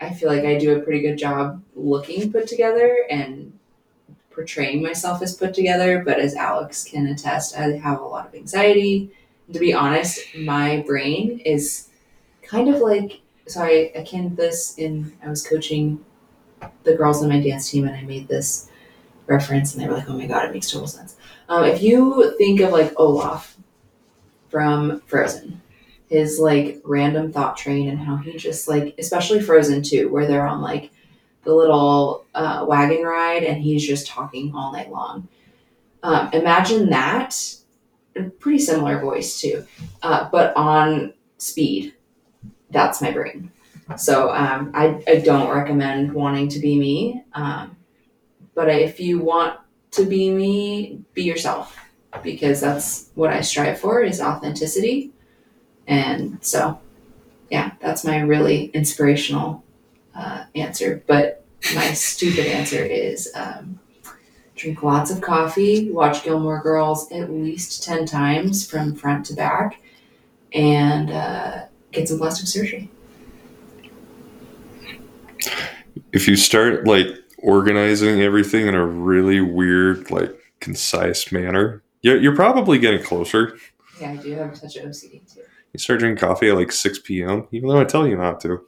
I 0.00 0.10
feel 0.14 0.28
like 0.28 0.44
I 0.44 0.56
do 0.58 0.76
a 0.78 0.82
pretty 0.82 1.00
good 1.00 1.18
job 1.18 1.62
looking 1.74 2.30
put 2.32 2.46
together 2.46 2.96
and 3.10 3.52
portraying 4.30 4.82
myself 4.82 5.22
as 5.22 5.34
put 5.34 5.54
together. 5.54 6.02
But 6.04 6.20
as 6.20 6.34
Alex 6.34 6.84
can 6.84 7.06
attest, 7.08 7.56
I 7.58 7.72
have 7.78 8.00
a 8.00 8.04
lot 8.04 8.28
of 8.28 8.34
anxiety. 8.34 9.10
To 9.52 9.58
be 9.58 9.72
honest, 9.72 10.20
my 10.36 10.84
brain 10.86 11.40
is 11.40 11.88
kind 12.42 12.68
of 12.68 12.80
like 12.80 13.20
so. 13.46 13.62
I 13.62 13.92
akin 13.94 14.34
this 14.34 14.76
in 14.78 15.12
I 15.24 15.28
was 15.28 15.46
coaching 15.46 16.04
the 16.82 16.94
girls 16.94 17.22
on 17.22 17.30
my 17.30 17.40
dance 17.40 17.70
team, 17.70 17.86
and 17.86 17.96
I 17.96 18.02
made 18.02 18.28
this 18.28 18.70
reference, 19.26 19.74
and 19.74 19.82
they 19.82 19.88
were 19.88 19.94
like, 19.94 20.08
"Oh 20.08 20.18
my 20.18 20.26
god, 20.26 20.46
it 20.46 20.52
makes 20.52 20.70
total 20.70 20.86
sense." 20.86 21.16
Um, 21.48 21.64
if 21.64 21.82
you 21.82 22.34
think 22.36 22.60
of 22.60 22.72
like 22.72 22.92
Olaf 22.98 23.56
from 24.48 25.00
Frozen, 25.06 25.60
his 26.08 26.38
like 26.38 26.80
random 26.84 27.32
thought 27.32 27.56
train 27.56 27.88
and 27.88 27.98
how 27.98 28.16
he 28.16 28.36
just 28.36 28.68
like, 28.68 28.94
especially 28.98 29.40
Frozen 29.40 29.82
two, 29.82 30.10
where 30.10 30.26
they're 30.26 30.46
on 30.46 30.60
like 30.60 30.90
the 31.44 31.54
little 31.54 32.26
uh, 32.34 32.64
wagon 32.68 33.02
ride 33.02 33.44
and 33.44 33.62
he's 33.62 33.86
just 33.86 34.06
talking 34.06 34.54
all 34.54 34.72
night 34.72 34.90
long. 34.90 35.28
Um, 36.02 36.30
imagine 36.32 36.90
that. 36.90 37.34
Pretty 38.38 38.58
similar 38.58 39.00
voice 39.00 39.40
too, 39.40 39.66
uh, 40.02 40.28
but 40.30 40.56
on 40.56 41.14
speed. 41.38 41.94
That's 42.70 43.00
my 43.00 43.12
brain. 43.12 43.50
So 43.96 44.30
um, 44.30 44.70
I, 44.74 45.02
I 45.08 45.16
don't 45.20 45.50
recommend 45.54 46.12
wanting 46.12 46.48
to 46.50 46.60
be 46.60 46.78
me. 46.78 47.24
Um, 47.32 47.76
but 48.54 48.68
if 48.68 49.00
you 49.00 49.18
want 49.18 49.58
to 49.92 50.04
be 50.04 50.30
me, 50.30 51.00
be 51.14 51.22
yourself 51.22 51.76
because 52.22 52.60
that's 52.60 53.10
what 53.14 53.30
I 53.30 53.40
strive 53.40 53.78
for 53.78 54.02
is 54.02 54.20
authenticity. 54.20 55.12
And 55.86 56.38
so, 56.44 56.78
yeah, 57.50 57.72
that's 57.80 58.04
my 58.04 58.18
really 58.20 58.66
inspirational 58.66 59.64
uh, 60.14 60.44
answer. 60.54 61.02
But 61.06 61.44
my 61.74 61.92
stupid 61.94 62.46
answer 62.46 62.82
is 62.84 63.30
um, 63.34 63.80
drink 64.58 64.82
lots 64.82 65.10
of 65.10 65.20
coffee, 65.20 65.90
watch 65.90 66.24
Gilmore 66.24 66.60
Girls 66.60 67.10
at 67.12 67.30
least 67.30 67.84
10 67.84 68.06
times 68.06 68.68
from 68.68 68.94
front 68.94 69.24
to 69.26 69.34
back, 69.34 69.80
and 70.52 71.10
uh, 71.10 71.64
get 71.92 72.08
some 72.08 72.18
plastic 72.18 72.48
surgery. 72.48 72.90
If 76.12 76.26
you 76.26 76.36
start 76.36 76.86
like 76.86 77.06
organizing 77.38 78.20
everything 78.20 78.66
in 78.66 78.74
a 78.74 78.84
really 78.84 79.40
weird, 79.40 80.10
like 80.10 80.36
concise 80.60 81.30
manner, 81.30 81.82
you're, 82.02 82.20
you're 82.20 82.36
probably 82.36 82.78
getting 82.78 83.02
closer. 83.02 83.56
Yeah, 84.00 84.12
I 84.12 84.16
do 84.16 84.32
have 84.32 84.52
a 84.52 84.56
touch 84.56 84.76
OCD 84.76 85.32
too. 85.32 85.42
You 85.72 85.78
start 85.78 86.00
drinking 86.00 86.26
coffee 86.26 86.48
at 86.48 86.56
like 86.56 86.72
6 86.72 87.00
p.m., 87.00 87.46
even 87.52 87.68
though 87.68 87.80
I 87.80 87.84
tell 87.84 88.06
you 88.06 88.16
not 88.16 88.40
to. 88.40 88.64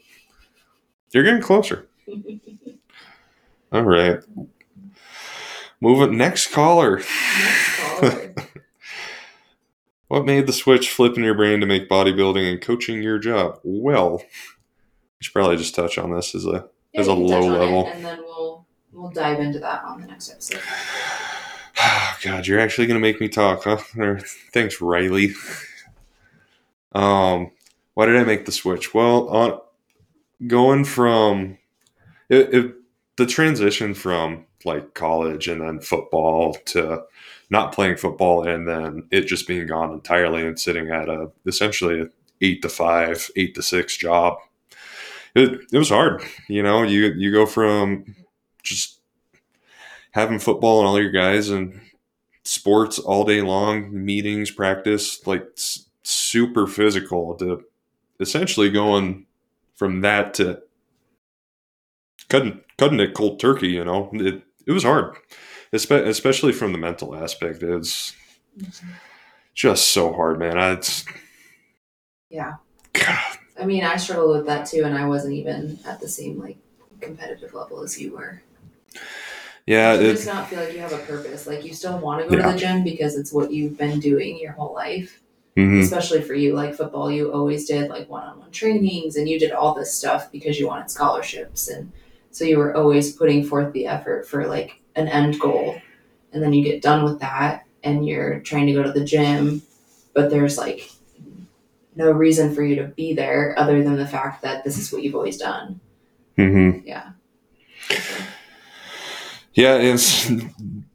You're 1.12 1.24
getting 1.24 1.42
closer. 1.42 1.88
All 3.72 3.82
right. 3.82 4.20
Moving 5.80 6.16
next 6.18 6.52
caller. 6.52 6.96
Next 6.98 7.76
caller. 7.78 8.34
What 10.08 10.26
made 10.26 10.48
the 10.48 10.52
switch 10.52 10.90
flip 10.90 11.16
in 11.16 11.22
your 11.22 11.34
brain 11.36 11.60
to 11.60 11.66
make 11.66 11.88
bodybuilding 11.88 12.50
and 12.50 12.60
coaching 12.60 13.00
your 13.00 13.20
job? 13.20 13.60
Well, 13.62 14.16
we 14.18 14.24
should 15.20 15.32
probably 15.32 15.56
just 15.56 15.72
touch 15.72 15.98
on 15.98 16.10
this 16.12 16.34
as 16.34 16.44
a 16.46 16.68
Yeah, 16.92 17.00
As 17.00 17.06
a 17.06 17.14
we 17.14 17.28
can 17.28 17.30
touch 17.30 17.42
low 17.44 17.54
it, 17.54 17.58
level. 17.60 17.86
and 17.86 18.04
then 18.04 18.18
we'll 18.24 18.66
we'll 18.92 19.10
dive 19.12 19.38
into 19.38 19.60
that 19.60 19.84
on 19.84 20.00
the 20.00 20.08
next 20.08 20.32
episode. 20.32 20.60
Oh, 21.80 22.16
God, 22.24 22.44
you're 22.48 22.58
actually 22.58 22.88
gonna 22.88 22.98
make 22.98 23.20
me 23.20 23.28
talk, 23.28 23.62
huh? 23.62 23.76
Thanks, 24.52 24.80
Riley. 24.80 25.32
Um, 26.92 27.52
why 27.94 28.06
did 28.06 28.16
I 28.16 28.24
make 28.24 28.46
the 28.46 28.52
switch? 28.52 28.92
Well, 28.92 29.28
on 29.28 29.60
going 30.44 30.84
from 30.86 31.58
it, 32.28 32.52
it, 32.52 32.74
the 33.16 33.26
transition 33.26 33.94
from 33.94 34.44
like 34.64 34.94
college 34.94 35.48
and 35.48 35.60
then 35.60 35.80
football 35.80 36.54
to 36.66 37.02
not 37.50 37.72
playing 37.72 37.96
football 37.96 38.46
and 38.46 38.68
then 38.68 39.06
it 39.10 39.22
just 39.26 39.48
being 39.48 39.66
gone 39.66 39.92
entirely 39.92 40.46
and 40.46 40.58
sitting 40.58 40.90
at 40.90 41.08
a 41.08 41.30
essentially 41.46 42.00
a 42.02 42.06
eight 42.40 42.62
to 42.62 42.68
five, 42.68 43.30
eight 43.36 43.54
to 43.54 43.62
six 43.62 43.96
job. 43.96 44.38
It, 45.34 45.60
it 45.72 45.78
was 45.78 45.90
hard, 45.90 46.22
you 46.48 46.62
know. 46.62 46.82
You 46.82 47.12
you 47.12 47.32
go 47.32 47.46
from 47.46 48.16
just 48.62 49.00
having 50.12 50.38
football 50.38 50.80
and 50.80 50.88
all 50.88 51.00
your 51.00 51.12
guys 51.12 51.50
and 51.50 51.80
sports 52.44 52.98
all 52.98 53.24
day 53.24 53.42
long, 53.42 54.04
meetings, 54.04 54.50
practice, 54.50 55.24
like 55.26 55.46
super 56.02 56.66
physical 56.66 57.34
to 57.36 57.64
essentially 58.18 58.70
going 58.70 59.26
from 59.76 60.00
that 60.00 60.34
to 60.34 60.60
cutting 62.28 62.60
cutting 62.76 63.00
it 63.00 63.14
cold 63.14 63.38
turkey. 63.38 63.68
You 63.68 63.84
know, 63.84 64.10
it 64.14 64.42
it 64.70 64.74
was 64.74 64.84
hard, 64.84 65.16
Espe- 65.72 66.06
especially 66.06 66.52
from 66.52 66.72
the 66.72 66.78
mental 66.78 67.14
aspect. 67.14 67.62
It's 67.62 68.14
just 69.54 69.88
so 69.92 70.12
hard, 70.12 70.38
man. 70.38 70.56
I, 70.58 70.72
it's 70.72 71.04
Yeah. 72.28 72.54
God, 72.92 73.18
I 73.60 73.66
mean, 73.66 73.84
I 73.84 73.96
struggled 73.96 74.36
with 74.36 74.46
that 74.46 74.66
too, 74.66 74.84
and 74.84 74.96
I 74.96 75.06
wasn't 75.06 75.34
even 75.34 75.78
at 75.86 76.00
the 76.00 76.08
same 76.08 76.38
like 76.38 76.56
competitive 77.00 77.54
level 77.54 77.82
as 77.82 78.00
you 78.00 78.12
were. 78.16 78.40
yeah, 79.66 79.94
you 79.94 80.00
it, 80.08 80.12
just 80.12 80.26
not 80.26 80.48
feel 80.48 80.60
like 80.60 80.72
you 80.72 80.80
have 80.80 80.92
a 80.92 80.98
purpose. 80.98 81.46
Like 81.46 81.64
you 81.64 81.72
still 81.74 81.98
want 81.98 82.22
to 82.22 82.28
go 82.28 82.36
Yeah. 82.36 82.46
to 82.46 82.52
the 82.52 82.58
gym 82.58 82.84
because 82.84 83.16
it's 83.16 83.32
what 83.32 83.52
you've 83.52 83.76
been 83.76 84.00
doing 84.00 84.38
your 84.38 84.52
whole 84.52 84.74
life. 84.74 85.22
mhm, 85.56 85.82
Especially 85.82 86.22
for 86.22 86.34
you, 86.34 86.54
like 86.54 86.74
football, 86.74 87.10
you 87.10 87.32
always 87.32 87.66
did 87.66 87.90
like 87.90 88.08
one-on-one 88.08 88.50
trainings, 88.50 89.16
and 89.16 89.28
you 89.28 89.38
did 89.38 89.52
all 89.52 89.74
this 89.74 89.94
stuff 89.94 90.30
because 90.32 90.58
you 90.58 90.66
wanted 90.66 90.90
scholarships, 90.90 91.68
and 91.68 91.92
so 92.30 92.44
you 92.44 92.58
were 92.58 92.76
always 92.76 93.12
putting 93.12 93.44
forth 93.44 93.72
the 93.72 93.86
effort 93.86 94.26
for 94.26 94.46
like 94.46 94.80
an 94.96 95.08
end 95.08 95.38
goal. 95.40 95.80
And 96.32 96.42
then 96.42 96.52
you 96.52 96.62
get 96.64 96.82
done 96.82 97.04
with 97.04 97.18
that, 97.20 97.66
and 97.82 98.06
you're 98.06 98.40
trying 98.40 98.66
to 98.66 98.72
go 98.72 98.82
to 98.82 98.92
the 98.92 99.04
gym, 99.04 99.62
but 100.14 100.30
there's 100.30 100.56
like 100.56 100.88
no 101.96 102.10
reason 102.12 102.54
for 102.54 102.62
you 102.62 102.76
to 102.76 102.84
be 102.84 103.14
there 103.14 103.54
other 103.58 103.82
than 103.82 103.96
the 103.96 104.06
fact 104.06 104.42
that 104.42 104.62
this 104.64 104.78
is 104.78 104.92
what 104.92 105.02
you've 105.02 105.14
always 105.16 105.38
done. 105.38 105.80
mhm. 106.38 106.82
Yeah. 106.86 107.10
Yeah, 109.54 109.76
it's 109.76 110.30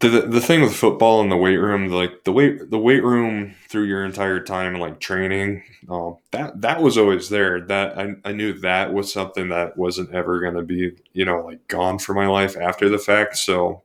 the 0.09 0.21
the 0.21 0.41
thing 0.41 0.61
with 0.61 0.75
football 0.75 1.21
and 1.21 1.31
the 1.31 1.37
weight 1.37 1.57
room, 1.57 1.89
like 1.89 2.23
the 2.23 2.31
weight 2.31 2.69
the 2.69 2.79
weight 2.79 3.03
room 3.03 3.55
through 3.69 3.83
your 3.83 4.05
entire 4.05 4.39
time 4.39 4.73
and 4.73 4.81
like 4.81 4.99
training, 4.99 5.63
um, 5.89 6.17
that 6.31 6.61
that 6.61 6.81
was 6.81 6.97
always 6.97 7.29
there. 7.29 7.61
That 7.61 7.97
I, 7.97 8.15
I 8.25 8.31
knew 8.31 8.53
that 8.59 8.93
was 8.93 9.11
something 9.11 9.49
that 9.49 9.77
wasn't 9.77 10.13
ever 10.13 10.39
going 10.39 10.55
to 10.55 10.63
be 10.63 10.91
you 11.13 11.25
know 11.25 11.41
like 11.45 11.67
gone 11.67 11.99
for 11.99 12.13
my 12.13 12.27
life 12.27 12.57
after 12.57 12.89
the 12.89 12.97
fact. 12.97 13.37
So 13.37 13.83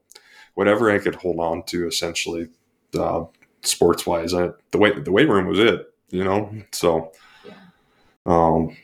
whatever 0.55 0.91
I 0.91 0.99
could 0.99 1.17
hold 1.17 1.39
on 1.39 1.65
to, 1.65 1.87
essentially, 1.87 2.49
uh, 2.99 3.25
sports 3.63 4.07
wise, 4.07 4.33
the 4.33 4.55
weight 4.75 5.05
the 5.05 5.13
weight 5.13 5.29
room 5.29 5.47
was 5.47 5.59
it. 5.59 5.93
You 6.11 6.25
know, 6.25 6.53
so 6.73 7.13
um, 8.27 8.77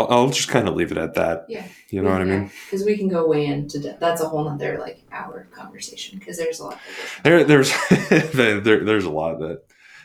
I'll, 0.00 0.18
I'll 0.24 0.30
just 0.30 0.48
kind 0.48 0.68
of 0.68 0.74
leave 0.74 0.92
it 0.92 0.98
at 0.98 1.14
that. 1.14 1.46
Yeah. 1.48 1.66
You 1.90 2.02
know 2.02 2.10
what 2.10 2.20
I 2.20 2.24
mean? 2.24 2.50
Because 2.66 2.84
we 2.84 2.96
can 2.96 3.08
go 3.08 3.26
way 3.26 3.46
into 3.46 3.78
de- 3.80 3.96
that's 4.00 4.20
a 4.20 4.28
whole 4.28 4.48
other 4.48 4.78
like 4.78 5.02
hour 5.12 5.48
conversation 5.52 6.18
because 6.18 6.38
there's 6.38 6.60
a 6.60 6.64
lot. 6.64 6.78
There, 7.24 7.44
there's 7.44 7.72
there, 8.08 8.60
there's 8.60 9.04
a 9.04 9.10
lot 9.10 9.38
that 9.40 9.62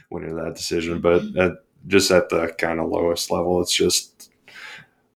went 0.10 0.26
into 0.26 0.42
that 0.44 0.56
decision, 0.56 1.02
but 1.02 1.24
at, 1.38 1.54
just 1.88 2.12
at 2.12 2.30
the 2.30 2.54
kind 2.58 2.80
of 2.80 2.90
lowest 2.90 3.30
level, 3.32 3.62
it's 3.62 3.74
just 3.74 4.32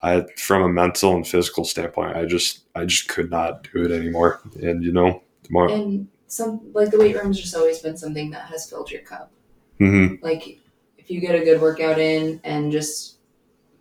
I 0.02 0.26
from 0.36 0.62
a 0.62 0.68
mental 0.68 1.14
and 1.14 1.26
physical 1.26 1.64
standpoint, 1.64 2.16
I 2.16 2.26
just 2.26 2.64
I 2.74 2.84
just 2.84 3.08
could 3.08 3.30
not 3.30 3.68
do 3.72 3.84
it 3.84 3.90
anymore. 3.90 4.40
And 4.60 4.82
you 4.82 4.92
know, 4.92 5.22
tomorrow, 5.44 5.72
and 5.72 6.08
some 6.26 6.72
like 6.72 6.90
the 6.90 6.98
weight 6.98 7.16
room's 7.16 7.40
just 7.40 7.54
always 7.54 7.78
been 7.80 7.96
something 7.96 8.30
that 8.30 8.46
has 8.46 8.68
filled 8.68 8.90
your 8.90 9.02
cup. 9.02 9.30
hmm 9.78 10.14
Like 10.22 10.58
if 10.98 11.10
you 11.10 11.20
get 11.20 11.34
a 11.40 11.44
good 11.44 11.60
workout 11.60 11.98
in 11.98 12.40
and 12.44 12.72
just 12.72 13.15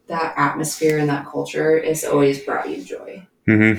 that 0.08 0.34
atmosphere 0.38 1.00
and 1.00 1.10
that 1.10 1.26
culture 1.26 1.82
has 1.84 2.04
always 2.04 2.39
brought 2.39 2.70
you 2.70 2.84
joy. 2.84 3.26
hmm 3.46 3.74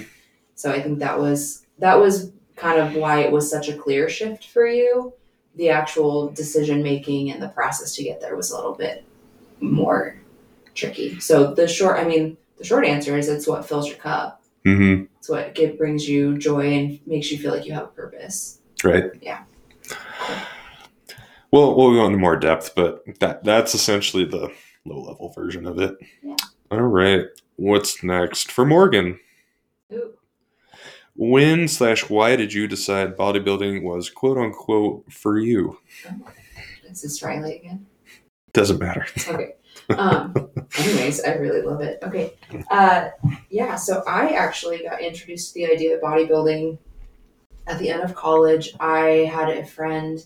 So 0.55 0.71
I 0.73 0.83
think 0.83 0.99
that 1.01 1.19
was 1.19 1.67
that 1.79 1.99
was 2.01 2.33
kind 2.57 2.81
of 2.81 2.95
why 2.95 3.21
it 3.21 3.31
was 3.33 3.51
such 3.51 3.69
a 3.69 3.77
clear 3.77 4.09
shift 4.09 4.47
for 4.49 4.67
you. 4.67 5.12
The 5.57 5.69
actual 5.71 6.29
decision 6.31 6.83
making 6.83 7.31
and 7.31 7.43
the 7.43 7.49
process 7.49 7.95
to 7.97 8.03
get 8.03 8.21
there 8.21 8.37
was 8.37 8.51
a 8.51 8.57
little 8.57 8.75
bit 8.75 9.05
more 9.61 10.17
tricky. 10.75 11.19
So 11.21 11.55
the 11.55 11.67
short, 11.69 11.99
I 11.99 12.05
mean, 12.05 12.37
the 12.59 12.65
short 12.65 12.85
answer 12.85 13.17
is 13.17 13.29
it's 13.29 13.47
what 13.47 13.67
fills 13.67 13.89
your 13.89 13.97
cup. 13.99 14.43
hmm 14.65 15.05
It's 15.19 15.29
what 15.29 15.55
get, 15.55 15.79
brings 15.79 16.09
you 16.09 16.37
joy 16.39 16.73
and 16.75 17.01
makes 17.07 17.31
you 17.31 17.39
feel 17.39 17.53
like 17.53 17.67
you 17.67 17.73
have 17.73 17.85
a 17.85 17.89
purpose. 17.89 18.59
right, 18.85 19.11
Yeah. 19.23 19.45
Well, 21.51 21.77
we'll 21.77 21.93
go 21.95 22.05
into 22.07 22.19
more 22.19 22.37
depth, 22.37 22.75
but 22.75 23.05
that 23.21 23.45
that's 23.45 23.75
essentially 23.75 24.25
the 24.25 24.53
low 24.87 25.03
level 25.03 25.33
version 25.33 25.66
of 25.66 25.79
it. 25.79 25.96
Yeah. 26.22 26.37
All 26.70 26.81
right, 26.81 27.27
what's 27.57 28.03
next 28.03 28.51
for 28.51 28.64
Morgan? 28.64 29.18
Ooh. 29.92 30.14
When 31.14 31.66
slash 31.68 32.11
why 32.11 32.37
did 32.37 32.53
you 32.53 32.68
decide 32.68 33.16
bodybuilding 33.16 33.83
was 33.83 34.11
quote 34.11 34.37
unquote 34.37 35.11
for 35.11 35.38
you? 35.38 35.79
This 36.83 36.99
is 36.99 37.03
this 37.03 37.22
Riley 37.22 37.57
again? 37.57 37.87
Doesn't 38.53 38.79
matter. 38.79 39.07
Okay. 39.29 39.55
Um, 39.90 40.35
anyways, 40.79 41.22
I 41.25 41.35
really 41.35 41.62
love 41.62 41.81
it. 41.81 41.99
Okay. 42.03 42.35
Uh, 42.70 43.11
yeah, 43.51 43.77
so 43.77 44.03
I 44.07 44.31
actually 44.31 44.83
got 44.83 45.01
introduced 45.01 45.53
to 45.53 45.55
the 45.55 45.66
idea 45.66 45.96
of 45.96 46.03
bodybuilding 46.03 46.79
at 47.66 47.79
the 47.79 47.90
end 47.90 48.03
of 48.03 48.14
college. 48.14 48.75
I 48.81 49.31
had 49.33 49.49
a 49.49 49.64
friend, 49.64 50.25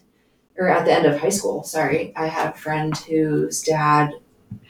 or 0.57 0.68
at 0.68 0.85
the 0.85 0.92
end 0.92 1.07
of 1.07 1.18
high 1.18 1.31
school, 1.31 1.62
sorry. 1.62 2.12
I 2.16 2.27
had 2.27 2.55
a 2.55 2.57
friend 2.57 2.96
whose 2.96 3.62
dad 3.62 4.12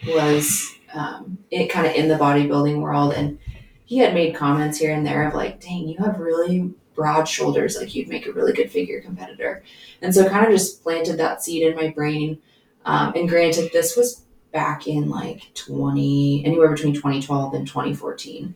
was 0.06 0.74
um, 0.94 1.38
it 1.50 1.68
kind 1.68 1.86
of 1.86 1.94
in 1.94 2.08
the 2.08 2.16
bodybuilding 2.16 2.80
world, 2.80 3.14
and 3.14 3.38
he 3.84 3.98
had 3.98 4.14
made 4.14 4.34
comments 4.34 4.78
here 4.78 4.92
and 4.92 5.06
there 5.06 5.26
of 5.26 5.34
like, 5.34 5.60
dang, 5.60 5.88
you 5.88 5.98
have 5.98 6.18
really 6.18 6.72
broad 6.94 7.26
shoulders, 7.26 7.76
like 7.76 7.94
you'd 7.94 8.08
make 8.08 8.26
a 8.26 8.32
really 8.32 8.52
good 8.52 8.70
figure 8.70 9.00
competitor. 9.00 9.62
And 10.02 10.14
so 10.14 10.28
kind 10.28 10.44
of 10.46 10.52
just 10.52 10.82
planted 10.82 11.18
that 11.18 11.42
seed 11.42 11.66
in 11.66 11.74
my 11.74 11.88
brain. 11.88 12.38
Um, 12.84 13.12
and 13.16 13.28
granted, 13.28 13.70
this 13.72 13.96
was 13.96 14.24
back 14.52 14.86
in 14.86 15.08
like 15.08 15.52
20, 15.54 16.44
anywhere 16.44 16.68
between 16.68 16.94
2012 16.94 17.54
and 17.54 17.66
2014. 17.66 18.54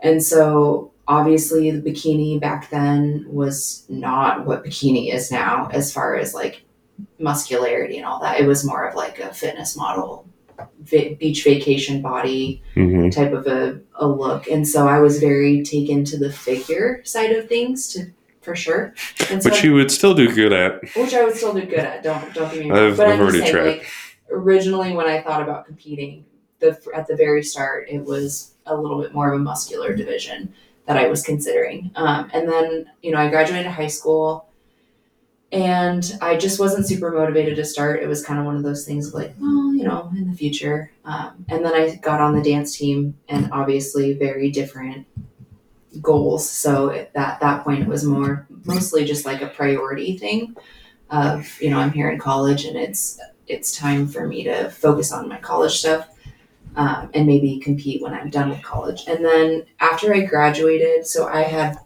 And 0.00 0.22
so 0.22 0.92
obviously 1.06 1.70
the 1.70 1.90
bikini 1.90 2.40
back 2.40 2.70
then 2.70 3.26
was 3.28 3.84
not 3.88 4.46
what 4.46 4.64
bikini 4.64 5.12
is 5.12 5.30
now 5.30 5.68
as 5.72 5.92
far 5.92 6.16
as 6.16 6.34
like 6.34 6.64
muscularity 7.18 7.96
and 7.96 8.06
all 8.06 8.20
that. 8.20 8.40
It 8.40 8.46
was 8.46 8.64
more 8.64 8.86
of 8.86 8.94
like 8.94 9.18
a 9.18 9.32
fitness 9.34 9.76
model, 9.76 10.26
vi- 10.80 11.14
beach 11.14 11.44
vacation 11.44 12.02
body 12.02 12.62
hmm 12.74 13.08
type 13.10 13.32
of 13.32 13.46
a, 13.46 13.80
a 13.96 14.06
look. 14.06 14.46
And 14.48 14.66
so 14.66 14.88
I 14.88 14.98
was 15.00 15.18
very 15.20 15.62
taken 15.62 16.04
to 16.06 16.18
the 16.18 16.32
figure 16.32 17.02
side 17.04 17.32
of 17.32 17.48
things 17.48 17.88
to 17.94 18.06
for 18.40 18.56
sure. 18.56 18.92
So 19.18 19.36
Which 19.38 19.62
you 19.62 19.72
would 19.74 19.90
still 19.90 20.14
do 20.14 20.34
good 20.34 20.52
at. 20.52 20.82
which 20.96 21.14
I 21.14 21.24
would 21.24 21.36
still 21.36 21.52
do 21.54 21.62
good 21.64 21.78
at. 21.78 22.02
Don't 22.02 22.34
don't 22.34 22.52
get 22.52 22.64
me 22.64 22.70
wrong. 22.70 22.78
I've- 22.88 22.96
but 22.96 23.06
I've 23.06 23.14
I'm 23.14 23.20
already 23.20 23.38
saying, 23.40 23.52
tried. 23.52 23.66
like 23.78 23.86
originally 24.30 24.92
when 24.94 25.06
I 25.06 25.20
thought 25.22 25.42
about 25.42 25.66
competing, 25.66 26.24
the 26.58 26.76
at 26.94 27.06
the 27.06 27.16
very 27.16 27.42
start, 27.42 27.88
it 27.88 28.04
was 28.04 28.54
a 28.66 28.74
little 28.76 29.00
bit 29.00 29.12
more 29.14 29.32
of 29.32 29.40
a 29.40 29.42
muscular 29.42 29.94
division 29.94 30.52
that 30.86 30.96
I 30.96 31.06
was 31.08 31.22
considering. 31.22 31.90
Um, 31.96 32.30
and 32.32 32.48
then 32.48 32.86
you 33.02 33.12
know 33.12 33.18
I 33.18 33.28
graduated 33.28 33.66
high 33.70 33.86
school, 33.88 34.46
and 35.52 36.16
I 36.22 36.38
just 36.38 36.58
wasn't 36.58 36.88
super 36.88 37.10
motivated 37.12 37.56
to 37.56 37.64
start. 37.64 38.02
It 38.02 38.08
was 38.08 38.24
kind 38.24 38.40
of 38.40 38.46
one 38.46 38.56
of 38.56 38.62
those 38.62 38.86
things 38.86 39.12
like, 39.12 39.34
well, 39.38 39.74
you 39.74 39.84
know, 39.84 40.10
in 40.16 40.30
the 40.30 40.36
future. 40.36 40.90
Um, 41.04 41.44
and 41.48 41.64
then 41.64 41.74
I 41.74 41.96
got 41.96 42.22
on 42.22 42.34
the 42.34 42.42
dance 42.42 42.76
team, 42.76 43.18
and 43.28 43.52
obviously 43.52 44.14
very 44.14 44.50
different 44.50 45.06
goals. 46.00 46.48
So 46.48 46.90
at 46.90 47.12
that 47.12 47.40
that 47.40 47.64
point, 47.64 47.82
it 47.82 47.88
was 47.88 48.04
more 48.04 48.46
mostly 48.64 49.04
just 49.04 49.26
like 49.26 49.42
a 49.42 49.48
priority 49.48 50.16
thing 50.16 50.56
of 51.10 51.60
you 51.60 51.68
know 51.68 51.78
I'm 51.78 51.92
here 51.92 52.10
in 52.10 52.18
college 52.18 52.64
and 52.64 52.76
it's 52.76 53.20
it's 53.46 53.76
time 53.76 54.08
for 54.08 54.26
me 54.26 54.44
to 54.44 54.70
focus 54.70 55.12
on 55.12 55.28
my 55.28 55.36
college 55.36 55.78
stuff 55.78 56.08
um, 56.76 57.10
and 57.12 57.26
maybe 57.26 57.58
compete 57.58 58.00
when 58.00 58.14
I'm 58.14 58.30
done 58.30 58.48
with 58.48 58.62
college. 58.62 59.04
And 59.06 59.22
then 59.22 59.64
after 59.80 60.14
I 60.14 60.20
graduated, 60.20 61.06
so 61.06 61.26
I 61.26 61.42
had 61.42 61.78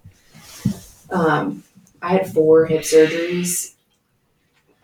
um, 1.10 1.64
I 2.02 2.12
had 2.12 2.32
four 2.32 2.66
hip 2.66 2.82
surgeries 2.82 3.74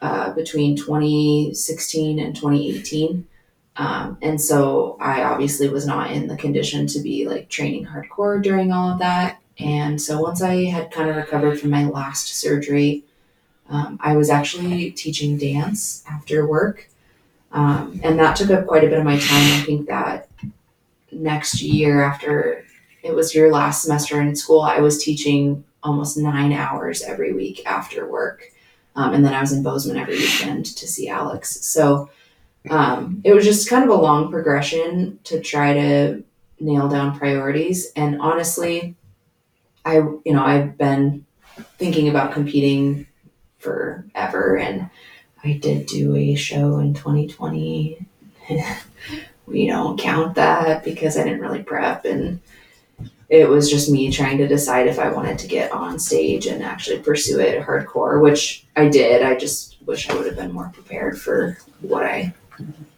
uh, 0.00 0.32
between 0.32 0.76
2016 0.76 2.18
and 2.18 2.34
2018. 2.34 3.26
Um, 3.76 4.18
and 4.20 4.40
so 4.40 4.98
I 5.00 5.22
obviously 5.22 5.68
was 5.68 5.86
not 5.86 6.10
in 6.10 6.26
the 6.26 6.36
condition 6.36 6.86
to 6.88 7.00
be 7.00 7.26
like 7.26 7.48
training 7.48 7.86
hardcore 7.86 8.42
during 8.42 8.72
all 8.72 8.90
of 8.90 8.98
that. 8.98 9.40
And 9.58 10.00
so 10.00 10.20
once 10.20 10.42
I 10.42 10.64
had 10.64 10.90
kind 10.90 11.08
of 11.08 11.16
recovered 11.16 11.60
from 11.60 11.70
my 11.70 11.84
last 11.84 12.28
surgery, 12.28 13.04
um, 13.68 13.98
I 14.02 14.16
was 14.16 14.28
actually 14.28 14.90
teaching 14.90 15.38
dance 15.38 16.04
after 16.10 16.46
work. 16.46 16.88
Um, 17.52 18.00
and 18.02 18.18
that 18.18 18.36
took 18.36 18.50
up 18.50 18.66
quite 18.66 18.84
a 18.84 18.88
bit 18.88 18.98
of 18.98 19.04
my 19.04 19.18
time. 19.18 19.52
I 19.52 19.62
think 19.64 19.86
that 19.86 20.28
next 21.10 21.62
year, 21.62 22.02
after 22.02 22.64
it 23.02 23.14
was 23.14 23.34
your 23.34 23.52
last 23.52 23.82
semester 23.82 24.20
in 24.20 24.34
school, 24.36 24.62
I 24.62 24.80
was 24.80 25.02
teaching 25.02 25.64
almost 25.82 26.16
nine 26.16 26.52
hours 26.52 27.02
every 27.02 27.32
week 27.32 27.62
after 27.66 28.08
work. 28.08 28.44
Um, 28.94 29.14
and 29.14 29.24
then 29.24 29.34
I 29.34 29.40
was 29.40 29.52
in 29.52 29.62
Bozeman 29.62 29.96
every 29.96 30.18
weekend 30.18 30.66
to 30.66 30.86
see 30.86 31.08
Alex. 31.08 31.64
So 31.66 32.10
um, 32.70 33.20
it 33.24 33.32
was 33.32 33.44
just 33.44 33.68
kind 33.68 33.84
of 33.84 33.90
a 33.90 34.00
long 34.00 34.30
progression 34.30 35.18
to 35.24 35.40
try 35.40 35.72
to 35.72 36.22
nail 36.60 36.88
down 36.88 37.18
priorities. 37.18 37.90
And 37.96 38.20
honestly, 38.20 38.94
I, 39.84 39.96
you 39.96 40.22
know, 40.26 40.44
I've 40.44 40.78
been 40.78 41.24
thinking 41.78 42.08
about 42.08 42.32
competing 42.32 43.06
forever 43.58 44.56
and 44.56 44.90
I 45.42 45.54
did 45.54 45.86
do 45.86 46.14
a 46.14 46.34
show 46.34 46.78
in 46.78 46.94
2020. 46.94 48.06
we 49.46 49.66
don't 49.66 49.98
count 49.98 50.36
that 50.36 50.84
because 50.84 51.16
I 51.16 51.24
didn't 51.24 51.40
really 51.40 51.62
prep 51.62 52.04
and 52.04 52.40
it 53.32 53.48
was 53.48 53.70
just 53.70 53.90
me 53.90 54.12
trying 54.12 54.36
to 54.36 54.46
decide 54.46 54.86
if 54.86 54.98
I 54.98 55.08
wanted 55.08 55.38
to 55.38 55.48
get 55.48 55.72
on 55.72 55.98
stage 55.98 56.46
and 56.46 56.62
actually 56.62 56.98
pursue 56.98 57.40
it 57.40 57.64
hardcore, 57.64 58.20
which 58.20 58.66
I 58.76 58.90
did. 58.90 59.22
I 59.22 59.36
just 59.36 59.78
wish 59.86 60.10
I 60.10 60.14
would 60.14 60.26
have 60.26 60.36
been 60.36 60.52
more 60.52 60.70
prepared 60.74 61.18
for 61.18 61.56
what 61.80 62.04
I 62.04 62.34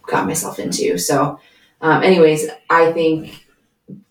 got 0.05 0.27
myself 0.27 0.59
into. 0.59 0.97
So, 0.97 1.39
um, 1.79 2.03
anyways, 2.03 2.49
I 2.69 2.91
think 2.91 3.45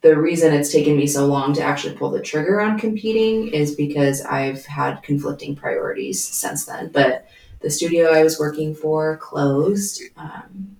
the 0.00 0.16
reason 0.16 0.54
it's 0.54 0.72
taken 0.72 0.96
me 0.96 1.06
so 1.06 1.26
long 1.26 1.52
to 1.52 1.62
actually 1.62 1.94
pull 1.94 2.10
the 2.10 2.22
trigger 2.22 2.58
on 2.58 2.78
competing 2.78 3.48
is 3.48 3.74
because 3.74 4.22
I've 4.22 4.64
had 4.64 5.02
conflicting 5.02 5.54
priorities 5.54 6.24
since 6.24 6.64
then. 6.64 6.88
But 6.88 7.28
the 7.60 7.68
studio 7.68 8.10
I 8.10 8.22
was 8.22 8.40
working 8.40 8.74
for 8.74 9.18
closed 9.18 10.00
um, 10.16 10.78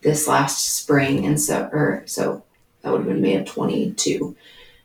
this 0.00 0.26
last 0.26 0.76
spring, 0.76 1.26
and 1.26 1.38
so 1.38 1.68
or 1.72 2.04
so 2.06 2.42
that 2.80 2.90
would 2.90 3.02
have 3.02 3.08
been 3.08 3.20
May 3.20 3.36
of 3.36 3.44
twenty 3.44 3.92
two, 3.92 4.34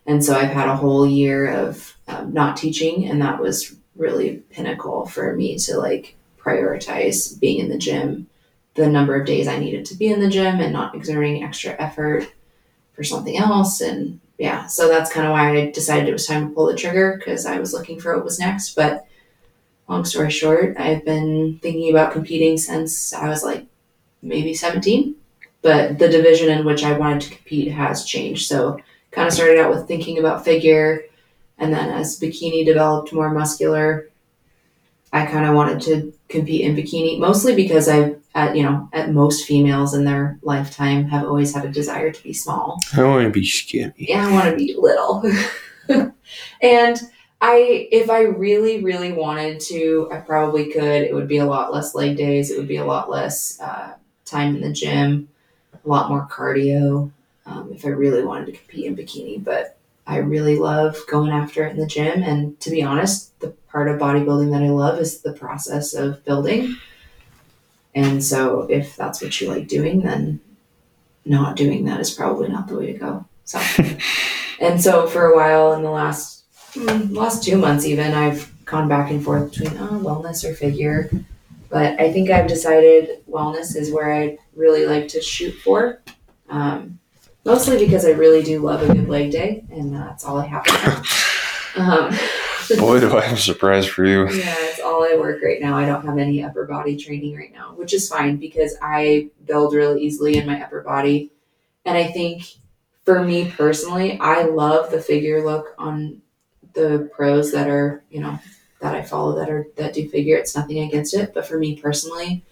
and 0.08 0.24
so 0.24 0.36
I've 0.36 0.52
had 0.52 0.70
a 0.70 0.76
whole 0.76 1.06
year 1.08 1.52
of 1.52 1.96
um, 2.08 2.34
not 2.34 2.58
teaching, 2.58 3.06
and 3.06 3.22
that 3.22 3.40
was 3.40 3.76
really 3.96 4.38
pinnacle 4.50 5.06
for 5.06 5.36
me 5.36 5.58
to 5.60 5.78
like 5.78 6.16
prioritize 6.40 7.40
being 7.40 7.60
in 7.60 7.70
the 7.70 7.78
gym, 7.78 8.28
the 8.76 8.88
number 8.88 9.20
of 9.20 9.28
days 9.28 9.48
I 9.48 9.60
needed 9.60 9.86
to 9.86 9.96
be 9.96 10.08
in 10.08 10.20
the 10.20 10.30
gym, 10.30 10.60
and 10.60 10.74
not 10.74 10.96
exerting 10.96 11.44
extra 11.44 11.76
effort 11.80 12.32
for 12.94 13.04
something 13.04 13.38
else, 13.38 13.82
and 13.82 14.20
yeah, 14.38 14.68
so 14.68 14.88
that's 14.88 15.12
kind 15.12 15.28
of 15.28 15.34
why 15.34 15.58
I 15.58 15.72
decided 15.72 16.08
it 16.08 16.14
was 16.14 16.26
time 16.26 16.50
to 16.50 16.56
pull 16.56 16.68
the 16.68 16.76
trigger 16.76 17.16
because 17.18 17.46
I 17.46 17.60
was 17.60 17.74
looking 17.74 18.00
for 18.00 18.16
what 18.16 18.26
was 18.26 18.40
next, 18.40 18.76
but 18.76 19.08
long 19.88 20.06
story 20.06 20.32
short, 20.32 20.78
I've 20.78 21.06
been 21.06 21.60
thinking 21.62 21.90
about 21.90 22.14
competing 22.14 22.58
since 22.58 23.14
I 23.14 23.30
was 23.30 23.44
like 23.44 23.66
maybe 24.22 24.54
17. 24.54 25.16
But 25.62 25.98
the 26.00 26.08
division 26.08 26.50
in 26.50 26.66
which 26.66 26.84
I 26.84 26.98
wanted 26.98 27.22
to 27.22 27.36
compete 27.36 27.72
has 27.72 28.06
changed. 28.06 28.48
So, 28.48 28.80
kind 29.18 29.28
of 29.28 29.34
started 29.34 29.58
out 29.58 29.72
with 29.72 29.88
thinking 29.88 30.20
about 30.20 30.46
figure, 30.46 31.02
and 31.58 31.74
then 31.74 31.90
as 31.90 32.20
bikini 32.20 32.64
developed 32.64 33.12
more 33.12 33.34
muscular, 33.34 34.10
I 35.12 35.26
kind 35.26 35.48
of 35.48 35.56
wanted 35.56 35.82
to 35.84 36.14
compete 36.30 36.62
in 36.62 36.76
bikini, 36.76 37.18
mostly 37.18 37.56
because 37.56 37.88
I've, 37.88 38.22
at, 38.36 38.56
you 38.56 38.62
know, 38.62 38.88
at 38.94 39.12
most 39.12 39.48
females 39.48 39.96
in 39.96 40.04
their 40.04 40.38
lifetime 40.44 41.06
have 41.06 41.24
always 41.24 41.56
had 41.56 41.66
a 41.66 41.70
desire 41.70 42.12
to 42.12 42.24
be 42.24 42.32
small. 42.32 42.80
I 42.96 43.04
want 43.04 43.24
to 43.24 43.32
be 43.32 43.44
skinny. 43.44 43.92
Yeah, 43.98 44.28
I 44.28 44.32
want 44.32 44.52
to 44.52 44.56
be 44.56 44.76
little. 44.78 45.24
and 46.62 47.02
I, 47.42 47.88
if 47.92 48.12
I 48.12 48.22
really, 48.22 48.84
really 48.84 49.14
wanted 49.14 49.60
to, 49.62 50.10
I 50.12 50.18
probably 50.18 50.72
could. 50.72 51.02
It 51.02 51.16
would 51.16 51.28
be 51.28 51.38
a 51.38 51.46
lot 51.46 51.74
less 51.74 51.96
leg 51.96 52.18
days. 52.18 52.52
It 52.52 52.60
would 52.60 52.68
be 52.68 52.78
a 52.78 52.86
lot 52.86 53.10
less 53.10 53.60
uh, 53.60 53.96
time 54.26 54.56
in 54.56 54.62
the 54.62 54.72
gym, 54.72 55.30
a 55.74 55.90
lot 55.90 56.10
more 56.10 56.28
cardio. 56.30 57.12
Um, 57.48 57.72
if 57.74 57.86
I 57.86 57.90
really 57.90 58.24
wanted 58.24 58.48
to 58.48 58.52
compete 58.52 58.86
in 58.86 58.96
bikini, 58.96 59.44
but 59.44 59.78
I 60.06 60.18
really 60.18 60.58
love 60.58 60.98
going 61.10 61.32
after 61.32 61.66
it 61.66 61.72
in 61.72 61.78
the 61.78 61.88
gym. 61.88 62.22
And 62.22 62.60
to 62.60 62.70
be 62.70 62.84
honest, 62.84 63.40
the 63.40 63.50
part 63.70 63.88
of 63.88 64.00
bodybuilding 64.00 64.52
that 64.52 64.64
I 64.64 64.70
love 64.70 65.00
is 65.00 65.22
the 65.22 65.34
process 65.34 65.94
of 65.94 66.24
building. 66.26 66.76
And 67.96 68.24
so, 68.24 68.62
if 68.64 68.96
that's 68.96 69.22
what 69.22 69.40
you 69.40 69.50
like 69.50 69.68
doing, 69.68 70.02
then 70.02 70.40
not 71.26 71.56
doing 71.56 71.86
that 71.86 72.00
is 72.00 72.14
probably 72.14 72.48
not 72.48 72.68
the 72.68 72.78
way 72.78 72.94
to 72.94 72.98
go. 72.98 73.26
So, 73.46 73.60
and 74.60 74.82
so 74.82 75.08
for 75.08 75.28
a 75.28 75.36
while 75.36 75.74
in 75.74 75.84
the 75.84 75.90
last 75.90 76.44
mm, 76.74 77.16
last 77.16 77.44
two 77.44 77.58
months, 77.58 77.86
even 77.86 78.14
I've 78.14 78.52
gone 78.66 78.88
back 78.88 79.10
and 79.10 79.24
forth 79.24 79.52
between 79.52 79.78
oh, 79.80 80.00
wellness 80.00 80.44
or 80.44 80.54
figure. 80.54 81.10
But 81.70 82.00
I 82.00 82.14
think 82.14 82.30
I've 82.30 82.48
decided 82.48 83.26
wellness 83.30 83.76
is 83.76 83.92
where 83.92 84.14
I 84.14 84.38
really 84.56 84.86
like 84.86 85.08
to 85.10 85.22
shoot 85.22 85.54
for. 85.54 86.02
Um, 86.50 87.00
mostly 87.48 87.84
because 87.84 88.06
I 88.06 88.10
really 88.10 88.44
do 88.44 88.60
love 88.60 88.88
a 88.88 88.94
good 88.94 89.08
leg 89.08 89.32
day, 89.32 89.64
and 89.72 89.96
that's 89.96 90.26
all 90.26 90.38
I 90.38 90.46
have. 90.46 90.68
um, 91.78 92.14
Boy, 92.78 93.00
do 93.00 93.18
I 93.18 93.22
have 93.22 93.38
a 93.38 93.42
surprise 93.42 93.88
for 93.88 94.06
you. 94.06 94.30
yeah, 94.30 94.54
it's 94.60 94.82
all 94.82 95.06
I 95.06 95.16
work 95.16 95.42
right 95.42 95.62
now. 95.62 95.78
I 95.78 95.86
don't 95.86 96.06
have 96.06 96.18
any 96.18 96.44
upper 96.44 96.66
body 96.66 96.98
training 96.98 97.36
right 97.38 97.54
now, 97.54 97.74
which 97.76 97.94
is 97.94 98.10
fine 98.10 98.36
because 98.36 98.76
I 98.82 99.30
build 99.46 99.74
really 99.74 100.04
easily 100.04 100.38
in 100.38 100.46
my 100.46 100.62
upper 100.62 100.82
body. 100.82 101.32
And 101.86 101.98
I 101.98 102.08
think 102.08 102.44
for 103.06 103.24
me 103.24 103.50
personally, 103.50 104.20
I 104.20 104.44
love 104.44 104.92
the 104.92 105.00
figure 105.00 105.46
look 105.46 105.74
on 105.78 106.22
the 106.74 107.10
pros 107.16 107.54
that 107.54 107.70
are, 107.70 108.04
you 108.10 108.20
know, 108.20 108.38
that 108.82 108.94
I 108.94 109.02
follow 109.02 109.38
that 109.40 109.50
are 109.50 109.68
that 109.78 109.94
do 109.94 110.10
figure. 110.10 110.36
It's 110.36 110.56
nothing 110.56 110.80
against 110.80 111.14
it, 111.14 111.34
but 111.34 111.48
for 111.48 111.58
me 111.58 111.80
personally, 111.80 112.44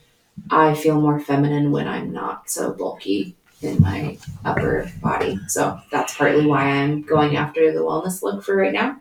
I 0.49 0.75
feel 0.75 1.01
more 1.01 1.19
feminine 1.19 1.73
when 1.73 1.89
I'm 1.89 2.13
not 2.13 2.49
so 2.49 2.71
bulky 2.71 3.35
in 3.61 3.81
my 3.81 4.17
upper 4.43 4.91
body. 5.01 5.39
So 5.47 5.79
that's 5.91 6.15
partly 6.15 6.45
why 6.45 6.63
I'm 6.63 7.01
going 7.01 7.35
after 7.35 7.71
the 7.71 7.79
wellness 7.79 8.21
look 8.21 8.43
for 8.43 8.55
right 8.55 8.73
now 8.73 8.97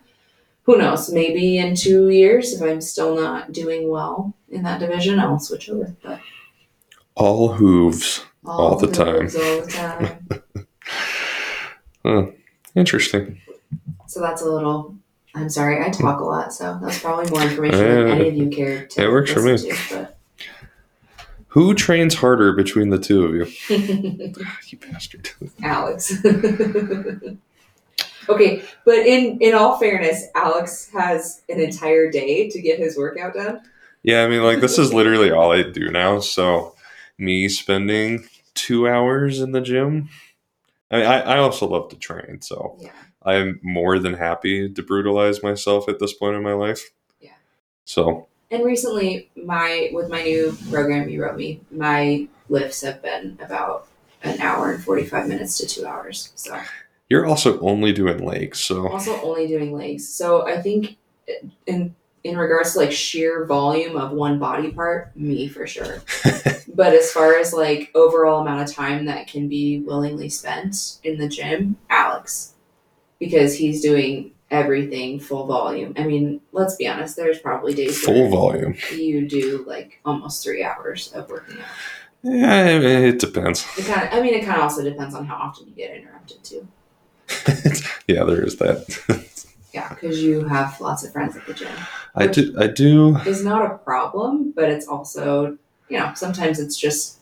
who 0.65 0.77
knows? 0.77 1.11
Maybe 1.11 1.57
in 1.57 1.75
two 1.75 2.09
years, 2.09 2.53
if 2.53 2.61
I'm 2.61 2.81
still 2.81 3.15
not 3.15 3.51
doing 3.51 3.89
well 3.89 4.35
in 4.49 4.63
that 4.63 4.79
division, 4.79 5.19
I'll 5.19 5.39
switch 5.39 5.69
over. 5.69 5.95
But 6.03 6.19
All 7.15 7.53
hooves. 7.53 8.25
All 8.43 8.77
the 8.77 8.87
time. 8.87 9.27
all 9.27 9.61
the 9.61 9.71
time. 9.71 10.27
Huh. 12.05 12.25
Interesting. 12.75 13.41
so 14.07 14.19
that's 14.19 14.43
a 14.43 14.45
little 14.45 14.95
I'm 15.33 15.49
sorry, 15.49 15.83
I 15.83 15.89
talk 15.89 16.19
a 16.19 16.23
lot, 16.23 16.53
so 16.53 16.79
that's 16.81 16.99
probably 16.99 17.29
more 17.29 17.41
information 17.41 17.79
than 17.79 18.07
any 18.09 18.29
of 18.29 18.35
you 18.35 18.49
care 18.49 18.85
to 18.85 19.03
It 19.03 19.09
works 19.09 19.33
for 19.33 19.41
me. 19.41 19.57
to, 19.57 20.14
Who 21.55 21.73
trains 21.73 22.15
harder 22.15 22.51
between 22.51 22.89
the 22.89 22.99
two 22.99 23.23
of 23.23 23.33
you? 23.33 23.45
but 24.33 24.43
ah, 24.45 24.57
You 24.67 24.77
bastard. 24.77 25.29
Alex. 25.63 26.13
okay, 28.29 28.61
but 28.83 28.97
in 28.97 29.37
in 29.39 29.53
all 29.53 29.77
fairness, 29.77 30.25
Alex 30.35 30.89
has 30.91 31.43
an 31.47 31.61
entire 31.61 32.11
day 32.11 32.49
to 32.49 32.61
get 32.61 32.77
his 32.77 32.97
workout 32.97 33.35
done. 33.35 33.61
Yeah, 34.03 34.25
I 34.25 34.27
mean, 34.27 34.43
like 34.43 34.59
this 34.59 34.77
is 34.77 34.93
literally 34.93 35.31
all 35.31 35.53
I 35.53 35.63
do 35.63 35.89
now. 35.89 36.19
So, 36.19 36.75
me 37.17 37.47
spending 37.47 38.27
two 38.53 38.85
hours 38.89 39.39
in 39.39 39.53
the 39.53 39.61
gym. 39.61 40.09
I 40.91 40.97
mean, 40.97 41.05
I, 41.05 41.21
I 41.21 41.37
also 41.37 41.67
love 41.69 41.87
to 41.91 41.95
train, 41.95 42.41
so 42.41 42.75
Yeah. 42.81 42.91
I'm 43.23 43.61
more 43.63 43.97
than 43.97 44.13
happy 44.13 44.69
to 44.73 44.83
brutalize 44.83 45.41
myself 45.41 45.87
at 45.87 45.99
this 45.99 46.11
point 46.11 46.35
in 46.35 46.43
my 46.43 46.51
life. 46.53 46.91
Yeah. 47.21 47.31
So, 47.85 48.27
And 48.51 48.63
recently, 48.63 49.29
my 49.35 49.89
with 49.93 50.09
my 50.09 50.23
new 50.23 50.55
program 50.69 51.09
you 51.09 51.23
wrote 51.23 51.37
me, 51.37 51.61
my 51.71 52.27
lifts 52.49 52.81
have 52.81 53.01
been 53.01 53.37
about 53.41 53.87
an 54.23 54.39
hour 54.39 54.71
and 54.71 54.83
forty 54.83 55.05
five 55.05 55.27
minutes 55.27 55.57
to 55.57 55.67
two 55.67 55.85
hours. 55.85 56.31
So 56.35 56.59
you're 57.09 57.25
also 57.25 57.59
only 57.59 57.91
doing 57.91 58.23
legs, 58.23 58.59
so 58.59 58.87
also 58.87 59.19
only 59.21 59.47
doing 59.47 59.73
legs. 59.73 60.07
So 60.07 60.47
I 60.47 60.61
think 60.61 60.97
in 61.65 61.95
in 62.23 62.37
regards 62.37 62.73
to 62.73 62.79
like 62.79 62.91
sheer 62.91 63.45
volume 63.45 63.95
of 63.95 64.11
one 64.11 64.39
body 64.39 64.71
part, 64.71 65.15
me 65.15 65.47
for 65.47 65.67
sure. 65.67 66.01
but 66.73 66.93
as 66.93 67.11
far 67.11 67.35
as 67.35 67.53
like 67.53 67.91
overall 67.93 68.41
amount 68.41 68.67
of 68.67 68.75
time 68.75 69.05
that 69.05 69.27
can 69.27 69.47
be 69.47 69.81
willingly 69.81 70.29
spent 70.29 70.99
in 71.03 71.19
the 71.19 71.27
gym, 71.27 71.77
Alex, 71.89 72.53
because 73.19 73.55
he's 73.55 73.81
doing 73.81 74.31
everything 74.55 75.19
full 75.19 75.45
volume. 75.45 75.93
I 75.97 76.03
mean, 76.03 76.41
let's 76.51 76.75
be 76.75 76.87
honest. 76.87 77.15
There's 77.15 77.39
probably 77.39 77.73
days 77.73 77.99
full 77.99 78.29
volume. 78.29 78.75
you 78.91 79.27
do 79.27 79.63
like 79.67 79.99
almost 80.05 80.43
three 80.43 80.63
hours 80.63 81.11
of 81.13 81.29
working 81.29 81.59
out. 81.59 81.65
Yeah, 82.23 82.53
I 82.53 82.79
mean, 82.79 83.03
it 83.03 83.19
depends. 83.19 83.67
It 83.77 83.85
kind 83.85 84.07
of, 84.07 84.13
I 84.13 84.21
mean, 84.21 84.33
it 84.33 84.45
kind 84.45 84.57
of 84.57 84.63
also 84.63 84.83
depends 84.83 85.13
on 85.13 85.25
how 85.25 85.35
often 85.35 85.67
you 85.67 85.73
get 85.73 85.95
interrupted 85.95 86.43
too. 86.43 86.67
yeah, 88.07 88.23
there 88.23 88.43
is 88.43 88.57
that. 88.57 89.21
Yeah, 89.75 89.89
because 89.89 90.23
you 90.23 90.45
have 90.45 90.79
lots 90.79 91.03
of 91.03 91.11
friends 91.11 91.35
at 91.35 91.45
the 91.45 91.53
gym. 91.53 91.67
I 92.15 92.27
do. 92.27 92.55
I 92.57 92.67
do. 92.67 93.17
Is 93.25 93.43
not 93.43 93.69
a 93.69 93.77
problem, 93.77 94.53
but 94.55 94.69
it's 94.69 94.87
also, 94.87 95.57
you 95.89 95.99
know, 95.99 96.13
sometimes 96.15 96.61
it's 96.61 96.77
just 96.77 97.19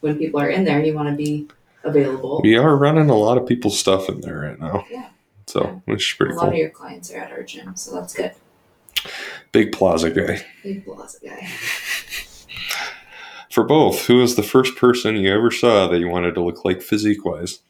when 0.00 0.18
people 0.18 0.38
are 0.38 0.50
in 0.50 0.64
there, 0.64 0.84
you 0.84 0.92
want 0.92 1.08
to 1.08 1.14
be 1.14 1.48
available. 1.84 2.42
We 2.44 2.54
are 2.58 2.76
running 2.76 3.08
a 3.08 3.16
lot 3.16 3.38
of 3.38 3.46
people's 3.46 3.78
stuff 3.78 4.10
in 4.10 4.20
there 4.20 4.40
right 4.40 4.60
now. 4.60 4.84
Yeah. 4.90 5.08
So, 5.46 5.80
which 5.84 6.16
is 6.20 6.28
A 6.28 6.32
lot 6.32 6.40
cool. 6.40 6.48
of 6.48 6.54
your 6.56 6.70
clients 6.70 7.12
are 7.12 7.18
at 7.18 7.30
our 7.32 7.42
gym, 7.42 7.76
so 7.76 7.94
that's 7.94 8.14
good. 8.14 8.32
Big 9.52 9.72
plaza 9.72 10.10
guy. 10.10 10.44
Big 10.62 10.84
plaza 10.84 11.18
guy. 11.24 11.48
For 13.50 13.62
both, 13.64 14.06
who 14.06 14.18
was 14.18 14.34
the 14.36 14.42
first 14.42 14.76
person 14.76 15.16
you 15.16 15.32
ever 15.32 15.50
saw 15.50 15.86
that 15.88 15.98
you 15.98 16.08
wanted 16.08 16.34
to 16.34 16.42
look 16.42 16.64
like 16.64 16.82
physique 16.82 17.24
wise? 17.24 17.60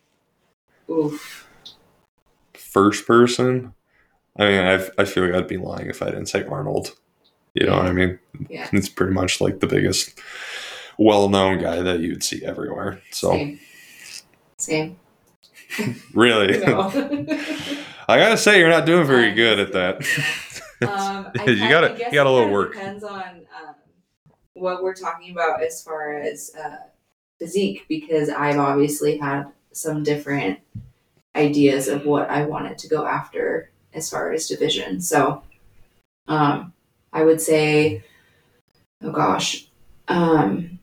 Oof. 0.91 1.47
First 2.55 3.07
person? 3.07 3.75
I 4.39 4.45
mean, 4.47 4.61
I've, 4.61 4.91
I 4.99 5.05
feel 5.05 5.25
like 5.25 5.35
I'd 5.35 5.49
be 5.49 5.57
lying 5.59 5.89
if 5.89 6.03
I 6.03 6.07
didn't 6.07 6.27
say 6.27 6.45
Arnold. 6.45 6.97
You 7.55 7.67
know 7.67 7.77
what 7.77 7.87
I 7.87 7.93
mean? 7.93 8.19
Yeah. 8.49 8.69
It's 8.73 8.89
pretty 8.89 9.13
much 9.15 9.41
like 9.41 9.61
the 9.61 9.67
biggest, 9.67 10.19
well 10.99 11.29
known 11.29 11.59
guy 11.59 11.81
that 11.83 12.01
you'd 12.01 12.25
see 12.25 12.45
everywhere. 12.45 13.01
So, 13.13 13.31
Same. 13.33 13.61
Same. 14.59 14.99
Really, 16.15 16.63
I 18.09 18.19
gotta 18.19 18.37
say, 18.37 18.59
you're 18.59 18.69
not 18.69 18.87
doing 18.87 19.07
very 19.07 19.33
good 19.33 19.59
at 19.59 19.73
that. 19.73 20.03
Um, 20.83 21.31
You 21.47 21.69
gotta- 21.71 21.97
you 21.99 22.13
got 22.13 22.27
a 22.27 22.31
little 22.31 22.51
work. 22.51 22.75
Depends 22.75 23.03
on 23.03 23.23
um, 23.23 23.75
what 24.55 24.83
we're 24.83 24.95
talking 24.95 25.31
about 25.33 25.63
as 25.63 25.83
far 25.83 26.19
as 26.19 26.55
uh, 26.55 26.77
physique, 27.39 27.85
because 27.89 28.29
I've 28.29 28.59
obviously 28.59 29.19
had 29.19 29.47
some 29.73 30.03
different 30.03 30.61
ideas 31.35 31.89
of 31.89 32.07
what 32.07 32.31
I 32.31 32.45
wanted 32.47 32.79
to 32.79 32.89
go 32.89 33.07
after 33.07 33.71
as 33.95 34.11
far 34.11 34.33
as 34.33 34.49
division. 34.49 35.01
So, 35.01 35.43
um, 36.29 36.73
I 37.13 37.25
would 37.25 37.41
say, 37.41 38.05
oh 39.03 39.11
gosh, 39.13 39.69
um, 40.09 40.79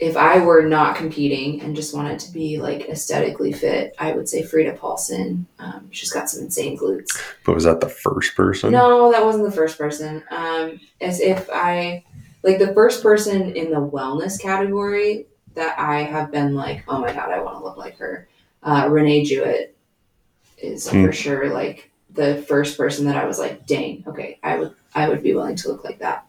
if 0.00 0.16
I 0.16 0.38
were 0.44 0.62
not 0.62 0.96
competing 0.96 1.60
and 1.62 1.74
just 1.76 1.94
wanted 1.94 2.18
to 2.20 2.32
be 2.32 2.58
like 2.58 2.88
aesthetically 2.88 3.52
fit, 3.52 3.94
I 3.98 4.12
would 4.12 4.28
say 4.28 4.42
Frida 4.42 4.72
Paulson. 4.74 5.46
Um, 5.58 5.88
she's 5.90 6.10
got 6.10 6.28
some 6.30 6.44
insane 6.44 6.76
glutes. 6.78 7.08
But 7.44 7.54
was 7.54 7.64
that 7.64 7.80
the 7.80 7.88
first 7.88 8.34
person? 8.34 8.72
No, 8.72 9.10
that 9.12 9.24
wasn't 9.24 9.44
the 9.44 9.52
first 9.52 9.78
person. 9.78 10.22
Um, 10.30 10.80
as 11.00 11.20
if 11.20 11.48
I 11.52 12.04
like 12.42 12.58
the 12.58 12.74
first 12.74 13.02
person 13.02 13.54
in 13.56 13.70
the 13.70 13.80
wellness 13.80 14.40
category 14.40 15.26
that 15.54 15.78
I 15.78 16.02
have 16.02 16.30
been 16.32 16.54
like, 16.54 16.82
oh 16.88 17.00
my 17.00 17.12
god, 17.12 17.30
I 17.30 17.40
want 17.40 17.58
to 17.58 17.64
look 17.64 17.76
like 17.76 17.96
her. 17.98 18.28
Uh, 18.62 18.88
Renee 18.90 19.24
Jewett 19.24 19.76
is 20.58 20.88
Hmm. 20.88 21.04
for 21.06 21.12
sure 21.12 21.52
like 21.52 21.90
the 22.14 22.42
first 22.48 22.76
person 22.76 23.06
that 23.06 23.16
I 23.16 23.24
was 23.26 23.38
like, 23.38 23.66
dang, 23.66 24.04
okay, 24.06 24.38
I 24.42 24.58
would 24.58 24.74
I 24.94 25.08
would 25.08 25.22
be 25.22 25.34
willing 25.34 25.56
to 25.56 25.68
look 25.68 25.84
like 25.84 25.98
that. 26.00 26.26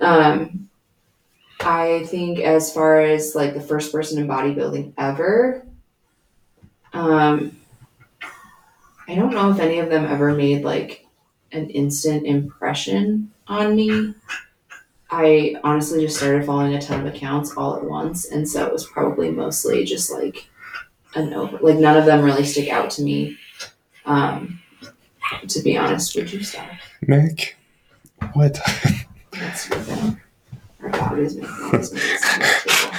Um, 0.00 0.68
I 1.60 2.04
think 2.06 2.38
as 2.38 2.72
far 2.72 3.00
as 3.00 3.34
like 3.34 3.54
the 3.54 3.60
first 3.60 3.92
person 3.92 4.18
in 4.18 4.28
bodybuilding 4.28 4.94
ever, 4.96 5.66
um, 6.92 7.56
I 9.08 9.14
don't 9.14 9.32
know 9.32 9.50
if 9.50 9.58
any 9.58 9.78
of 9.78 9.88
them 9.88 10.04
ever 10.04 10.34
made 10.34 10.64
like 10.64 11.06
an 11.52 11.70
instant 11.70 12.26
impression 12.26 13.32
on 13.46 13.74
me. 13.74 14.14
I 15.10 15.56
honestly 15.64 16.02
just 16.02 16.18
started 16.18 16.44
following 16.44 16.74
a 16.74 16.80
ton 16.80 17.06
of 17.06 17.14
accounts 17.14 17.56
all 17.56 17.76
at 17.76 17.84
once, 17.84 18.26
and 18.26 18.46
so 18.46 18.66
it 18.66 18.72
was 18.72 18.86
probably 18.86 19.30
mostly 19.30 19.84
just 19.84 20.12
like 20.12 20.48
an 21.14 21.32
over. 21.32 21.58
Like 21.58 21.78
none 21.78 21.96
of 21.96 22.04
them 22.04 22.22
really 22.22 22.44
stick 22.44 22.68
out 22.68 22.90
to 22.92 23.02
me. 23.02 23.38
Um, 24.04 24.60
to 25.48 25.62
be 25.62 25.76
honest, 25.76 26.14
would 26.14 26.30
you 26.30 26.42
stop? 26.42 26.68
Mac? 27.06 27.56
What? 28.34 28.60
That's 29.32 29.66
thing. 29.66 30.20
Our 30.82 30.90
dog 30.90 31.18
is 31.18 31.36
making 31.36 31.50
all 31.50 31.70
these 31.72 31.92
noises 31.92 32.24
on 32.24 32.38
the 32.38 32.62
table. 32.66 32.98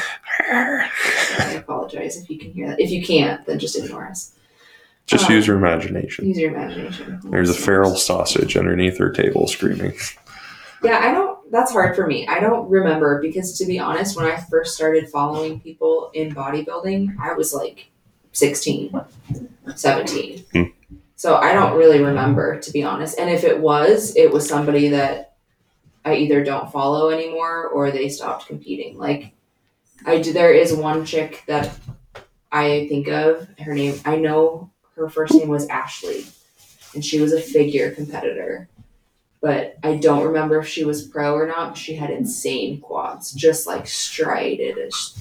I 0.52 1.54
apologize 1.58 2.18
if 2.18 2.30
you 2.30 2.38
can 2.38 2.52
hear 2.52 2.68
that. 2.68 2.80
If 2.80 2.92
you 2.92 3.04
can't, 3.06 3.46
then 3.46 3.60
just 3.60 3.78
ignore 3.78 4.08
us. 4.08 4.34
Just 5.06 5.26
Um, 5.26 5.34
use 5.36 5.48
your 5.48 5.58
imagination. 5.58 6.28
Use 6.28 6.38
your 6.38 6.54
imagination. 6.54 7.20
There's 7.26 7.50
a 7.50 7.54
feral 7.54 7.96
sausage 7.96 8.56
underneath 8.58 8.98
her 9.00 9.10
table 9.12 9.48
screaming. 9.48 9.94
Yeah, 10.84 11.00
I 11.00 11.12
don't. 11.12 11.40
That's 11.52 11.72
hard 11.72 11.96
for 11.96 12.06
me. 12.06 12.28
I 12.28 12.40
don't 12.40 12.70
remember 12.70 13.20
because, 13.22 13.58
to 13.58 13.66
be 13.66 13.80
honest, 13.80 14.16
when 14.16 14.26
I 14.26 14.38
first 14.38 14.76
started 14.76 15.10
following 15.10 15.60
people 15.60 16.12
in 16.14 16.34
bodybuilding, 16.36 17.16
I 17.20 17.34
was 17.34 17.54
like 17.56 17.90
16, 18.34 18.92
17. 19.76 20.46
Hmm. 20.54 20.64
So 21.16 21.36
I 21.36 21.54
don't 21.54 21.76
really 21.76 22.02
remember, 22.02 22.60
to 22.60 22.72
be 22.72 22.84
honest. 22.84 23.18
And 23.20 23.30
if 23.32 23.44
it 23.44 23.60
was, 23.60 24.16
it 24.16 24.32
was 24.32 24.48
somebody 24.48 24.90
that 24.90 25.29
I 26.06 26.16
either 26.16 26.44
don't 26.44 26.72
follow 26.72 27.10
anymore 27.10 27.68
or 27.68 27.92
they 27.92 28.10
stopped 28.10 28.48
competing. 28.48 28.98
Like, 28.98 29.34
I 30.06 30.22
do. 30.22 30.34
There 30.34 30.54
is 30.54 30.74
one 30.74 31.06
chick 31.06 31.44
that 31.48 31.78
I 32.52 32.88
think 32.88 33.08
of. 33.08 33.48
Her 33.60 33.74
name. 33.74 34.00
I 34.06 34.16
know 34.16 34.72
her 34.96 35.10
first 35.10 35.34
name 35.34 35.50
was 35.50 35.68
Ashley, 35.68 36.26
and 36.94 37.04
she 37.04 37.20
was 37.20 37.34
a 37.34 37.42
figure 37.42 37.92
competitor 37.92 38.70
but 39.42 39.78
I 39.84 39.96
don't 39.96 40.26
remember 40.26 40.60
if 40.60 40.68
she 40.68 40.84
was 40.84 41.08
pro 41.08 41.34
or 41.34 41.48
not. 41.48 41.78
She 41.78 41.96
had 41.96 42.10
insane 42.10 42.82
quads, 42.82 43.32
just 43.32 43.68
like 43.68 43.88
striated 43.88 44.78
as 44.78 45.16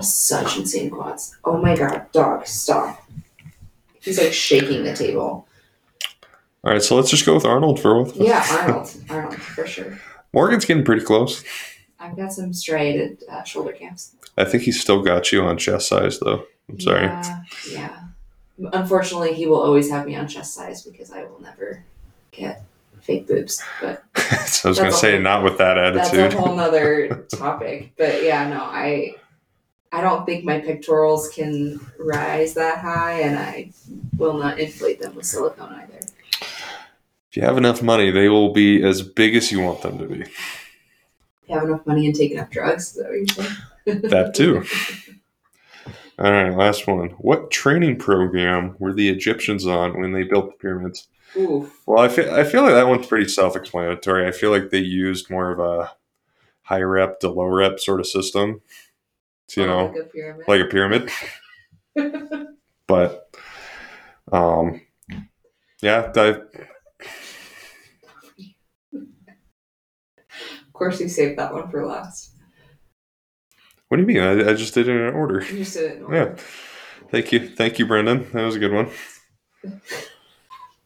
such 0.00 0.56
insane 0.56 0.90
quads. 0.90 1.36
Oh 1.44 1.58
my 1.58 1.76
god, 1.76 2.06
dog, 2.12 2.46
stop! 2.46 3.06
He's 4.00 4.18
like 4.18 4.32
shaking 4.32 4.82
the 4.82 4.94
table. 4.94 5.46
All 6.62 6.72
right, 6.72 6.82
so 6.82 6.94
let's 6.96 7.10
just 7.10 7.24
go 7.24 7.34
with 7.34 7.44
Arnold 7.44 7.80
for 7.80 7.94
both. 8.04 8.16
of. 8.16 8.22
Yeah, 8.22 8.44
Arnold, 8.50 8.94
Arnold 9.08 9.34
for 9.40 9.66
sure. 9.66 9.98
Morgan's 10.32 10.64
getting 10.64 10.84
pretty 10.84 11.04
close. 11.04 11.42
I've 11.98 12.16
got 12.16 12.32
some 12.32 12.52
striated 12.52 13.22
uh, 13.30 13.42
shoulder 13.44 13.72
caps. 13.72 14.14
I 14.36 14.44
think 14.44 14.62
he's 14.64 14.80
still 14.80 15.02
got 15.02 15.32
you 15.32 15.42
on 15.42 15.58
chest 15.58 15.88
size, 15.88 16.18
though. 16.20 16.44
I'm 16.68 16.80
sorry. 16.80 17.04
Yeah, 17.06 17.42
yeah. 17.70 18.00
Unfortunately, 18.72 19.32
he 19.34 19.46
will 19.46 19.60
always 19.60 19.90
have 19.90 20.06
me 20.06 20.16
on 20.16 20.28
chest 20.28 20.54
size 20.54 20.82
because 20.82 21.10
I 21.12 21.24
will 21.24 21.40
never 21.40 21.82
get 22.30 22.62
fake 23.00 23.26
boobs. 23.26 23.62
But 23.80 24.04
so 24.46 24.68
I 24.68 24.70
was 24.70 24.78
going 24.78 24.90
to 24.90 24.96
say, 24.96 25.12
whole- 25.12 25.22
not 25.22 25.42
with 25.42 25.58
that 25.58 25.78
attitude. 25.78 26.20
that's 26.20 26.34
a 26.34 26.38
whole 26.38 26.54
nother 26.54 27.08
topic. 27.34 27.92
But 27.96 28.22
yeah, 28.22 28.48
no, 28.48 28.60
I 28.62 29.14
I 29.92 30.00
don't 30.02 30.24
think 30.26 30.44
my 30.44 30.60
pectorals 30.60 31.30
can 31.30 31.80
rise 31.98 32.54
that 32.54 32.78
high, 32.78 33.22
and 33.22 33.38
I 33.38 33.70
will 34.16 34.34
not 34.38 34.60
inflate 34.60 35.00
them 35.00 35.14
with 35.16 35.26
silicone 35.26 35.72
either. 35.72 35.99
If 37.30 37.36
you 37.36 37.42
have 37.42 37.56
enough 37.56 37.82
money, 37.82 38.10
they 38.10 38.28
will 38.28 38.52
be 38.52 38.82
as 38.82 39.02
big 39.02 39.36
as 39.36 39.52
you 39.52 39.60
want 39.60 39.82
them 39.82 39.98
to 39.98 40.06
be. 40.06 40.22
If 40.22 41.48
you 41.48 41.54
have 41.54 41.64
enough 41.64 41.86
money 41.86 42.06
and 42.06 42.14
take 42.14 42.32
enough 42.32 42.50
drugs, 42.50 42.92
that 42.94 43.06
what 43.06 43.14
you're 43.14 43.26
saying? 43.28 43.56
That 44.10 44.34
too. 44.34 44.62
All 46.18 46.30
right, 46.30 46.54
last 46.54 46.86
one. 46.86 47.10
What 47.18 47.50
training 47.50 47.96
program 47.98 48.76
were 48.78 48.92
the 48.92 49.08
Egyptians 49.08 49.66
on 49.66 49.98
when 49.98 50.12
they 50.12 50.22
built 50.22 50.50
the 50.50 50.56
pyramids? 50.58 51.08
Oof. 51.36 51.80
Well, 51.86 52.04
I 52.04 52.08
feel 52.08 52.32
I 52.34 52.44
feel 52.44 52.62
like 52.62 52.74
that 52.74 52.86
one's 52.88 53.06
pretty 53.06 53.26
self-explanatory. 53.28 54.26
I 54.26 54.32
feel 54.32 54.50
like 54.50 54.70
they 54.70 54.78
used 54.78 55.30
more 55.30 55.50
of 55.50 55.58
a 55.60 55.92
high 56.62 56.82
rep 56.82 57.20
to 57.20 57.30
low 57.30 57.46
rep 57.46 57.80
sort 57.80 58.00
of 58.00 58.06
system. 58.06 58.60
It's, 59.46 59.56
You 59.56 59.66
know, 59.66 59.86
like 59.86 59.96
a 59.96 60.04
pyramid. 60.04 60.46
like 60.48 60.60
a 60.60 62.26
pyramid. 62.26 62.46
but 62.86 63.30
um 64.30 64.82
yeah, 65.82 66.12
I, 66.14 66.20
of 66.20 66.42
course, 70.80 70.98
you 71.00 71.08
saved 71.08 71.38
that 71.38 71.52
one 71.52 71.70
for 71.70 71.86
last. 71.86 72.32
what 73.88 73.98
do 73.98 74.02
you 74.02 74.06
mean? 74.06 74.18
I, 74.18 74.50
I 74.50 74.54
just 74.54 74.74
did 74.74 74.88
it 74.88 74.96
in 74.96 75.14
order. 75.14 75.44
You 75.44 75.58
just 75.58 75.74
did 75.74 75.92
it. 75.92 76.02
in 76.02 76.12
Yeah. 76.12 76.34
Thank 77.10 77.32
you. 77.32 77.48
Thank 77.48 77.78
you, 77.78 77.86
Brendan. 77.86 78.30
That 78.32 78.42
was 78.44 78.56
a 78.56 78.58
good 78.58 78.72
one. 78.72 78.88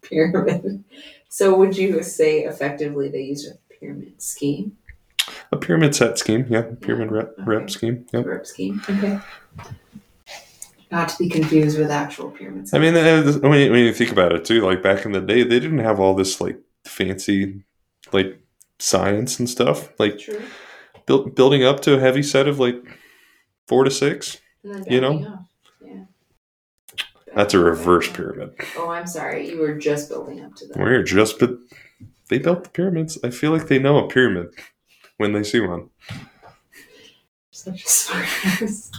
Pyramid. 0.03 0.85
So, 1.29 1.57
would 1.57 1.77
you 1.77 2.03
say 2.03 2.41
effectively 2.41 3.09
they 3.09 3.23
used 3.23 3.47
a 3.49 3.55
pyramid 3.75 4.21
scheme? 4.21 4.77
A 5.53 5.57
pyramid 5.57 5.95
set 5.95 6.19
scheme, 6.19 6.47
yeah. 6.51 6.63
Pyramid 6.81 7.11
rep, 7.13 7.35
rep 7.39 7.63
Okay. 7.63 7.73
scheme. 7.73 8.07
Yep. 8.13 8.27
Rep 8.27 8.47
scheme. 8.47 8.83
Okay. 8.89 9.19
Not 10.91 11.09
to 11.09 11.19
be 11.19 11.29
confused 11.29 11.79
with 11.79 11.91
actual 11.91 12.31
pyramid 12.31 12.69
I 12.73 12.79
mean, 12.79 12.95
uh, 12.97 13.33
when 13.49 13.61
you, 13.61 13.71
when 13.71 13.81
you 13.85 13.93
think 13.95 14.13
about 14.13 14.33
it 14.33 14.45
too, 14.45 14.61
like 14.61 14.83
back 14.83 15.05
in 15.05 15.13
the 15.13 15.21
day, 15.21 15.43
they 15.43 15.61
didn't 15.61 15.79
have 15.79 15.99
all 16.01 16.15
this 16.15 16.41
like 16.41 16.59
fancy, 16.87 17.65
like 18.13 18.39
science 18.79 19.39
and 19.39 19.49
stuff. 19.49 19.93
Like 19.99 20.21
built 21.07 21.35
building 21.35 21.65
up 21.65 21.81
to 21.81 21.95
a 21.95 22.01
heavy 22.01 22.23
set 22.23 22.49
of 22.49 22.59
like 22.59 22.77
four 23.67 23.85
to 23.85 23.91
six. 23.91 24.41
You 24.63 25.01
know? 25.01 25.47
Yeah. 25.85 26.05
That's 27.35 27.53
a 27.53 27.59
reverse 27.59 28.11
pyramid. 28.11 28.55
Oh, 28.77 28.91
I'm 28.91 29.07
sorry. 29.07 29.51
You 29.51 29.59
were 29.59 29.75
just 29.75 30.09
building 30.09 30.43
up 30.43 30.55
to 30.57 30.67
that. 30.69 30.79
We're 30.79 31.03
just, 31.03 31.39
but 31.39 31.59
they 32.29 32.39
built 32.39 32.65
the 32.65 32.71
pyramids. 32.71 33.19
I 33.23 33.31
feel 33.31 33.51
like 33.51 33.67
they 33.69 33.79
know 33.79 33.99
a 33.99 34.09
pyramid 34.09 34.49
when 35.19 35.33
they 35.33 35.43
see 35.43 35.61
one. 35.61 35.91
Such 37.51 37.83
a 37.83 37.87
smartass. 37.87 38.91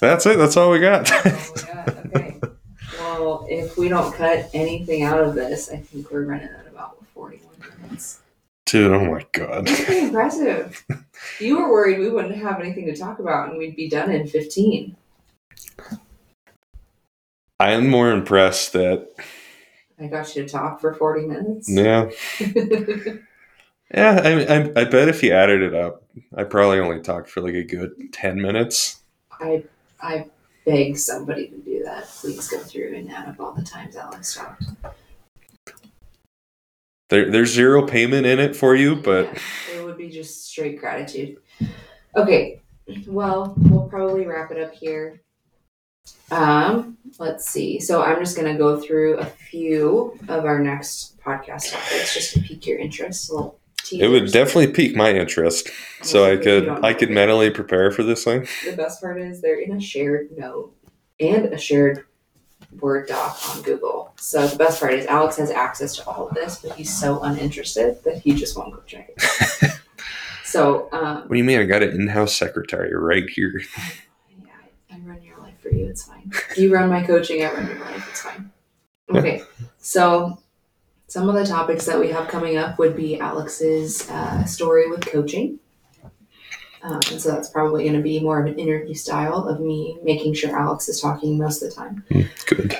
That's 0.00 0.26
it. 0.26 0.38
That's 0.38 0.56
all 0.56 0.70
we 0.70 0.80
got. 0.80 1.10
Oh. 1.12 1.84
Okay. 2.06 2.40
Well, 3.20 3.46
if 3.50 3.76
we 3.76 3.88
don't 3.90 4.14
cut 4.14 4.48
anything 4.54 5.02
out 5.02 5.20
of 5.20 5.34
this, 5.34 5.70
I 5.70 5.76
think 5.76 6.10
we're 6.10 6.24
running 6.24 6.48
at 6.48 6.66
about 6.66 6.99
41. 7.90 8.20
Dude, 8.66 8.92
oh 8.92 9.04
my 9.04 9.26
god. 9.32 9.66
That's 9.66 9.84
pretty 9.84 10.06
impressive. 10.06 10.84
You 11.38 11.58
were 11.58 11.70
worried 11.70 11.98
we 11.98 12.08
wouldn't 12.08 12.36
have 12.36 12.60
anything 12.60 12.86
to 12.86 12.96
talk 12.96 13.18
about 13.18 13.50
and 13.50 13.58
we'd 13.58 13.76
be 13.76 13.90
done 13.90 14.10
in 14.10 14.26
15. 14.26 14.96
I 17.58 17.72
am 17.72 17.88
more 17.88 18.10
impressed 18.10 18.72
that 18.72 19.10
I 20.00 20.06
got 20.06 20.34
you 20.34 20.44
to 20.44 20.48
talk 20.48 20.80
for 20.80 20.94
40 20.94 21.26
minutes. 21.26 21.68
yeah, 21.68 22.08
yeah. 23.94 24.20
I, 24.24 24.54
I 24.56 24.72
I 24.80 24.84
bet 24.84 25.08
if 25.08 25.22
you 25.22 25.32
added 25.32 25.60
it 25.60 25.74
up, 25.74 26.04
I 26.34 26.44
probably 26.44 26.78
only 26.78 27.00
talked 27.02 27.28
for 27.28 27.42
like 27.42 27.54
a 27.54 27.64
good 27.64 27.92
ten 28.12 28.40
minutes. 28.40 29.02
I 29.30 29.64
I 30.00 30.24
beg 30.64 30.96
somebody 30.96 31.48
to 31.48 31.58
do 31.58 31.82
that. 31.84 32.06
Please 32.06 32.48
go 32.48 32.60
through 32.60 32.94
and 32.96 33.10
add 33.12 33.28
up 33.28 33.40
all 33.40 33.52
the 33.52 33.62
times 33.62 33.94
Alex 33.94 34.34
talked. 34.36 34.64
There, 37.10 37.30
there's 37.30 37.52
zero 37.52 37.86
payment 37.86 38.24
in 38.24 38.38
it 38.38 38.56
for 38.56 38.74
you, 38.74 38.96
but 38.96 39.26
Yeah, 39.26 39.80
it 39.80 39.84
would 39.84 39.98
be 39.98 40.08
just 40.08 40.46
straight 40.46 40.78
gratitude. 40.78 41.38
Okay, 42.16 42.60
well, 43.06 43.54
we'll 43.56 43.88
probably 43.88 44.26
wrap 44.26 44.50
it 44.50 44.62
up 44.62 44.72
here. 44.72 45.20
Um, 46.30 46.96
let's 47.18 47.48
see. 47.48 47.80
So 47.80 48.02
I'm 48.02 48.20
just 48.20 48.36
gonna 48.36 48.56
go 48.56 48.80
through 48.80 49.18
a 49.18 49.24
few 49.24 50.18
of 50.28 50.44
our 50.44 50.60
next 50.60 51.20
podcast 51.20 51.72
topics 51.72 52.14
just 52.14 52.34
to 52.34 52.40
pique 52.40 52.66
your 52.66 52.78
interest. 52.78 53.30
A 53.30 53.34
little 53.34 53.60
it 53.92 54.08
would 54.08 54.30
definitely 54.30 54.68
pique 54.68 54.94
my 54.94 55.12
interest, 55.12 55.68
so 56.02 56.30
I 56.30 56.36
could 56.36 56.68
I 56.68 56.94
could 56.94 57.10
mentally 57.10 57.50
prepare 57.50 57.90
for 57.90 58.04
this 58.04 58.22
thing. 58.22 58.46
The 58.64 58.76
best 58.76 59.00
part 59.00 59.20
is 59.20 59.40
they're 59.40 59.60
in 59.60 59.72
a 59.72 59.80
shared 59.80 60.28
note 60.36 60.72
and 61.18 61.46
a 61.46 61.58
shared 61.58 62.04
Word 62.78 63.08
doc 63.08 63.36
on 63.50 63.62
Google. 63.62 64.12
So 64.16 64.46
the 64.46 64.56
best 64.56 64.78
part 64.80 64.94
is 64.94 65.04
Alex 65.06 65.36
has 65.36 65.50
access 65.50 65.96
to 65.96 66.06
all 66.08 66.28
of 66.28 66.34
this, 66.34 66.60
but 66.62 66.72
he's 66.72 66.96
so 66.96 67.20
uninterested 67.20 68.02
that 68.04 68.18
he 68.18 68.32
just 68.32 68.56
won't 68.56 68.72
go 68.72 68.80
check 68.86 69.10
it. 69.16 69.72
so 70.44 70.88
um, 70.92 71.22
What 71.22 71.30
do 71.30 71.36
you 71.38 71.44
mean? 71.44 71.58
I 71.60 71.64
got 71.64 71.82
an 71.82 71.90
in-house 71.90 72.34
secretary 72.36 72.94
right 72.94 73.28
here. 73.28 73.60
Yeah, 74.44 74.52
I 74.90 74.94
I 74.96 74.98
run 75.00 75.22
your 75.22 75.38
life 75.38 75.58
for 75.60 75.70
you. 75.70 75.86
It's 75.86 76.04
fine. 76.04 76.30
You 76.56 76.72
run 76.72 76.88
my 76.88 77.02
coaching. 77.02 77.44
I 77.44 77.52
run 77.52 77.66
your 77.66 77.78
life. 77.80 78.08
It's 78.10 78.20
fine. 78.22 78.52
Okay, 79.12 79.42
so 79.78 80.38
some 81.08 81.28
of 81.28 81.34
the 81.34 81.44
topics 81.44 81.86
that 81.86 81.98
we 81.98 82.08
have 82.10 82.28
coming 82.28 82.56
up 82.56 82.78
would 82.78 82.94
be 82.96 83.18
Alex's 83.18 84.08
uh, 84.10 84.44
story 84.44 84.88
with 84.88 85.04
coaching. 85.04 85.58
Um, 86.82 87.00
and 87.10 87.20
so 87.20 87.30
that's 87.30 87.50
probably 87.50 87.84
going 87.84 87.96
to 87.96 88.02
be 88.02 88.20
more 88.20 88.40
of 88.40 88.46
an 88.46 88.58
interview 88.58 88.94
style 88.94 89.48
of 89.48 89.60
me 89.60 89.98
making 90.02 90.34
sure 90.34 90.56
Alex 90.56 90.88
is 90.88 91.00
talking 91.00 91.36
most 91.36 91.62
of 91.62 91.70
the 91.70 91.74
time. 91.74 92.04
Good. 92.46 92.76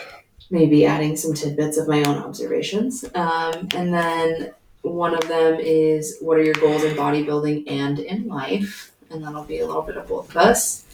Maybe 0.50 0.86
adding 0.86 1.16
some 1.16 1.34
tidbits 1.34 1.76
of 1.76 1.86
my 1.86 2.02
own 2.02 2.16
observations. 2.16 3.04
Um, 3.14 3.68
and 3.74 3.92
then 3.92 4.52
one 4.82 5.14
of 5.14 5.28
them 5.28 5.60
is 5.60 6.18
what 6.20 6.38
are 6.38 6.42
your 6.42 6.54
goals 6.54 6.82
in 6.82 6.96
bodybuilding 6.96 7.70
and 7.70 7.98
in 7.98 8.26
life? 8.26 8.92
And 9.10 9.22
that'll 9.22 9.44
be 9.44 9.60
a 9.60 9.66
little 9.66 9.82
bit 9.82 9.96
of 9.96 10.08
both 10.08 10.30
of 10.30 10.36
us. 10.36 10.84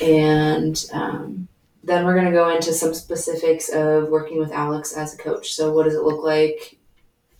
And 0.00 0.82
um, 0.92 1.48
then 1.82 2.04
we're 2.04 2.14
going 2.14 2.26
to 2.26 2.32
go 2.32 2.54
into 2.54 2.72
some 2.72 2.94
specifics 2.94 3.68
of 3.70 4.08
working 4.08 4.38
with 4.38 4.52
Alex 4.52 4.96
as 4.96 5.14
a 5.14 5.18
coach. 5.18 5.52
So, 5.52 5.72
what 5.72 5.84
does 5.84 5.94
it 5.94 6.02
look 6.02 6.22
like 6.22 6.78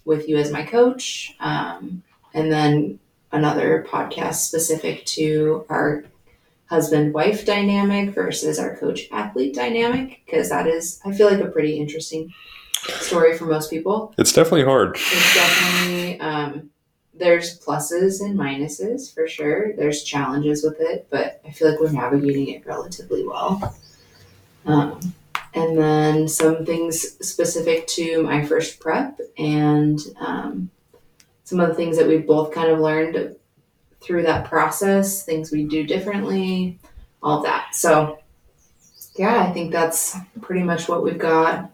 with 0.04 0.28
you 0.28 0.36
as 0.36 0.50
my 0.50 0.64
coach? 0.64 1.34
Um, 1.40 2.02
and 2.34 2.50
then 2.50 2.98
another 3.32 3.86
podcast 3.88 4.36
specific 4.46 5.04
to 5.06 5.64
our 5.68 6.04
husband 6.66 7.12
wife 7.12 7.44
dynamic 7.44 8.14
versus 8.14 8.58
our 8.58 8.76
coach 8.76 9.08
athlete 9.10 9.54
dynamic, 9.54 10.22
because 10.24 10.50
that 10.50 10.66
is, 10.66 11.00
I 11.04 11.12
feel 11.12 11.28
like, 11.30 11.40
a 11.40 11.48
pretty 11.50 11.76
interesting 11.78 12.32
story 13.00 13.36
for 13.36 13.44
most 13.44 13.70
people 13.70 14.14
It's 14.16 14.32
definitely 14.32 14.64
hard. 14.64 14.96
it's 14.96 15.34
definitely 15.34 16.20
um, 16.20 16.70
there's 17.12 17.60
pluses 17.60 18.20
and 18.22 18.38
minuses 18.38 19.12
for 19.12 19.28
sure. 19.28 19.74
There's 19.76 20.02
challenges 20.02 20.64
with 20.64 20.80
it, 20.80 21.06
but 21.10 21.40
I 21.46 21.50
feel 21.50 21.70
like 21.70 21.80
we're 21.80 21.90
navigating 21.90 22.48
it 22.48 22.64
relatively 22.66 23.26
well. 23.26 23.76
Um, 24.64 25.00
and 25.52 25.76
then 25.76 26.28
some 26.28 26.64
things 26.64 27.16
specific 27.26 27.86
to 27.88 28.22
my 28.22 28.44
first 28.44 28.80
prep 28.80 29.20
and 29.36 29.98
um, 30.18 30.70
some 31.50 31.58
of 31.58 31.68
the 31.68 31.74
things 31.74 31.96
that 31.96 32.06
we've 32.06 32.28
both 32.28 32.54
kind 32.54 32.70
of 32.70 32.78
learned 32.78 33.34
through 34.00 34.22
that 34.22 34.44
process, 34.44 35.24
things 35.24 35.50
we 35.50 35.64
do 35.64 35.84
differently, 35.84 36.78
all 37.24 37.42
that. 37.42 37.74
So, 37.74 38.20
yeah, 39.16 39.42
I 39.42 39.52
think 39.52 39.72
that's 39.72 40.16
pretty 40.42 40.62
much 40.62 40.88
what 40.88 41.02
we've 41.02 41.18
got 41.18 41.72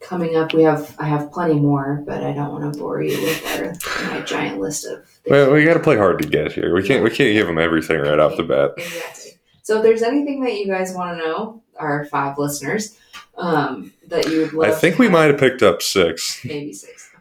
coming 0.00 0.36
up. 0.36 0.52
We 0.52 0.64
have 0.64 0.94
I 0.98 1.06
have 1.06 1.32
plenty 1.32 1.54
more, 1.54 2.02
but 2.06 2.22
I 2.22 2.32
don't 2.34 2.52
want 2.52 2.74
to 2.74 2.78
bore 2.78 3.02
you 3.02 3.18
with 3.22 3.58
our, 3.58 4.10
my 4.10 4.20
giant 4.20 4.60
list 4.60 4.84
of. 4.84 5.02
things. 5.08 5.30
Well, 5.30 5.52
we 5.54 5.64
got 5.64 5.74
to 5.74 5.80
play 5.80 5.96
hard 5.96 6.20
to 6.20 6.28
get 6.28 6.52
here. 6.52 6.74
We 6.74 6.86
can't 6.86 7.02
we 7.02 7.08
can't 7.08 7.32
give 7.32 7.46
them 7.46 7.56
everything 7.56 8.00
right 8.00 8.18
off 8.18 8.36
the 8.36 8.42
bat. 8.42 8.72
Exactly. 8.76 9.30
So 9.62 9.78
if 9.78 9.82
there's 9.82 10.02
anything 10.02 10.44
that 10.44 10.58
you 10.58 10.66
guys 10.66 10.92
want 10.92 11.18
to 11.18 11.24
know, 11.24 11.62
our 11.78 12.04
five 12.04 12.36
listeners, 12.36 12.98
um, 13.38 13.94
that 14.08 14.28
you 14.28 14.42
would 14.42 14.52
love, 14.52 14.68
I 14.68 14.74
think 14.74 14.98
we 14.98 15.08
might 15.08 15.30
have 15.30 15.40
picked 15.40 15.62
up 15.62 15.80
six. 15.80 16.44
maybe 16.44 16.74
six. 16.74 17.13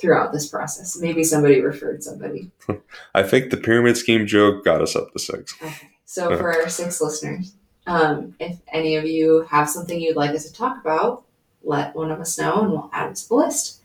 Throughout 0.00 0.32
this 0.32 0.48
process, 0.48 0.98
maybe 0.98 1.22
somebody 1.22 1.60
referred 1.60 2.02
somebody. 2.02 2.50
I 3.14 3.22
think 3.22 3.50
the 3.50 3.58
pyramid 3.58 3.96
scheme 3.96 4.26
joke 4.26 4.64
got 4.64 4.80
us 4.80 4.96
up 4.96 5.12
to 5.12 5.18
six. 5.18 5.54
Okay. 5.60 5.74
So 6.06 6.36
for 6.38 6.52
our 6.52 6.68
six 6.68 7.00
listeners, 7.00 7.54
um, 7.86 8.34
if 8.40 8.58
any 8.72 8.96
of 8.96 9.04
you 9.04 9.46
have 9.50 9.68
something 9.68 10.00
you'd 10.00 10.16
like 10.16 10.30
us 10.30 10.44
to 10.44 10.52
talk 10.52 10.80
about, 10.80 11.24
let 11.62 11.94
one 11.94 12.10
of 12.10 12.20
us 12.20 12.38
know 12.38 12.62
and 12.62 12.70
we'll 12.70 12.90
add 12.92 13.10
it 13.10 13.16
to 13.16 13.28
the 13.28 13.34
list. 13.34 13.80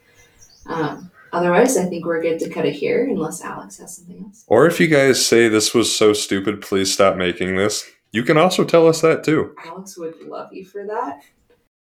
Um, 0.66 1.12
otherwise, 1.34 1.78
I 1.78 1.86
think 1.86 2.06
we're 2.06 2.22
good 2.22 2.40
to 2.40 2.50
cut 2.50 2.66
it 2.66 2.74
here 2.74 3.06
unless 3.06 3.44
Alex 3.44 3.78
has 3.78 3.98
something 3.98 4.24
else. 4.24 4.46
Or 4.48 4.66
if 4.66 4.80
you 4.80 4.88
guys 4.88 5.26
say 5.26 5.48
this 5.48 5.74
was 5.74 5.96
so 5.96 6.14
stupid, 6.14 6.62
please 6.62 6.92
stop 6.92 7.18
making 7.18 7.56
this. 7.56 7.86
You 8.12 8.24
can 8.24 8.38
also 8.38 8.64
tell 8.64 8.88
us 8.88 9.02
that 9.02 9.24
too. 9.24 9.56
Alex 9.66 9.98
would 9.98 10.20
love 10.22 10.54
you 10.54 10.66
for 10.66 10.86
that. 10.86 11.22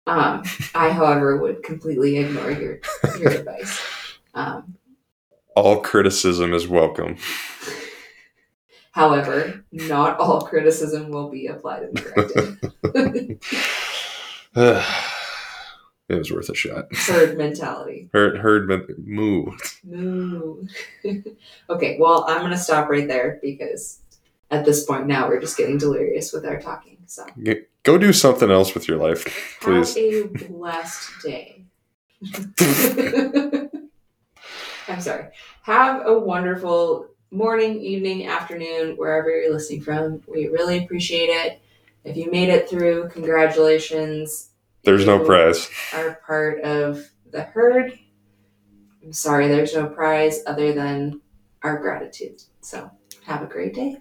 Um, 0.08 0.44
I, 0.74 0.90
however, 0.90 1.38
would 1.38 1.64
completely 1.64 2.18
ignore 2.18 2.52
your 2.52 2.80
your 3.20 3.32
advice. 3.40 3.80
Um, 4.34 4.76
All 5.56 5.82
criticism 5.82 6.54
is 6.54 6.68
welcome. 6.68 7.18
however, 8.92 9.64
not 9.72 10.20
all 10.20 10.42
criticism 10.42 11.10
will 11.10 11.30
be 11.30 11.48
applied 11.48 11.84
and 11.84 11.98
corrected. 11.98 12.60
it 14.56 16.16
was 16.16 16.32
worth 16.32 16.50
a 16.50 16.56
shot. 16.56 16.94
Herd 16.94 17.38
mentality. 17.38 18.10
Herd, 18.14 18.38
heard, 18.38 18.68
but 18.68 18.98
moo. 19.00 19.52
Moo. 19.84 20.68
okay, 21.70 21.98
well, 22.00 22.26
I'm 22.28 22.40
going 22.40 22.52
to 22.52 22.58
stop 22.58 22.90
right 22.90 23.08
there 23.08 23.40
because 23.42 24.00
at 24.50 24.66
this 24.66 24.86
point 24.86 25.08
now 25.08 25.28
we're 25.28 25.40
just 25.40 25.58
getting 25.58 25.78
delirious 25.78 26.34
with 26.34 26.46
our 26.46 26.60
talking. 26.60 26.98
So 27.08 27.26
Go 27.84 27.98
do 27.98 28.14
something 28.14 28.52
else 28.52 28.74
with 28.74 28.88
your 28.88 28.98
life, 28.98 29.58
please. 29.62 29.96
have 29.96 30.06
a 30.06 30.48
blessed 30.50 31.10
day. 31.24 31.66
I'm 34.88 35.02
sorry. 35.02 35.28
Have 35.64 36.06
a 36.06 36.18
wonderful 36.18 37.08
morning, 37.32 37.80
evening, 37.82 38.28
afternoon, 38.28 38.98
wherever 38.98 39.30
you're 39.30 39.54
listening 39.54 39.82
from. 39.82 40.22
We 40.28 40.48
really 40.48 40.84
appreciate 40.84 41.28
it. 41.28 41.62
If 42.04 42.18
you 42.18 42.32
made 42.32 42.50
it 42.50 42.70
through, 42.70 43.10
congratulations. 43.10 44.50
There's 44.84 45.06
no 45.06 45.24
prize. 45.24 45.70
Are 45.94 46.20
part 46.26 46.62
of 46.62 47.10
the 47.32 47.44
herd. 47.44 47.98
I'm 49.04 49.14
sorry, 49.14 49.48
there's 49.48 49.76
no 49.76 49.88
prize 49.88 50.42
other 50.46 50.74
than 50.74 51.22
our 51.64 51.78
gratitude. 51.78 52.44
So 52.62 52.92
have 53.26 53.44
a 53.44 53.48
great 53.48 53.74
day. 53.74 53.98